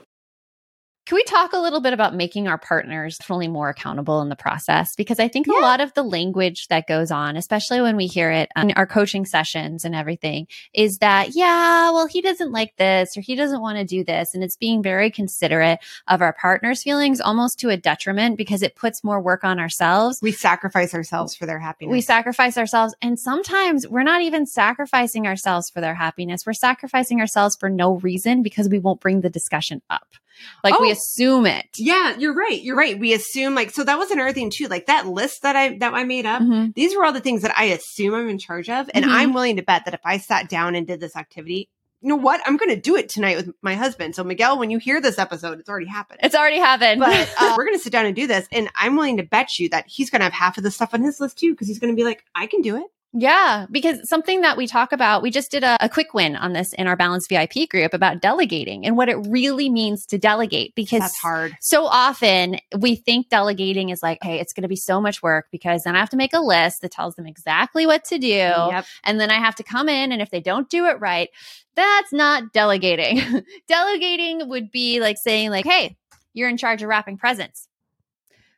Can 1.11 1.17
we 1.17 1.23
talk 1.25 1.51
a 1.51 1.59
little 1.59 1.81
bit 1.81 1.91
about 1.91 2.15
making 2.15 2.47
our 2.47 2.57
partners 2.57 3.17
fully 3.17 3.49
more 3.49 3.67
accountable 3.67 4.21
in 4.21 4.29
the 4.29 4.35
process? 4.37 4.95
Because 4.95 5.19
I 5.19 5.27
think 5.27 5.45
yeah. 5.45 5.59
a 5.59 5.59
lot 5.59 5.81
of 5.81 5.93
the 5.93 6.03
language 6.03 6.69
that 6.69 6.87
goes 6.87 7.11
on, 7.11 7.35
especially 7.35 7.81
when 7.81 7.97
we 7.97 8.07
hear 8.07 8.31
it 8.31 8.49
in 8.55 8.71
our 8.77 8.87
coaching 8.87 9.25
sessions 9.25 9.83
and 9.83 9.93
everything, 9.93 10.47
is 10.73 10.99
that, 10.99 11.35
yeah, 11.35 11.91
well, 11.91 12.07
he 12.07 12.21
doesn't 12.21 12.53
like 12.53 12.77
this 12.77 13.17
or 13.17 13.19
he 13.19 13.35
doesn't 13.35 13.59
want 13.59 13.77
to 13.77 13.83
do 13.83 14.05
this. 14.05 14.33
And 14.33 14.41
it's 14.41 14.55
being 14.55 14.81
very 14.81 15.11
considerate 15.11 15.79
of 16.07 16.21
our 16.21 16.31
partner's 16.31 16.81
feelings 16.81 17.19
almost 17.19 17.59
to 17.59 17.67
a 17.67 17.75
detriment 17.75 18.37
because 18.37 18.63
it 18.63 18.77
puts 18.77 19.03
more 19.03 19.19
work 19.19 19.43
on 19.43 19.59
ourselves. 19.59 20.19
We 20.21 20.31
sacrifice 20.31 20.93
ourselves 20.93 21.35
for 21.35 21.45
their 21.45 21.59
happiness. 21.59 21.91
We 21.91 21.99
sacrifice 21.99 22.57
ourselves. 22.57 22.95
And 23.01 23.19
sometimes 23.19 23.85
we're 23.85 24.03
not 24.03 24.21
even 24.21 24.45
sacrificing 24.45 25.27
ourselves 25.27 25.69
for 25.69 25.81
their 25.81 25.95
happiness. 25.95 26.45
We're 26.45 26.53
sacrificing 26.53 27.19
ourselves 27.19 27.57
for 27.57 27.69
no 27.69 27.97
reason 27.97 28.43
because 28.43 28.69
we 28.69 28.79
won't 28.79 29.01
bring 29.01 29.19
the 29.19 29.29
discussion 29.29 29.81
up. 29.89 30.07
Like 30.63 30.75
oh, 30.75 30.81
we 30.81 30.91
assume 30.91 31.45
it. 31.45 31.67
Yeah, 31.77 32.17
you're 32.17 32.33
right. 32.33 32.61
You're 32.61 32.77
right. 32.77 32.99
We 32.99 33.13
assume 33.13 33.55
like 33.55 33.71
so 33.71 33.83
that 33.83 33.97
was 33.97 34.11
another 34.11 34.33
thing 34.33 34.49
too. 34.49 34.67
Like 34.67 34.87
that 34.87 35.07
list 35.07 35.43
that 35.43 35.55
I 35.55 35.77
that 35.79 35.93
I 35.93 36.03
made 36.03 36.25
up, 36.25 36.41
mm-hmm. 36.41 36.71
these 36.75 36.95
were 36.95 37.03
all 37.03 37.13
the 37.13 37.19
things 37.19 37.41
that 37.41 37.57
I 37.57 37.65
assume 37.65 38.13
I'm 38.13 38.29
in 38.29 38.37
charge 38.37 38.69
of. 38.69 38.89
And 38.93 39.05
mm-hmm. 39.05 39.13
I'm 39.13 39.33
willing 39.33 39.57
to 39.57 39.63
bet 39.63 39.85
that 39.85 39.93
if 39.93 40.01
I 40.05 40.17
sat 40.17 40.49
down 40.49 40.75
and 40.75 40.87
did 40.87 40.99
this 40.99 41.15
activity, 41.15 41.69
you 42.01 42.09
know 42.09 42.15
what? 42.15 42.41
I'm 42.45 42.57
going 42.57 42.69
to 42.69 42.81
do 42.81 42.95
it 42.95 43.09
tonight 43.09 43.37
with 43.37 43.53
my 43.61 43.75
husband. 43.75 44.15
So 44.15 44.23
Miguel, 44.23 44.57
when 44.57 44.71
you 44.71 44.79
hear 44.79 44.99
this 44.99 45.19
episode, 45.19 45.59
it's 45.59 45.69
already 45.69 45.87
happened. 45.87 46.19
It's 46.23 46.35
already 46.35 46.57
happened. 46.57 46.99
But 46.99 47.33
uh, 47.39 47.53
we're 47.57 47.65
going 47.65 47.77
to 47.77 47.83
sit 47.83 47.93
down 47.93 48.07
and 48.07 48.15
do 48.15 48.25
this. 48.25 48.47
And 48.51 48.69
I'm 48.75 48.95
willing 48.95 49.17
to 49.17 49.23
bet 49.23 49.59
you 49.59 49.69
that 49.69 49.85
he's 49.87 50.09
going 50.09 50.19
to 50.19 50.23
have 50.23 50.33
half 50.33 50.57
of 50.57 50.63
the 50.63 50.71
stuff 50.71 50.93
on 50.93 51.03
his 51.03 51.19
list 51.19 51.37
too, 51.37 51.51
because 51.51 51.67
he's 51.67 51.79
going 51.79 51.93
to 51.93 51.95
be 51.95 52.03
like, 52.03 52.23
I 52.33 52.47
can 52.47 52.61
do 52.61 52.77
it. 52.77 52.87
Yeah, 53.13 53.65
because 53.69 54.07
something 54.07 54.41
that 54.41 54.55
we 54.55 54.67
talk 54.67 54.93
about, 54.93 55.21
we 55.21 55.31
just 55.31 55.51
did 55.51 55.65
a, 55.65 55.77
a, 55.83 55.89
quick 55.89 56.13
win 56.13 56.37
on 56.37 56.53
this 56.53 56.71
in 56.71 56.87
our 56.87 56.95
Balance 56.95 57.27
VIP 57.27 57.69
group 57.69 57.93
about 57.93 58.21
delegating 58.21 58.85
and 58.85 58.95
what 58.95 59.09
it 59.09 59.17
really 59.27 59.69
means 59.69 60.05
to 60.07 60.17
delegate. 60.17 60.73
Because 60.75 61.01
that's 61.01 61.17
hard. 61.17 61.53
So 61.59 61.85
often 61.85 62.57
we 62.77 62.95
think 62.95 63.27
delegating 63.27 63.89
is 63.89 64.01
like, 64.01 64.19
hey, 64.21 64.39
it's 64.39 64.53
going 64.53 64.61
to 64.61 64.69
be 64.69 64.77
so 64.77 65.01
much 65.01 65.21
work 65.21 65.47
because 65.51 65.83
then 65.83 65.95
I 65.95 65.99
have 65.99 66.09
to 66.11 66.17
make 66.17 66.33
a 66.33 66.39
list 66.39 66.81
that 66.81 66.91
tells 66.91 67.15
them 67.15 67.27
exactly 67.27 67.85
what 67.85 68.05
to 68.05 68.17
do. 68.17 68.27
Yep. 68.27 68.85
And 69.03 69.19
then 69.19 69.29
I 69.29 69.39
have 69.39 69.55
to 69.55 69.63
come 69.63 69.89
in. 69.89 70.13
And 70.13 70.21
if 70.21 70.29
they 70.29 70.39
don't 70.39 70.69
do 70.69 70.85
it 70.85 70.99
right, 71.01 71.29
that's 71.75 72.13
not 72.13 72.53
delegating. 72.53 73.43
delegating 73.67 74.47
would 74.47 74.71
be 74.71 75.01
like 75.01 75.17
saying, 75.17 75.49
like, 75.49 75.65
hey, 75.65 75.97
you're 76.33 76.49
in 76.49 76.57
charge 76.57 76.81
of 76.81 76.87
wrapping 76.87 77.17
presents 77.17 77.67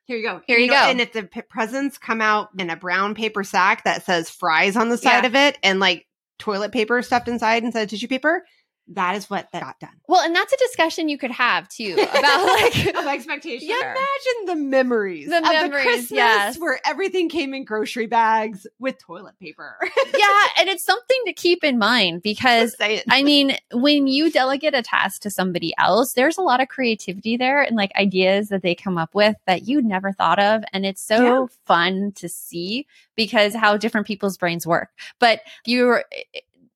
here 0.05 0.17
you 0.17 0.23
go. 0.23 0.41
Here 0.45 0.57
you, 0.57 0.65
you 0.65 0.71
know, 0.71 0.77
go. 0.77 0.89
And 0.89 1.01
if 1.01 1.13
the 1.13 1.23
p- 1.23 1.41
presents 1.41 1.97
come 1.97 2.21
out 2.21 2.49
in 2.57 2.69
a 2.69 2.75
brown 2.75 3.15
paper 3.15 3.43
sack 3.43 3.83
that 3.85 4.05
says 4.05 4.29
fries 4.29 4.75
on 4.75 4.89
the 4.89 4.97
side 4.97 5.23
yeah. 5.23 5.27
of 5.27 5.35
it 5.35 5.57
and 5.63 5.79
like 5.79 6.05
toilet 6.39 6.71
paper 6.71 7.01
stuffed 7.01 7.27
inside 7.27 7.63
instead 7.63 7.83
of 7.83 7.89
tissue 7.89 8.07
paper, 8.07 8.45
that 8.89 9.15
is 9.15 9.29
what 9.29 9.49
that 9.53 9.61
got 9.61 9.79
done. 9.79 9.95
Well, 10.07 10.21
and 10.21 10.35
that's 10.35 10.51
a 10.51 10.57
discussion 10.57 11.07
you 11.07 11.17
could 11.17 11.31
have 11.31 11.69
too 11.69 11.93
about 11.93 12.45
like 12.45 12.87
of 12.95 13.05
expectations. 13.07 13.63
Yeah, 13.63 13.79
imagine 13.79 14.45
the 14.45 14.55
memories, 14.55 15.29
the 15.29 15.41
memories, 15.41 15.63
the 15.63 15.69
Christmas 15.69 16.11
yes. 16.11 16.59
where 16.59 16.79
everything 16.85 17.29
came 17.29 17.53
in 17.53 17.63
grocery 17.63 18.07
bags 18.07 18.67
with 18.79 18.97
toilet 18.99 19.39
paper. 19.39 19.77
yeah, 19.97 20.45
and 20.59 20.67
it's 20.67 20.83
something 20.83 21.17
to 21.25 21.33
keep 21.33 21.63
in 21.63 21.79
mind 21.79 22.23
because 22.23 22.75
I 22.81 23.23
mean, 23.23 23.57
when 23.71 24.07
you 24.07 24.29
delegate 24.29 24.75
a 24.75 24.81
task 24.81 25.21
to 25.21 25.29
somebody 25.29 25.73
else, 25.77 26.13
there's 26.13 26.37
a 26.37 26.41
lot 26.41 26.61
of 26.61 26.67
creativity 26.67 27.37
there 27.37 27.61
and 27.61 27.77
like 27.77 27.91
ideas 27.95 28.49
that 28.49 28.63
they 28.63 28.75
come 28.75 28.97
up 28.97 29.15
with 29.15 29.37
that 29.47 29.67
you 29.67 29.81
never 29.81 30.11
thought 30.11 30.39
of, 30.39 30.63
and 30.73 30.85
it's 30.85 31.01
so 31.01 31.23
yeah. 31.23 31.45
fun 31.65 32.11
to 32.15 32.27
see 32.27 32.85
because 33.15 33.55
how 33.55 33.77
different 33.77 34.07
people's 34.07 34.37
brains 34.37 34.67
work. 34.67 34.89
But 35.19 35.41
you're 35.65 36.03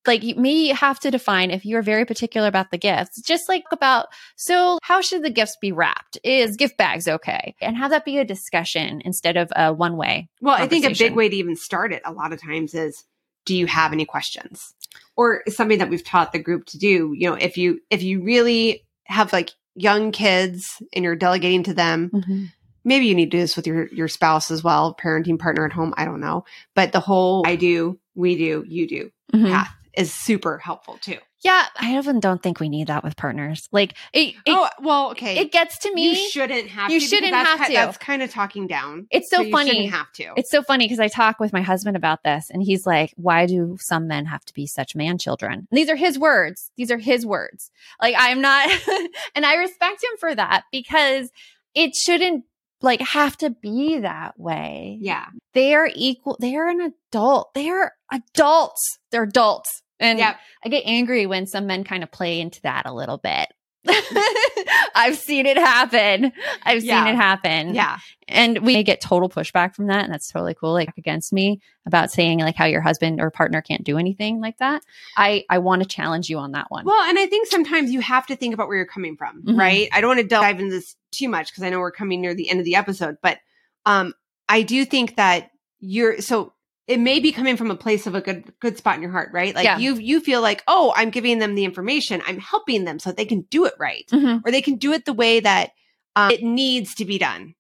like 0.07 0.23
you 0.23 0.35
may 0.35 0.67
have 0.67 0.99
to 1.01 1.11
define 1.11 1.51
if 1.51 1.65
you're 1.65 1.81
very 1.81 2.05
particular 2.05 2.47
about 2.47 2.71
the 2.71 2.77
gifts, 2.77 3.21
just 3.21 3.47
like 3.49 3.63
about, 3.71 4.07
so 4.35 4.79
how 4.81 5.01
should 5.01 5.23
the 5.23 5.29
gifts 5.29 5.57
be 5.61 5.71
wrapped? 5.71 6.17
Is 6.23 6.55
gift 6.55 6.77
bags 6.77 7.07
okay? 7.07 7.55
And 7.61 7.77
have 7.77 7.91
that 7.91 8.05
be 8.05 8.17
a 8.17 8.25
discussion 8.25 9.01
instead 9.05 9.37
of 9.37 9.51
a 9.55 9.73
one 9.73 9.97
way. 9.97 10.29
Well, 10.41 10.55
I 10.55 10.67
think 10.67 10.85
a 10.85 10.93
big 10.93 11.15
way 11.15 11.29
to 11.29 11.35
even 11.35 11.55
start 11.55 11.93
it 11.93 12.01
a 12.05 12.11
lot 12.11 12.33
of 12.33 12.41
times 12.41 12.73
is, 12.73 13.03
do 13.45 13.55
you 13.55 13.67
have 13.67 13.93
any 13.93 14.05
questions? 14.05 14.73
Or 15.15 15.43
something 15.47 15.79
that 15.79 15.89
we've 15.89 16.03
taught 16.03 16.31
the 16.31 16.39
group 16.39 16.65
to 16.67 16.77
do, 16.77 17.13
you 17.15 17.29
know, 17.29 17.35
if 17.35 17.57
you, 17.57 17.79
if 17.89 18.03
you 18.03 18.23
really 18.23 18.85
have 19.05 19.33
like 19.33 19.51
young 19.75 20.11
kids 20.11 20.81
and 20.93 21.03
you're 21.03 21.15
delegating 21.15 21.63
to 21.63 21.73
them, 21.73 22.09
mm-hmm 22.13 22.45
maybe 22.87 23.05
you 23.05 23.13
need 23.13 23.29
to 23.29 23.37
do 23.37 23.41
this 23.41 23.55
with 23.55 23.67
your 23.67 23.87
your 23.87 24.07
spouse 24.07 24.49
as 24.49 24.63
well 24.63 24.95
parenting 24.99 25.37
partner 25.37 25.65
at 25.65 25.73
home 25.73 25.93
i 25.97 26.05
don't 26.05 26.21
know 26.21 26.45
but 26.73 26.93
the 26.93 26.99
whole 26.99 27.43
i 27.45 27.55
do 27.55 27.99
we 28.15 28.35
do 28.37 28.63
you 28.67 28.87
do 28.87 29.11
mm-hmm. 29.33 29.47
path 29.47 29.69
is 29.97 30.13
super 30.13 30.57
helpful 30.59 30.97
too. 31.01 31.17
Yeah, 31.43 31.65
I 31.79 31.97
even 31.97 32.19
don't 32.19 32.41
think 32.41 32.59
we 32.59 32.67
need 32.67 32.87
that 32.87 33.03
with 33.03 33.15
partners. 33.15 33.67
Like, 33.71 33.93
it, 34.11 34.29
it, 34.29 34.35
oh 34.47 34.69
well, 34.79 35.11
okay. 35.11 35.37
It 35.37 35.51
gets 35.51 35.77
to 35.79 35.93
me. 35.93 36.09
You 36.09 36.29
shouldn't 36.29 36.67
have. 36.69 36.91
You 36.91 36.99
to 36.99 37.05
shouldn't 37.05 37.33
have 37.33 37.67
to. 37.67 37.73
That's 37.73 37.97
kind 37.97 38.23
of 38.23 38.31
talking 38.31 38.65
down. 38.65 39.07
It's 39.11 39.29
so, 39.29 39.43
so 39.43 39.51
funny. 39.51 39.85
have 39.87 40.11
to. 40.13 40.33
It's 40.35 40.49
so 40.49 40.63
funny 40.63 40.85
because 40.85 40.99
I 40.99 41.09
talk 41.09 41.39
with 41.39 41.53
my 41.53 41.61
husband 41.61 41.95
about 41.95 42.23
this, 42.23 42.49
and 42.49 42.63
he's 42.63 42.87
like, 42.87 43.13
"Why 43.17 43.45
do 43.45 43.77
some 43.79 44.07
men 44.07 44.25
have 44.25 44.45
to 44.45 44.53
be 44.53 44.65
such 44.65 44.95
man 44.95 45.17
children?" 45.17 45.67
And 45.69 45.77
these 45.77 45.89
are 45.89 45.95
his 45.95 46.17
words. 46.17 46.71
These 46.75 46.91
are 46.91 46.97
his 46.97 47.25
words. 47.25 47.69
Like 48.01 48.15
I'm 48.17 48.41
not, 48.41 48.69
and 49.35 49.45
I 49.45 49.55
respect 49.55 50.03
him 50.03 50.17
for 50.19 50.33
that 50.33 50.63
because 50.71 51.29
it 51.75 51.95
shouldn't 51.95 52.45
like 52.81 53.01
have 53.01 53.37
to 53.37 53.51
be 53.51 53.99
that 53.99 54.39
way. 54.39 54.97
Yeah. 55.01 55.25
They 55.53 55.73
are 55.75 55.89
equal. 55.93 56.37
They 56.39 56.55
are 56.55 56.67
an 56.67 56.81
adult. 56.81 57.53
They 57.53 57.69
are 57.69 57.93
adults. 58.11 58.99
They're 59.11 59.23
adults. 59.23 59.83
And 59.99 60.19
yep. 60.19 60.37
I 60.63 60.69
get 60.69 60.83
angry 60.85 61.25
when 61.25 61.45
some 61.47 61.67
men 61.67 61.83
kind 61.83 62.03
of 62.03 62.11
play 62.11 62.39
into 62.39 62.61
that 62.61 62.85
a 62.85 62.93
little 62.93 63.17
bit. 63.17 63.47
I've 64.95 65.17
seen 65.17 65.45
it 65.45 65.57
happen. 65.57 66.31
I've 66.63 66.83
Yeah. 66.83 67.03
seen 67.05 67.13
it 67.13 67.15
happen. 67.17 67.73
Yeah. 67.75 67.97
And 68.27 68.59
we 68.59 68.83
get 68.83 68.99
total 68.99 69.29
pushback 69.29 69.75
from 69.75 69.87
that. 69.87 70.03
And 70.03 70.11
that's 70.11 70.29
totally 70.29 70.53
cool. 70.53 70.73
Like 70.73 70.89
against 70.97 71.31
me 71.31 71.61
about 71.85 72.11
saying 72.11 72.39
like 72.39 72.55
how 72.55 72.65
your 72.65 72.81
husband 72.81 73.21
or 73.21 73.31
partner 73.31 73.61
can't 73.61 73.83
do 73.83 73.97
anything 73.97 74.41
like 74.41 74.57
that. 74.57 74.81
I, 75.15 75.45
I 75.49 75.59
want 75.59 75.83
to 75.83 75.87
challenge 75.87 76.29
you 76.29 76.37
on 76.37 76.51
that 76.51 76.65
one. 76.69 76.85
Well, 76.85 77.01
and 77.09 77.17
I 77.17 77.27
think 77.27 77.47
sometimes 77.47 77.91
you 77.91 78.01
have 78.01 78.27
to 78.27 78.35
think 78.35 78.53
about 78.53 78.67
where 78.67 78.77
you're 78.77 78.85
coming 78.85 79.15
from, 79.15 79.43
Mhm. 79.43 79.57
right? 79.57 79.87
I 79.93 80.01
don't 80.01 80.09
want 80.09 80.19
to 80.21 80.27
dive 80.27 80.59
into 80.59 80.75
this 80.75 80.95
too 81.11 81.29
much 81.29 81.47
because 81.51 81.63
I 81.63 81.69
know 81.69 81.79
we're 81.79 81.91
coming 81.91 82.19
near 82.21 82.33
the 82.33 82.49
end 82.49 82.59
of 82.59 82.65
the 82.65 82.75
episode, 82.75 83.17
but 83.21 83.37
um, 83.85 84.13
I 84.49 84.63
do 84.63 84.83
think 84.83 85.15
that 85.15 85.51
you're 85.79 86.19
so 86.21 86.53
it 86.87 86.99
may 86.99 87.19
be 87.19 87.31
coming 87.31 87.57
from 87.57 87.69
a 87.69 87.75
place 87.75 88.07
of 88.07 88.15
a 88.15 88.21
good 88.21 88.53
good 88.59 88.77
spot 88.77 88.95
in 88.95 89.01
your 89.01 89.11
heart, 89.11 89.29
right? 89.33 89.53
Like 89.53 89.65
Yeah. 89.65 89.77
you 89.77 89.95
you 89.95 90.19
feel 90.19 90.41
like, 90.41 90.63
oh, 90.67 90.93
I'm 90.95 91.09
giving 91.09 91.39
them 91.39 91.55
the 91.55 91.65
information, 91.65 92.21
I'm 92.25 92.39
helping 92.39 92.85
them 92.85 92.99
so 92.99 93.11
they 93.11 93.25
can 93.25 93.41
do 93.49 93.65
it 93.65 93.73
right, 93.77 94.05
Mhm. 94.11 94.41
or 94.45 94.51
they 94.51 94.61
can 94.61 94.75
do 94.75 94.93
it 94.93 95.05
the 95.05 95.13
way 95.13 95.39
that 95.39 95.71
um, 96.15 96.31
it 96.31 96.41
needs 96.43 96.95
to 96.95 97.05
be 97.05 97.17
done. 97.17 97.53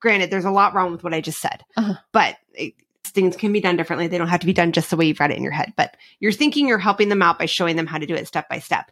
Granted, 0.00 0.30
there's 0.30 0.44
a 0.44 0.50
lot 0.50 0.74
wrong 0.74 0.92
with 0.92 1.02
what 1.04 1.14
I 1.14 1.20
just 1.20 1.40
said, 1.40 1.62
Uh-huh. 1.76 1.94
but 2.12 2.36
it, 2.52 2.74
things 3.04 3.36
can 3.36 3.52
be 3.52 3.60
done 3.60 3.76
differently. 3.76 4.06
They 4.08 4.18
don't 4.18 4.28
have 4.28 4.40
to 4.40 4.46
be 4.46 4.52
done 4.52 4.72
just 4.72 4.90
the 4.90 4.96
way 4.96 5.06
you've 5.06 5.18
got 5.18 5.30
it 5.30 5.36
in 5.36 5.42
your 5.42 5.52
head. 5.52 5.72
But 5.76 5.96
you're 6.20 6.32
thinking 6.32 6.66
you're 6.68 6.78
helping 6.78 7.08
them 7.08 7.22
out 7.22 7.38
by 7.38 7.46
showing 7.46 7.76
them 7.76 7.86
how 7.86 7.98
to 7.98 8.06
do 8.06 8.14
it 8.14 8.26
step 8.26 8.48
by 8.50 8.58
step. 8.58 8.90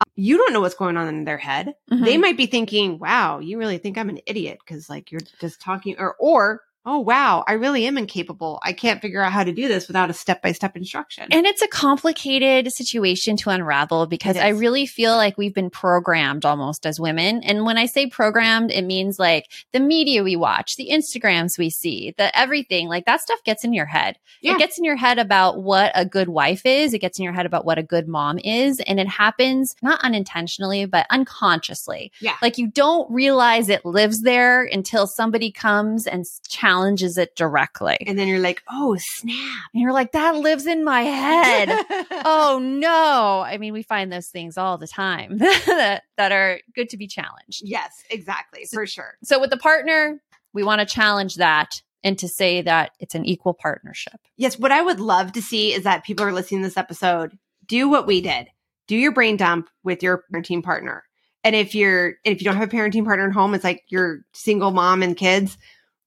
Um, 0.00 0.10
You 0.16 0.36
don't 0.38 0.52
know 0.52 0.60
what's 0.60 0.74
going 0.74 0.96
on 0.96 1.06
in 1.08 1.24
their 1.24 1.36
head. 1.38 1.74
Mhm. 1.92 2.04
They 2.04 2.16
might 2.16 2.36
be 2.36 2.46
thinking, 2.46 2.98
"Wow, 2.98 3.40
you 3.40 3.58
really 3.58 3.78
think 3.78 3.98
I'm 3.98 4.08
an 4.08 4.20
idiot 4.26 4.58
because 4.64 4.88
like 4.88 5.12
you're 5.12 5.20
just 5.40 5.60
talking," 5.60 5.96
or 5.98 6.16
or 6.18 6.62
"Oh 6.84 6.98
wow, 6.98 7.44
I 7.46 7.52
really 7.54 7.86
am 7.86 7.98
incapable. 7.98 8.58
I 8.62 8.72
can't 8.72 9.00
figure 9.02 9.22
out 9.22 9.32
how 9.32 9.44
to 9.44 9.52
do 9.52 9.68
this 9.68 9.88
without 9.88 10.10
a 10.10 10.14
step 10.14 10.42
by 10.42 10.52
step 10.52 10.76
instruction." 10.76 11.28
And 11.30 11.46
it's 11.46 11.62
a 11.62 11.68
complicated 11.68 12.72
situation 12.72 13.36
to 13.38 13.50
unravel 13.50 14.06
because 14.06 14.36
I 14.36 14.48
really 14.48 14.86
feel 14.86 15.16
like 15.16 15.36
we've 15.36 15.54
been 15.54 15.70
programmed 15.70 16.44
almost 16.44 16.86
as 16.86 16.98
women. 17.00 17.42
And 17.44 17.64
when 17.64 17.78
I 17.78 17.86
say 17.86 18.06
programmed, 18.06 18.70
it 18.70 18.82
means 18.82 19.18
like 19.18 19.46
the 19.72 19.80
media 19.80 20.22
we 20.22 20.36
watch, 20.36 20.76
the 20.76 20.88
Instagrams 20.90 21.58
we 21.58 21.70
see, 21.70 22.14
the 22.16 22.36
everything, 22.38 22.88
like 22.88 23.04
that 23.06 23.20
stuff 23.20 23.42
gets 23.44 23.64
in 23.64 23.72
your 23.72 23.86
head. 23.86 24.18
Yeah. 24.40 24.52
It 24.54 24.58
gets 24.58 24.78
in 24.78 24.84
your 24.84 24.96
head 24.96 25.18
about 25.18 25.62
what 25.62 25.92
a 25.94 26.04
good 26.04 26.28
wife 26.28 26.64
is. 26.64 26.94
It 26.94 27.00
gets 27.00 27.18
in 27.18 27.24
your 27.24 27.32
head 27.32 27.46
about 27.46 27.64
what 27.64 27.78
a 27.78 27.82
good 27.82 28.08
mom 28.08 28.38
is. 28.38 28.80
And 28.86 29.00
it 29.00 29.08
happens 29.08 29.74
not 29.82 30.02
unintentionally, 30.04 30.84
but 30.86 31.06
unconsciously. 31.10 32.12
Yeah. 32.20 32.36
Like 32.42 32.58
you 32.58 32.68
don't 32.68 33.10
realize 33.10 33.68
it 33.68 33.84
lives 33.84 34.22
there 34.22 34.64
until 34.64 35.06
somebody 35.06 35.50
comes 35.50 36.06
and 36.06 36.20
s- 36.20 36.40
challenges 36.78 37.18
it 37.18 37.34
directly. 37.36 37.98
And 38.06 38.18
then 38.18 38.28
you're 38.28 38.38
like, 38.38 38.62
"Oh 38.70 38.96
snap!" 38.98 39.62
And 39.74 39.82
you're 39.82 39.92
like, 39.92 40.12
that 40.12 40.36
lives 40.36 40.66
in 40.66 40.84
my 40.84 41.02
head 41.02 41.68
oh 42.24 42.58
no 42.62 43.42
i 43.46 43.58
mean 43.58 43.72
we 43.72 43.82
find 43.82 44.12
those 44.12 44.28
things 44.28 44.56
all 44.56 44.78
the 44.78 44.86
time 44.86 45.38
that, 45.38 46.02
that 46.16 46.32
are 46.32 46.60
good 46.74 46.88
to 46.90 46.96
be 46.96 47.06
challenged 47.06 47.62
yes, 47.64 47.90
exactly, 48.10 48.66
for 48.72 48.86
sure. 48.86 49.16
so 49.22 49.40
with 49.40 49.50
the 49.50 49.56
partner 49.56 50.20
we 50.52 50.62
want 50.62 50.80
to 50.80 50.86
challenge 50.86 51.36
that 51.36 51.82
and 52.04 52.18
to 52.18 52.28
say 52.28 52.62
that 52.62 52.92
it's 53.00 53.14
an 53.14 53.24
equal 53.24 53.54
partnership 53.54 54.20
Yes, 54.36 54.58
what 54.58 54.72
I 54.72 54.80
would 54.80 55.00
love 55.00 55.32
to 55.32 55.42
see 55.42 55.74
is 55.74 55.82
that 55.82 56.04
people 56.04 56.24
are 56.24 56.32
listening 56.32 56.62
to 56.62 56.68
this 56.68 56.76
episode. 56.76 57.36
Do 57.66 57.88
what 57.88 58.06
we 58.06 58.20
did. 58.20 58.46
Do 58.86 58.96
your 58.96 59.12
brain 59.12 59.36
dump 59.36 59.68
with 59.82 60.00
your 60.02 60.22
parenting 60.32 60.62
partner. 60.62 61.02
And 61.42 61.56
if 61.56 61.74
you're 61.74 62.14
if 62.24 62.40
you 62.40 62.44
don't 62.44 62.56
have 62.56 62.72
a 62.72 62.76
parenting 62.76 63.04
partner 63.04 63.26
at 63.26 63.34
home, 63.34 63.52
it's 63.54 63.64
like 63.64 63.82
you're 63.88 64.20
single 64.32 64.70
mom 64.70 65.02
and 65.02 65.16
kids, 65.16 65.58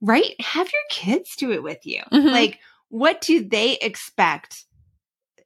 right? 0.01 0.35
Have 0.41 0.67
your 0.67 0.81
kids 0.89 1.35
do 1.35 1.51
it 1.51 1.63
with 1.63 1.85
you. 1.85 2.01
Mhm. 2.11 2.31
Like 2.31 2.59
what 2.89 3.21
do 3.21 3.47
they 3.47 3.77
expect 3.77 4.65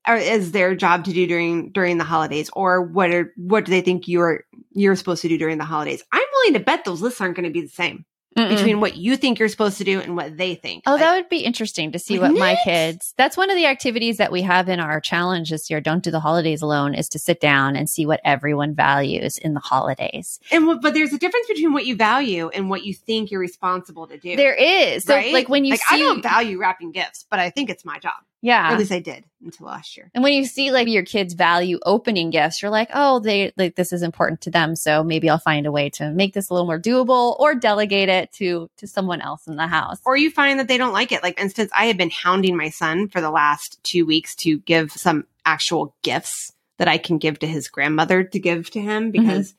or 0.07 0.15
is 0.15 0.51
their 0.51 0.75
job 0.75 1.03
to 1.05 1.13
do 1.13 1.27
during 1.27 1.71
during 1.71 1.97
the 1.97 2.03
holidays 2.03 2.49
or 2.53 2.81
what 2.81 3.11
are 3.11 3.33
what 3.37 3.65
do 3.65 3.71
they 3.71 3.81
think 3.81 4.07
you're 4.07 4.43
you're 4.71 4.95
supposed 4.95 5.21
to 5.21 5.29
do 5.29 5.37
during 5.37 5.57
the 5.57 5.65
holidays? 5.65 6.03
I'm 6.11 6.23
willing 6.33 6.53
to 6.53 6.65
bet 6.65 6.85
those 6.85 7.01
lists 7.01 7.21
aren't 7.21 7.35
going 7.35 7.45
to 7.45 7.51
be 7.51 7.61
the 7.61 7.67
same 7.67 8.05
between 8.35 8.81
what 8.81 8.97
you 8.97 9.15
think 9.15 9.39
you're 9.39 9.47
supposed 9.47 9.77
to 9.77 9.83
do 9.83 9.99
and 9.99 10.15
what 10.15 10.37
they 10.37 10.55
think. 10.55 10.83
Oh, 10.85 10.91
Like, 10.91 11.01
that 11.01 11.15
would 11.15 11.29
be 11.29 11.39
interesting 11.39 11.93
to 11.93 11.99
see 11.99 12.19
what 12.19 12.33
Wouldn't 12.33 12.39
my 12.39 12.57
kids. 12.63 13.13
That's 13.17 13.37
one 13.37 13.49
of 13.49 13.55
the 13.55 13.65
activities 13.65 14.17
that 14.17 14.31
we 14.31 14.41
have 14.41 14.67
in 14.67 14.79
our 14.79 14.99
challenge 14.99 15.49
this 15.49 15.69
year. 15.69 15.79
Don't 15.79 16.03
do 16.03 16.11
the 16.11 16.19
holidays 16.19 16.61
alone. 16.61 16.95
Is 16.95 17.07
to 17.09 17.19
sit 17.19 17.39
down 17.39 17.75
and 17.75 17.89
see 17.89 18.05
what 18.05 18.19
everyone 18.25 18.75
values 18.75 19.37
in 19.37 19.53
the 19.53 19.59
holidays. 19.61 20.39
And 20.51 20.67
what, 20.67 20.81
but 20.81 20.93
there's 20.93 21.13
a 21.13 21.17
difference 21.17 21.47
between 21.47 21.73
what 21.73 21.85
you 21.85 21.95
value 21.95 22.49
and 22.49 22.69
what 22.69 22.83
you 22.83 22.93
think 22.93 23.31
you're 23.31 23.39
responsible 23.39 24.07
to 24.07 24.17
do. 24.17 24.35
There 24.35 24.53
is 24.53 25.05
so 25.05 25.15
right? 25.15 25.33
like 25.33 25.49
when 25.49 25.63
you 25.63 25.71
like 25.71 25.81
see, 25.81 25.95
I 25.95 25.99
don't 25.99 26.21
value 26.21 26.59
wrapping 26.59 26.91
gifts, 26.91 27.25
but 27.29 27.39
I 27.39 27.49
think 27.49 27.69
it's 27.69 27.85
my 27.85 27.99
job. 27.99 28.15
Yeah, 28.45 28.69
Or 28.69 28.73
at 28.73 28.79
least 28.79 28.91
I 28.91 28.99
did 28.99 29.23
until 29.43 29.65
last 29.65 29.97
year. 29.97 30.11
And 30.13 30.23
when 30.23 30.33
you 30.33 30.45
see 30.45 30.71
like 30.71 30.87
your 30.87 31.03
kids 31.03 31.33
value 31.33 31.79
opening 31.83 32.29
gifts, 32.29 32.61
you're 32.61 32.69
like, 32.69 32.89
oh, 32.93 33.19
they 33.19 33.51
like 33.57 33.75
this 33.75 33.91
is 33.91 34.03
important 34.03 34.41
to 34.41 34.51
them. 34.51 34.75
So 34.75 35.03
maybe 35.03 35.29
I'll 35.29 35.39
find 35.39 35.65
a 35.65 35.71
way 35.71 35.89
to 35.91 36.11
make 36.11 36.33
this 36.35 36.49
a 36.49 36.53
little 36.53 36.67
more 36.67 36.79
doable 36.79 37.39
or 37.39 37.55
delegate 37.55 38.09
it 38.09 38.31
to 38.33 38.69
to 38.77 38.87
someone 38.87 39.21
else 39.21 39.47
in 39.47 39.55
the 39.55 39.65
house. 39.67 39.99
Or 40.05 40.15
you 40.15 40.29
find 40.29 40.59
that 40.59 40.67
they 40.67 40.77
don't 40.77 40.93
like 40.93 41.11
it. 41.11 41.23
Like, 41.23 41.39
instance, 41.41 41.71
I 41.75 41.85
have 41.87 41.97
been 41.97 42.11
hounding 42.11 42.55
my 42.55 42.69
son 42.69 43.07
for 43.07 43.19
the 43.19 43.31
last 43.31 43.79
two 43.83 44.05
weeks 44.05 44.35
to 44.37 44.59
give 44.59 44.91
some 44.91 45.25
actual 45.43 45.95
gifts 46.03 46.51
that 46.77 46.87
I 46.87 46.99
can 46.99 47.17
give 47.17 47.39
to 47.39 47.47
his 47.47 47.67
grandmother 47.69 48.23
to 48.23 48.39
give 48.39 48.69
to 48.71 48.79
him 48.81 49.09
because 49.09 49.55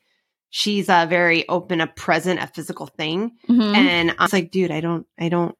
she's 0.51 0.89
a 0.89 1.07
very 1.09 1.49
open, 1.49 1.81
a 1.81 1.87
present, 1.87 2.41
a 2.41 2.47
physical 2.47 2.87
thing. 2.87 3.33
Mhm. 3.49 3.75
And 3.75 4.15
I 4.19 4.23
was 4.25 4.33
like, 4.33 4.51
dude, 4.51 4.71
I 4.71 4.81
don't, 4.81 5.07
I 5.19 5.29
don't, 5.29 5.57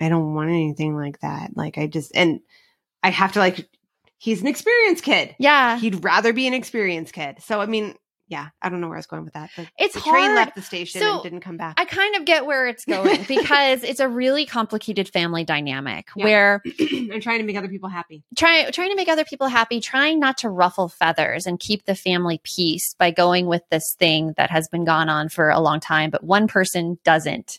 I 0.00 0.08
don't 0.08 0.34
want 0.34 0.50
anything 0.50 0.96
like 0.96 1.20
that. 1.20 1.56
Like, 1.56 1.78
I 1.78 1.86
just, 1.86 2.12
and 2.14 2.40
I 3.02 3.10
have 3.10 3.32
to 3.32 3.38
like, 3.38 3.68
he's 4.18 4.40
an 4.40 4.46
experienced 4.46 5.04
kid. 5.04 5.34
yeah, 5.38 5.78
He'd 5.78 6.04
rather 6.04 6.32
be 6.32 6.46
an 6.46 6.54
experienced 6.54 7.12
kid. 7.12 7.36
So, 7.42 7.60
I 7.60 7.66
mean, 7.66 7.94
yeah, 8.28 8.50
I 8.62 8.68
don't 8.68 8.80
know 8.80 8.86
where 8.86 8.96
I 8.96 9.00
was 9.00 9.06
going 9.06 9.24
with 9.24 9.34
that. 9.34 9.50
The, 9.56 9.66
It's 9.76 9.94
the 9.94 10.00
train 10.02 10.26
hard. 10.26 10.36
left 10.36 10.54
the 10.54 10.62
station 10.62 11.00
So, 11.00 11.14
and 11.14 11.22
didn't 11.24 11.40
come 11.40 11.56
back. 11.56 11.74
I 11.80 11.84
kind 11.84 12.14
of 12.14 12.24
get 12.24 12.46
where 12.46 12.68
it's 12.68 12.84
going 12.84 13.24
because 13.28 13.82
it's 13.82 13.98
a 13.98 14.06
really 14.08 14.46
complicated 14.46 15.08
family 15.08 15.42
dynamic 15.42 16.10
Yeah. 16.14 16.24
where 16.24 16.62
I'm 16.80 17.20
trying 17.20 17.40
to 17.40 17.44
make 17.44 17.56
other 17.56 17.66
people 17.68 17.88
happy. 17.88 18.22
trying 18.36 18.70
trying 18.70 18.90
to 18.90 18.94
make 18.96 19.08
other 19.08 19.24
people 19.24 19.48
happy, 19.48 19.80
trying 19.80 20.20
not 20.20 20.38
to 20.38 20.48
ruffle 20.48 20.88
feathers 20.88 21.44
and 21.44 21.58
keep 21.58 21.86
the 21.86 21.96
family 21.96 22.40
peace 22.44 22.94
by 22.94 23.10
going 23.10 23.46
with 23.46 23.62
this 23.70 23.94
thing 23.98 24.34
that 24.36 24.50
has 24.50 24.68
been 24.68 24.84
gone 24.84 25.08
on 25.08 25.28
for 25.28 25.50
a 25.50 25.58
long 25.58 25.80
time, 25.80 26.10
but 26.10 26.22
one 26.22 26.46
person 26.46 27.00
doesn't 27.04 27.58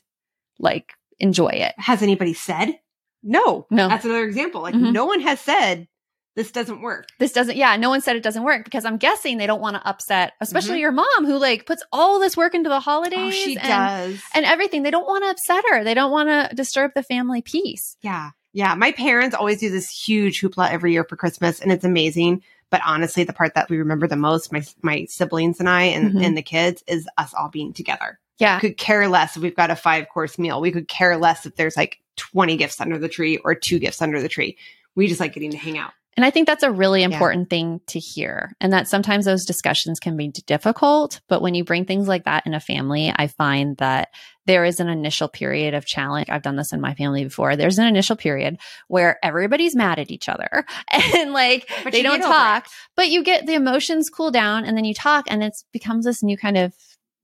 like 0.57 0.93
enjoy 1.21 1.49
it. 1.49 1.73
Has 1.77 2.01
anybody 2.01 2.33
said? 2.33 2.79
No. 3.23 3.67
No. 3.69 3.87
That's 3.87 4.05
another 4.05 4.23
example. 4.25 4.61
Like, 4.61 4.73
Mhm. 4.75 4.91
no 4.91 5.05
one 5.05 5.21
has 5.21 5.39
said 5.39 5.87
this 6.35 6.51
doesn't 6.51 6.81
work. 6.81 7.07
this 7.19 7.33
doesn't 7.33 7.57
yeah 7.57 7.75
no 7.75 7.89
one 7.89 7.99
said 7.99 8.15
it 8.15 8.23
doesn't 8.23 8.43
work 8.43 8.63
because 8.63 8.85
i'm 8.85 8.95
guessing 8.95 9.37
they 9.37 9.45
don't 9.45 9.59
want 9.59 9.75
to 9.75 9.85
upset 9.85 10.31
especially 10.39 10.77
Mhm. 10.77 10.79
your 10.79 10.91
mom 10.93 11.25
who 11.25 11.37
like 11.37 11.65
puts 11.65 11.83
all 11.91 12.21
this 12.21 12.37
work 12.37 12.55
into 12.55 12.69
the 12.69 12.79
holidays 12.79 13.19
Oh, 13.19 13.29
she 13.31 13.57
and, 13.57 13.67
does. 13.67 14.21
and 14.33 14.45
everything 14.45 14.83
they 14.83 14.91
don't 14.91 15.05
want 15.05 15.25
to 15.25 15.29
upset 15.29 15.65
her 15.69 15.83
they 15.83 15.93
don't 15.93 16.09
want 16.09 16.29
to 16.29 16.55
disturb 16.55 16.91
the 16.95 17.03
family 17.03 17.41
peace 17.41 17.97
yeah. 18.01 18.29
Yeah. 18.53 18.75
My 18.75 18.91
parents 18.93 19.33
always 19.35 19.59
do 19.61 19.69
this 19.69 19.89
huge 19.89 20.41
hoopla 20.41 20.71
every 20.71 20.91
year 20.91 21.05
for 21.05 21.15
Christmas, 21.15 21.61
and 21.61 21.71
it's 21.71 21.85
amazing. 21.85 22.43
But 22.69 22.81
honestly, 22.85 23.23
the 23.23 23.31
part 23.31 23.53
that 23.53 23.69
we 23.69 23.77
remember 23.77 24.07
the 24.07 24.17
most, 24.17 24.51
my 24.51 24.61
my 24.81 25.05
siblings 25.09 25.61
and 25.61 25.69
I 25.69 25.83
and, 25.83 26.13
Mhm. 26.13 26.25
and 26.25 26.37
the 26.37 26.41
kids, 26.41 26.83
is 26.85 27.07
us 27.17 27.33
all 27.33 27.47
being 27.47 27.71
together. 27.71 28.19
Yeah 28.41 28.59
could 28.59 28.77
care 28.77 29.07
less 29.07 29.37
if 29.37 29.43
we've 29.43 29.55
got 29.55 29.71
a 29.71 29.75
five 29.75 30.07
course 30.09 30.37
meal. 30.37 30.59
We 30.59 30.71
could 30.71 30.87
care 30.87 31.15
less 31.17 31.45
if 31.45 31.55
there's 31.55 31.77
like 31.77 31.99
20 32.17 32.57
gifts 32.57 32.81
under 32.81 32.97
the 32.97 33.07
tree 33.07 33.37
or 33.37 33.55
two 33.55 33.79
gifts 33.79 34.01
under 34.01 34.21
the 34.21 34.27
tree. 34.27 34.57
We 34.95 35.07
just 35.07 35.21
like 35.21 35.33
getting 35.33 35.51
to 35.51 35.57
hang 35.57 35.77
out. 35.77 35.93
and 36.17 36.25
i 36.25 36.29
think 36.29 36.45
that's 36.47 36.63
a 36.63 36.71
really 36.71 37.03
important 37.03 37.49
thing 37.49 37.79
to 37.87 37.99
hear 37.99 38.53
and 38.59 38.73
that 38.73 38.87
sometimes 38.89 39.23
those 39.25 39.45
discussions 39.45 39.99
can 39.99 40.17
be 40.17 40.27
difficult 40.45 41.21
but 41.29 41.41
when 41.41 41.55
you 41.55 41.63
bring 41.63 41.85
things 41.85 42.07
like 42.07 42.25
that 42.25 42.45
in 42.45 42.53
a 42.53 42.59
family 42.59 43.13
i 43.15 43.27
find 43.27 43.77
that 43.77 44.09
there 44.45 44.65
is 44.65 44.79
an 44.81 44.89
initial 44.89 45.29
period 45.29 45.73
of 45.73 45.85
challenge 45.85 46.29
i've 46.29 46.41
done 46.41 46.57
this 46.57 46.73
in 46.73 46.81
my 46.81 46.93
family 46.95 47.23
before 47.23 47.55
there's 47.55 47.79
an 47.79 47.87
initial 47.87 48.17
period 48.17 48.57
where 48.89 49.17
everybody's 49.23 49.75
mad 49.75 49.99
at 49.99 50.11
each 50.11 50.27
other 50.27 50.65
and 50.91 51.31
like 51.31 51.69
But 51.83 51.93
they 51.93 52.01
don't 52.03 52.19
talk 52.21 52.67
but 52.97 53.07
you 53.07 53.23
get 53.23 53.45
the 53.45 53.53
emotions 53.55 54.09
cool 54.09 54.31
down 54.31 54.65
and 54.65 54.75
then 54.75 54.83
you 54.85 54.93
talk 54.93 55.25
and 55.29 55.41
it 55.41 55.53
becomes 55.71 56.03
this 56.05 56.21
new 56.21 56.37
kind 56.37 56.57
of 56.57 56.73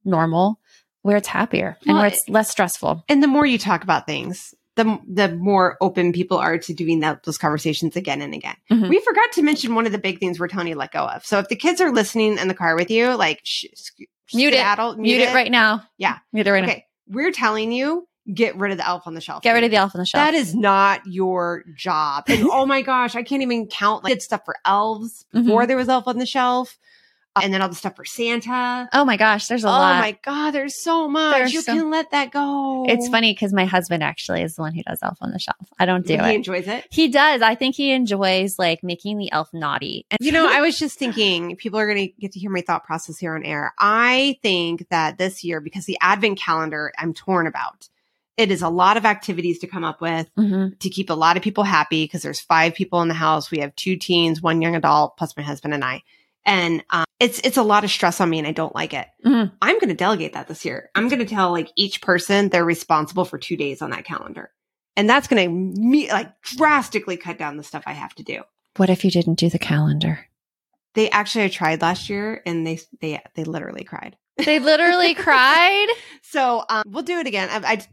normal 0.05 0.59
where 1.07 1.17
it's 1.17 1.27
happier 1.27 1.77
and 1.87 1.93
Well, 1.93 2.03
where 2.03 2.07
it's 2.07 2.27
less 2.29 2.49
stressful. 2.51 3.03
And 3.09 3.23
the 3.23 3.27
more 3.27 3.45
you 3.45 3.57
talk 3.57 3.83
about 3.83 4.05
things, 4.05 4.53
the 4.75 4.99
the 5.11 5.29
more 5.35 5.75
open 5.81 6.11
people 6.13 6.37
are 6.37 6.57
to 6.59 6.73
doing 6.73 6.99
that, 6.99 7.23
those 7.23 7.37
conversations 7.39 7.95
again 7.95 8.21
and 8.21 8.33
again. 8.35 8.55
Mhm. 8.71 8.89
We 8.89 8.99
forgot 8.99 9.31
to 9.33 9.41
mention 9.41 9.73
one 9.73 9.85
of 9.87 9.91
the 9.91 9.97
big 9.97 10.19
things 10.19 10.39
we're 10.39 10.47
telling 10.49 10.67
you 10.67 10.73
to 10.75 10.79
let 10.79 10.91
go 10.91 11.05
of. 11.07 11.25
So 11.25 11.39
if 11.39 11.47
the 11.47 11.55
kids 11.55 11.81
are 11.81 11.91
listening 11.91 12.37
in 12.37 12.47
the 12.47 12.53
car 12.53 12.75
with 12.75 12.91
you, 12.91 13.15
like 13.15 13.39
sh- 13.43 13.65
Mute 14.33 14.53
it. 14.53 14.57
skedaddle, 14.57 14.97
Mute 14.97 15.21
it 15.21 15.33
right 15.33 15.49
now. 15.49 15.83
Yeah. 15.97 16.17
Mute 16.33 16.45
it 16.45 16.51
right 16.51 16.63
now. 16.63 16.69
Okay, 16.69 16.85
we're 17.07 17.31
telling 17.31 17.71
you 17.71 18.07
get 18.33 18.57
rid 18.57 18.71
of 18.73 18.77
the 18.77 18.85
elf 18.85 19.03
on 19.07 19.13
the 19.13 19.21
shelf. 19.21 19.41
Get 19.41 19.53
rid 19.53 19.63
of 19.63 19.71
the 19.71 19.77
elf 19.77 19.95
on 19.95 19.99
the 19.99 20.05
shelf. 20.05 20.21
That 20.23 20.33
is 20.33 20.53
not 20.53 20.99
your 21.07 21.63
job. 21.77 22.25
And 22.27 22.43
oh 22.51 22.65
my 22.65 22.81
gosh, 22.81 23.15
I 23.15 23.23
can't 23.23 23.41
even 23.41 23.67
count 23.67 24.03
like 24.03 24.11
did 24.13 24.21
stuff 24.21 24.41
for 24.45 24.57
elves 24.65 25.25
before 25.31 25.61
Mm-hmm. 25.61 25.67
there 25.69 25.77
was 25.77 25.87
elf 25.89 26.07
on 26.09 26.17
the 26.17 26.25
shelf. 26.25 26.77
And 27.43 27.53
then 27.53 27.61
all 27.61 27.69
the 27.69 27.75
stuff 27.75 27.95
for 27.95 28.05
Santa. 28.05 28.89
Oh 28.93 29.05
my 29.05 29.17
gosh, 29.17 29.47
there's 29.47 29.63
a 29.63 29.67
oh 29.67 29.71
lot. 29.71 29.95
Oh 29.95 29.99
my 29.99 30.17
god, 30.23 30.51
there's 30.51 30.81
so 30.81 31.07
much. 31.07 31.35
There's 31.37 31.53
you 31.53 31.61
so- 31.61 31.73
can 31.73 31.89
let 31.89 32.11
that 32.11 32.31
go. 32.31 32.85
It's 32.87 33.07
funny 33.07 33.33
because 33.33 33.53
my 33.53 33.65
husband 33.65 34.03
actually 34.03 34.41
is 34.41 34.55
the 34.55 34.61
one 34.61 34.73
who 34.73 34.83
does 34.83 34.99
Elf 35.01 35.17
on 35.21 35.31
the 35.31 35.39
Shelf. 35.39 35.57
I 35.79 35.85
don't 35.85 36.05
do 36.05 36.13
he 36.13 36.19
it. 36.19 36.25
He 36.25 36.35
enjoys 36.35 36.67
it. 36.67 36.85
He 36.91 37.07
does. 37.07 37.41
I 37.41 37.55
think 37.55 37.75
he 37.75 37.91
enjoys 37.91 38.57
like 38.59 38.83
making 38.83 39.17
the 39.17 39.31
elf 39.31 39.49
naughty. 39.53 40.05
And 40.11 40.17
You 40.21 40.31
know, 40.31 40.47
I 40.49 40.61
was 40.61 40.77
just 40.77 40.97
thinking 40.99 41.55
people 41.55 41.79
are 41.79 41.85
going 41.87 42.07
to 42.07 42.13
get 42.19 42.31
to 42.33 42.39
hear 42.39 42.49
my 42.49 42.61
thought 42.61 42.83
process 42.83 43.17
here 43.17 43.35
on 43.35 43.43
air. 43.43 43.73
I 43.79 44.37
think 44.41 44.87
that 44.89 45.17
this 45.17 45.43
year, 45.43 45.61
because 45.61 45.85
the 45.85 45.97
advent 46.01 46.39
calendar, 46.39 46.91
I'm 46.97 47.13
torn 47.13 47.47
about. 47.47 47.89
It 48.37 48.51
is 48.51 48.61
a 48.61 48.69
lot 48.69 48.97
of 48.97 49.05
activities 49.05 49.57
to 49.59 49.67
come 49.67 49.83
up 49.83 49.99
with 49.99 50.29
Mhm. 50.37 50.77
to 50.77 50.89
keep 50.91 51.09
a 51.09 51.15
lot 51.15 51.37
of 51.37 51.43
people 51.43 51.63
happy 51.63 52.03
because 52.03 52.21
there's 52.21 52.39
five 52.39 52.75
people 52.75 53.01
in 53.01 53.07
the 53.07 53.15
house. 53.15 53.49
We 53.49 53.57
have 53.61 53.75
two 53.75 53.95
teens, 53.95 54.43
one 54.43 54.61
young 54.61 54.75
adult, 54.75 55.17
plus 55.17 55.35
my 55.35 55.41
husband 55.41 55.73
and 55.73 55.83
I. 55.83 56.03
And 56.45 56.83
um, 56.91 57.05
it's 57.19 57.39
it's 57.43 57.57
a 57.57 57.63
lot 57.63 57.83
of 57.83 57.89
stress 57.91 58.21
on 58.21 58.29
me, 58.29 58.37
and 58.39 58.47
I 58.47 58.51
don't 58.51 58.75
like 58.75 58.93
it. 58.93 59.07
Mhm. 59.25 59.51
I'm 59.61 59.75
going 59.79 59.89
to 59.89 59.95
delegate 59.95 60.33
that 60.33 60.47
this 60.47 60.63
year. 60.65 60.89
I'm 60.95 61.07
going 61.09 61.19
to 61.19 61.25
tell 61.25 61.51
like 61.51 61.71
each 61.75 62.01
person 62.01 62.49
they're 62.49 62.65
responsible 62.65 63.25
for 63.25 63.37
two 63.37 63.57
days 63.57 63.81
on 63.81 63.89
that 63.91 64.05
calendar, 64.05 64.51
and 64.95 65.09
that's 65.09 65.27
going 65.27 65.43
to 65.47 65.81
me 65.81 66.09
like 66.11 66.39
drastically 66.41 67.17
cut 67.17 67.37
down 67.37 67.57
the 67.57 67.63
stuff 67.63 67.83
I 67.87 67.93
have 67.93 68.13
to 68.15 68.23
do. 68.23 68.41
what 68.77 68.89
if 68.89 69.03
you 69.03 69.11
didn't 69.11 69.35
do 69.39 69.49
the 69.49 69.59
calendar? 69.59 70.27
They 70.93 71.09
actually 71.09 71.45
I 71.45 71.49
tried 71.49 71.81
last 71.81 72.09
year, 72.09 72.41
and 72.45 72.65
they 72.65 72.79
they 73.01 73.21
they 73.35 73.43
literally 73.43 73.83
cried. 73.83 74.15
They 74.37 74.59
literally 74.59 75.13
cried. 75.27 75.87
So 76.23 76.63
um, 76.69 76.83
we'll 76.87 77.03
do 77.03 77.19
it 77.19 77.25
again. 77.27 77.49
I, 77.51 77.73
I, 77.73 77.87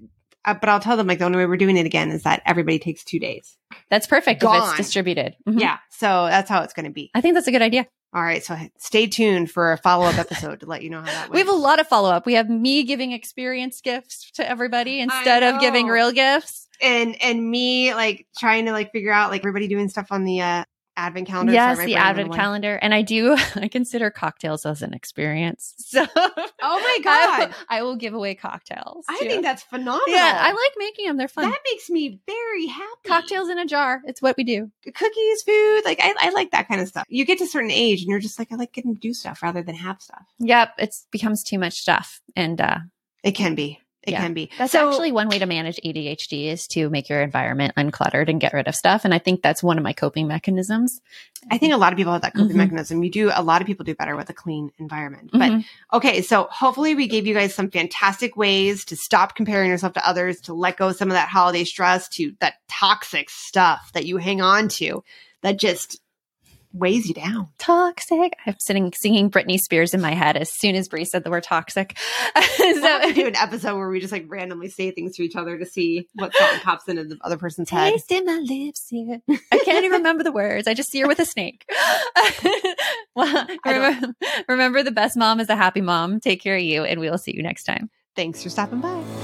I, 0.45 0.53
but 0.55 0.69
I'll 0.69 0.81
tell 0.81 0.97
them 0.99 1.07
like 1.07 1.19
the 1.19 1.25
only 1.25 1.39
way 1.39 1.47
we're 1.47 1.57
doing 1.57 1.77
it 1.79 1.87
again 1.87 2.11
is 2.11 2.23
that 2.25 2.43
everybody 2.45 2.79
takes 2.79 3.03
two 3.05 3.19
days. 3.19 3.57
That's 3.91 4.07
perfect 4.07 4.43
if 4.43 4.49
it's 4.53 4.77
distributed. 4.77 5.37
Mhm. 5.49 5.59
Yeah, 5.61 5.79
so 5.91 6.27
that's 6.27 6.51
how 6.51 6.63
it's 6.63 6.75
going 6.75 6.85
to 6.85 6.93
be. 6.93 7.11
I 7.15 7.21
think 7.23 7.35
that's 7.35 7.47
a 7.47 7.53
good 7.53 7.63
idea. 7.63 7.87
All 8.15 8.23
right, 8.23 8.45
so 8.45 8.57
stay 8.79 9.09
tuned 9.09 9.51
for 9.51 9.73
a 9.73 9.77
follow 9.79 10.07
up 10.07 10.19
episode 10.19 10.61
to 10.61 10.67
let 10.67 10.83
you 10.83 10.91
know 10.91 11.01
how 11.01 11.07
that 11.07 11.23
went. 11.23 11.33
We 11.33 11.39
have 11.41 11.49
a 11.49 11.53
lot 11.53 11.81
of 11.81 11.89
follow 11.89 12.11
up. 12.11 12.27
We 12.27 12.35
have 12.35 12.49
me 12.49 12.85
giving 12.85 13.11
experience 13.11 13.81
gifts 13.81 14.31
to 14.33 14.49
everybody 14.49 15.01
instead 15.01 15.43
of 15.43 15.61
giving 15.61 15.89
real 15.89 16.13
gifts. 16.13 16.69
and 16.81 17.21
and 17.23 17.51
me 17.51 17.93
like 17.95 18.27
trying 18.39 18.67
to 18.67 18.73
like 18.73 18.93
figure 18.93 19.13
out 19.13 19.31
like 19.31 19.41
everybody 19.41 19.67
doing 19.69 19.89
stuff 19.89 20.09
on 20.11 20.25
the 20.25 20.41
uh 20.41 20.65
advent 20.97 21.27
calendar. 21.27 21.53
yes, 21.53 21.77
Sorry, 21.77 21.87
the 21.87 21.97
advent 21.97 22.33
calendar. 22.35 22.79
And 22.81 22.95
I 22.95 23.03
do, 23.03 23.37
I 23.57 23.69
consider 23.69 24.11
cocktails 24.11 24.65
as 24.67 24.83
an 24.83 24.95
experience. 24.95 25.75
So, 25.95 26.07
Oh 26.17 26.81
my 26.81 26.99
god, 27.05 27.49
will, 27.51 27.55
I 27.69 27.83
will 27.83 27.97
give 27.97 28.15
away 28.15 28.35
cocktails. 28.35 29.05
I, 29.09 29.19
too. 29.21 29.27
think 29.29 29.43
that's 29.43 29.63
phenomenal. 29.63 30.01
yeah, 30.09 30.39
I 30.41 30.49
like 30.51 30.73
making 30.77 31.07
them. 31.07 31.17
They're 31.17 31.29
fun. 31.29 31.49
that 31.51 31.61
makes 31.71 31.89
me 31.91 32.19
very 32.27 32.67
happy. 32.67 33.07
Cocktails 33.07 33.49
in 33.49 33.59
a 33.59 33.67
jar. 33.67 34.03
It's 34.07 34.21
what 34.23 34.37
we 34.37 34.45
do. 34.45 34.71
cookies, 34.85 35.43
food, 35.43 35.83
like 35.85 36.01
I, 36.03 36.15
I 36.19 36.31
like 36.31 36.51
that 36.51 36.67
kind 36.69 36.81
of 36.81 36.89
stuff. 36.89 37.05
You 37.09 37.25
get 37.25 37.39
to 37.39 37.45
a 37.45 37.47
certain 37.49 37.71
age 37.71 38.01
and 38.01 38.09
you're 38.11 38.19
just 38.19 38.39
like 38.39 38.51
I 38.51 38.57
like 38.57 38.73
getting 38.73 38.95
to 38.95 39.01
do 39.01 39.13
stuff 39.15 39.43
rather 39.43 39.63
than 39.63 39.75
have 39.77 40.01
stuff. 40.01 40.23
Yep, 40.41 40.71
it 40.79 40.95
becomes 41.13 41.43
too 41.45 41.59
much 41.59 41.75
stuff, 41.75 42.21
and 42.35 42.61
uh, 42.61 42.79
It 43.23 43.33
can 43.33 43.55
be. 43.55 43.79
It 44.07 44.13
Yeah. 44.13 44.21
can 44.23 44.35
be. 44.35 44.51
that's 44.59 44.73
So- 44.73 44.89
actually 44.91 45.13
one 45.13 45.29
way 45.29 45.39
to 45.39 45.47
manage 45.47 45.79
ADHD 45.85 46.49
is 46.49 46.67
to 46.69 46.91
make 46.91 47.09
your 47.09 47.23
environment 47.23 47.75
uncluttered 47.77 48.29
and 48.29 48.41
get 48.41 48.53
rid 48.53 48.69
of 48.69 48.75
stuff. 48.75 49.05
And 49.05 49.15
I 49.15 49.19
think 49.19 49.43
that's 49.43 49.63
one 49.63 49.79
of 49.79 49.85
my 49.85 49.93
coping 49.93 50.27
mechanisms. 50.29 51.01
I 51.51 51.59
think 51.59 51.73
a 51.73 51.77
lot 51.77 51.93
of 51.93 51.97
people 51.97 52.13
have 52.13 52.23
that 52.23 52.35
coping 52.35 52.53
Mhm. 52.55 52.59
mechanism. 52.59 53.03
You 53.03 53.11
do 53.11 53.31
a 53.35 53.43
lot 53.43 53.61
of 53.61 53.67
people 53.67 53.85
do 53.85 53.95
better 53.95 54.17
with 54.17 54.31
a 54.31 54.35
clean 54.35 54.71
environment. 54.79 55.31
But 55.33 55.53
Mhm. 55.53 55.65
okay, 55.93 56.23
so 56.23 56.49
hopefully 56.51 56.95
we 56.95 57.07
gave 57.07 57.27
you 57.27 57.35
guys 57.35 57.55
some 57.55 57.71
fantastic 57.71 58.37
ways 58.37 58.85
to 58.87 58.97
stop 58.97 59.35
comparing 59.35 59.71
yourself 59.71 59.95
to 59.95 60.07
others, 60.09 60.41
to 60.43 60.55
let 60.55 60.77
go 60.77 60.89
of 60.89 60.97
some 60.97 61.09
of 61.09 61.15
that 61.15 61.29
holiday 61.29 61.65
stress, 61.65 62.09
to 62.11 62.33
that 62.41 62.55
toxic 62.69 63.31
stuff 63.31 63.91
that 63.95 64.07
you 64.07 64.17
hang 64.19 64.41
on 64.41 64.69
to 64.69 65.03
that 65.43 65.59
just 65.59 66.01
weighs 66.75 67.07
you 67.07 67.15
down. 67.15 67.49
toxic. 67.59 68.35
I'm 68.47 68.57
sitting 68.59 68.93
singing 68.93 69.31
Britney 69.31 69.59
Spears 69.59 69.95
in 69.95 70.01
my 70.01 70.13
head 70.13 70.37
as 70.37 70.53
soon 70.53 70.75
as 70.75 70.89
Brie 70.89 71.05
said 71.05 71.25
the 71.25 71.31
word 71.31 71.45
toxic. 71.45 71.97
Have 72.35 73.03
to 73.03 73.13
do 73.15 73.27
an 73.27 73.37
episode 73.37 73.77
where 73.77 73.89
we 73.89 74.01
just 74.01 74.13
like 74.13 74.27
randomly 74.29 74.69
say 74.69 74.91
things 74.91 75.17
to 75.17 75.23
each 75.23 75.37
other 75.37 75.59
to 75.59 75.65
see 75.65 76.09
what 76.15 76.35
song 76.35 76.59
pops 76.63 76.89
into 76.89 77.05
the 77.05 77.19
other 77.23 77.39
person's 77.39 77.71
head. 77.71 77.93
taste 77.93 78.13
in 78.13 78.27
my 78.27 78.39
lips 78.39 78.89
here. 78.89 79.21
I 79.31 79.59
can't 79.65 79.85
even 79.85 79.99
remember 79.99 80.25
the 80.25 80.33
words. 80.33 80.69
I 80.69 80.75
just 80.75 80.91
see 80.91 81.01
her 81.01 81.09
with 81.09 81.21
a 81.21 81.25
snake. 81.25 81.65
well, 83.15 83.47
remember, 83.65 84.15
remember, 84.49 84.83
the 84.83 84.91
best 84.91 85.17
mom 85.17 85.41
is 85.41 85.49
a 85.49 85.57
happy 85.57 85.81
mom. 85.81 86.21
Take 86.21 86.43
care 86.43 86.57
of 86.57 86.63
you, 86.63 86.85
and 86.85 87.01
we 87.01 87.09
will 87.09 87.19
see 87.19 87.35
you 87.35 87.43
next 87.43 87.65
time. 87.65 87.91
Thanks 88.17 88.43
for 88.43 88.51
stopping 88.51 88.81
by. 88.81 89.24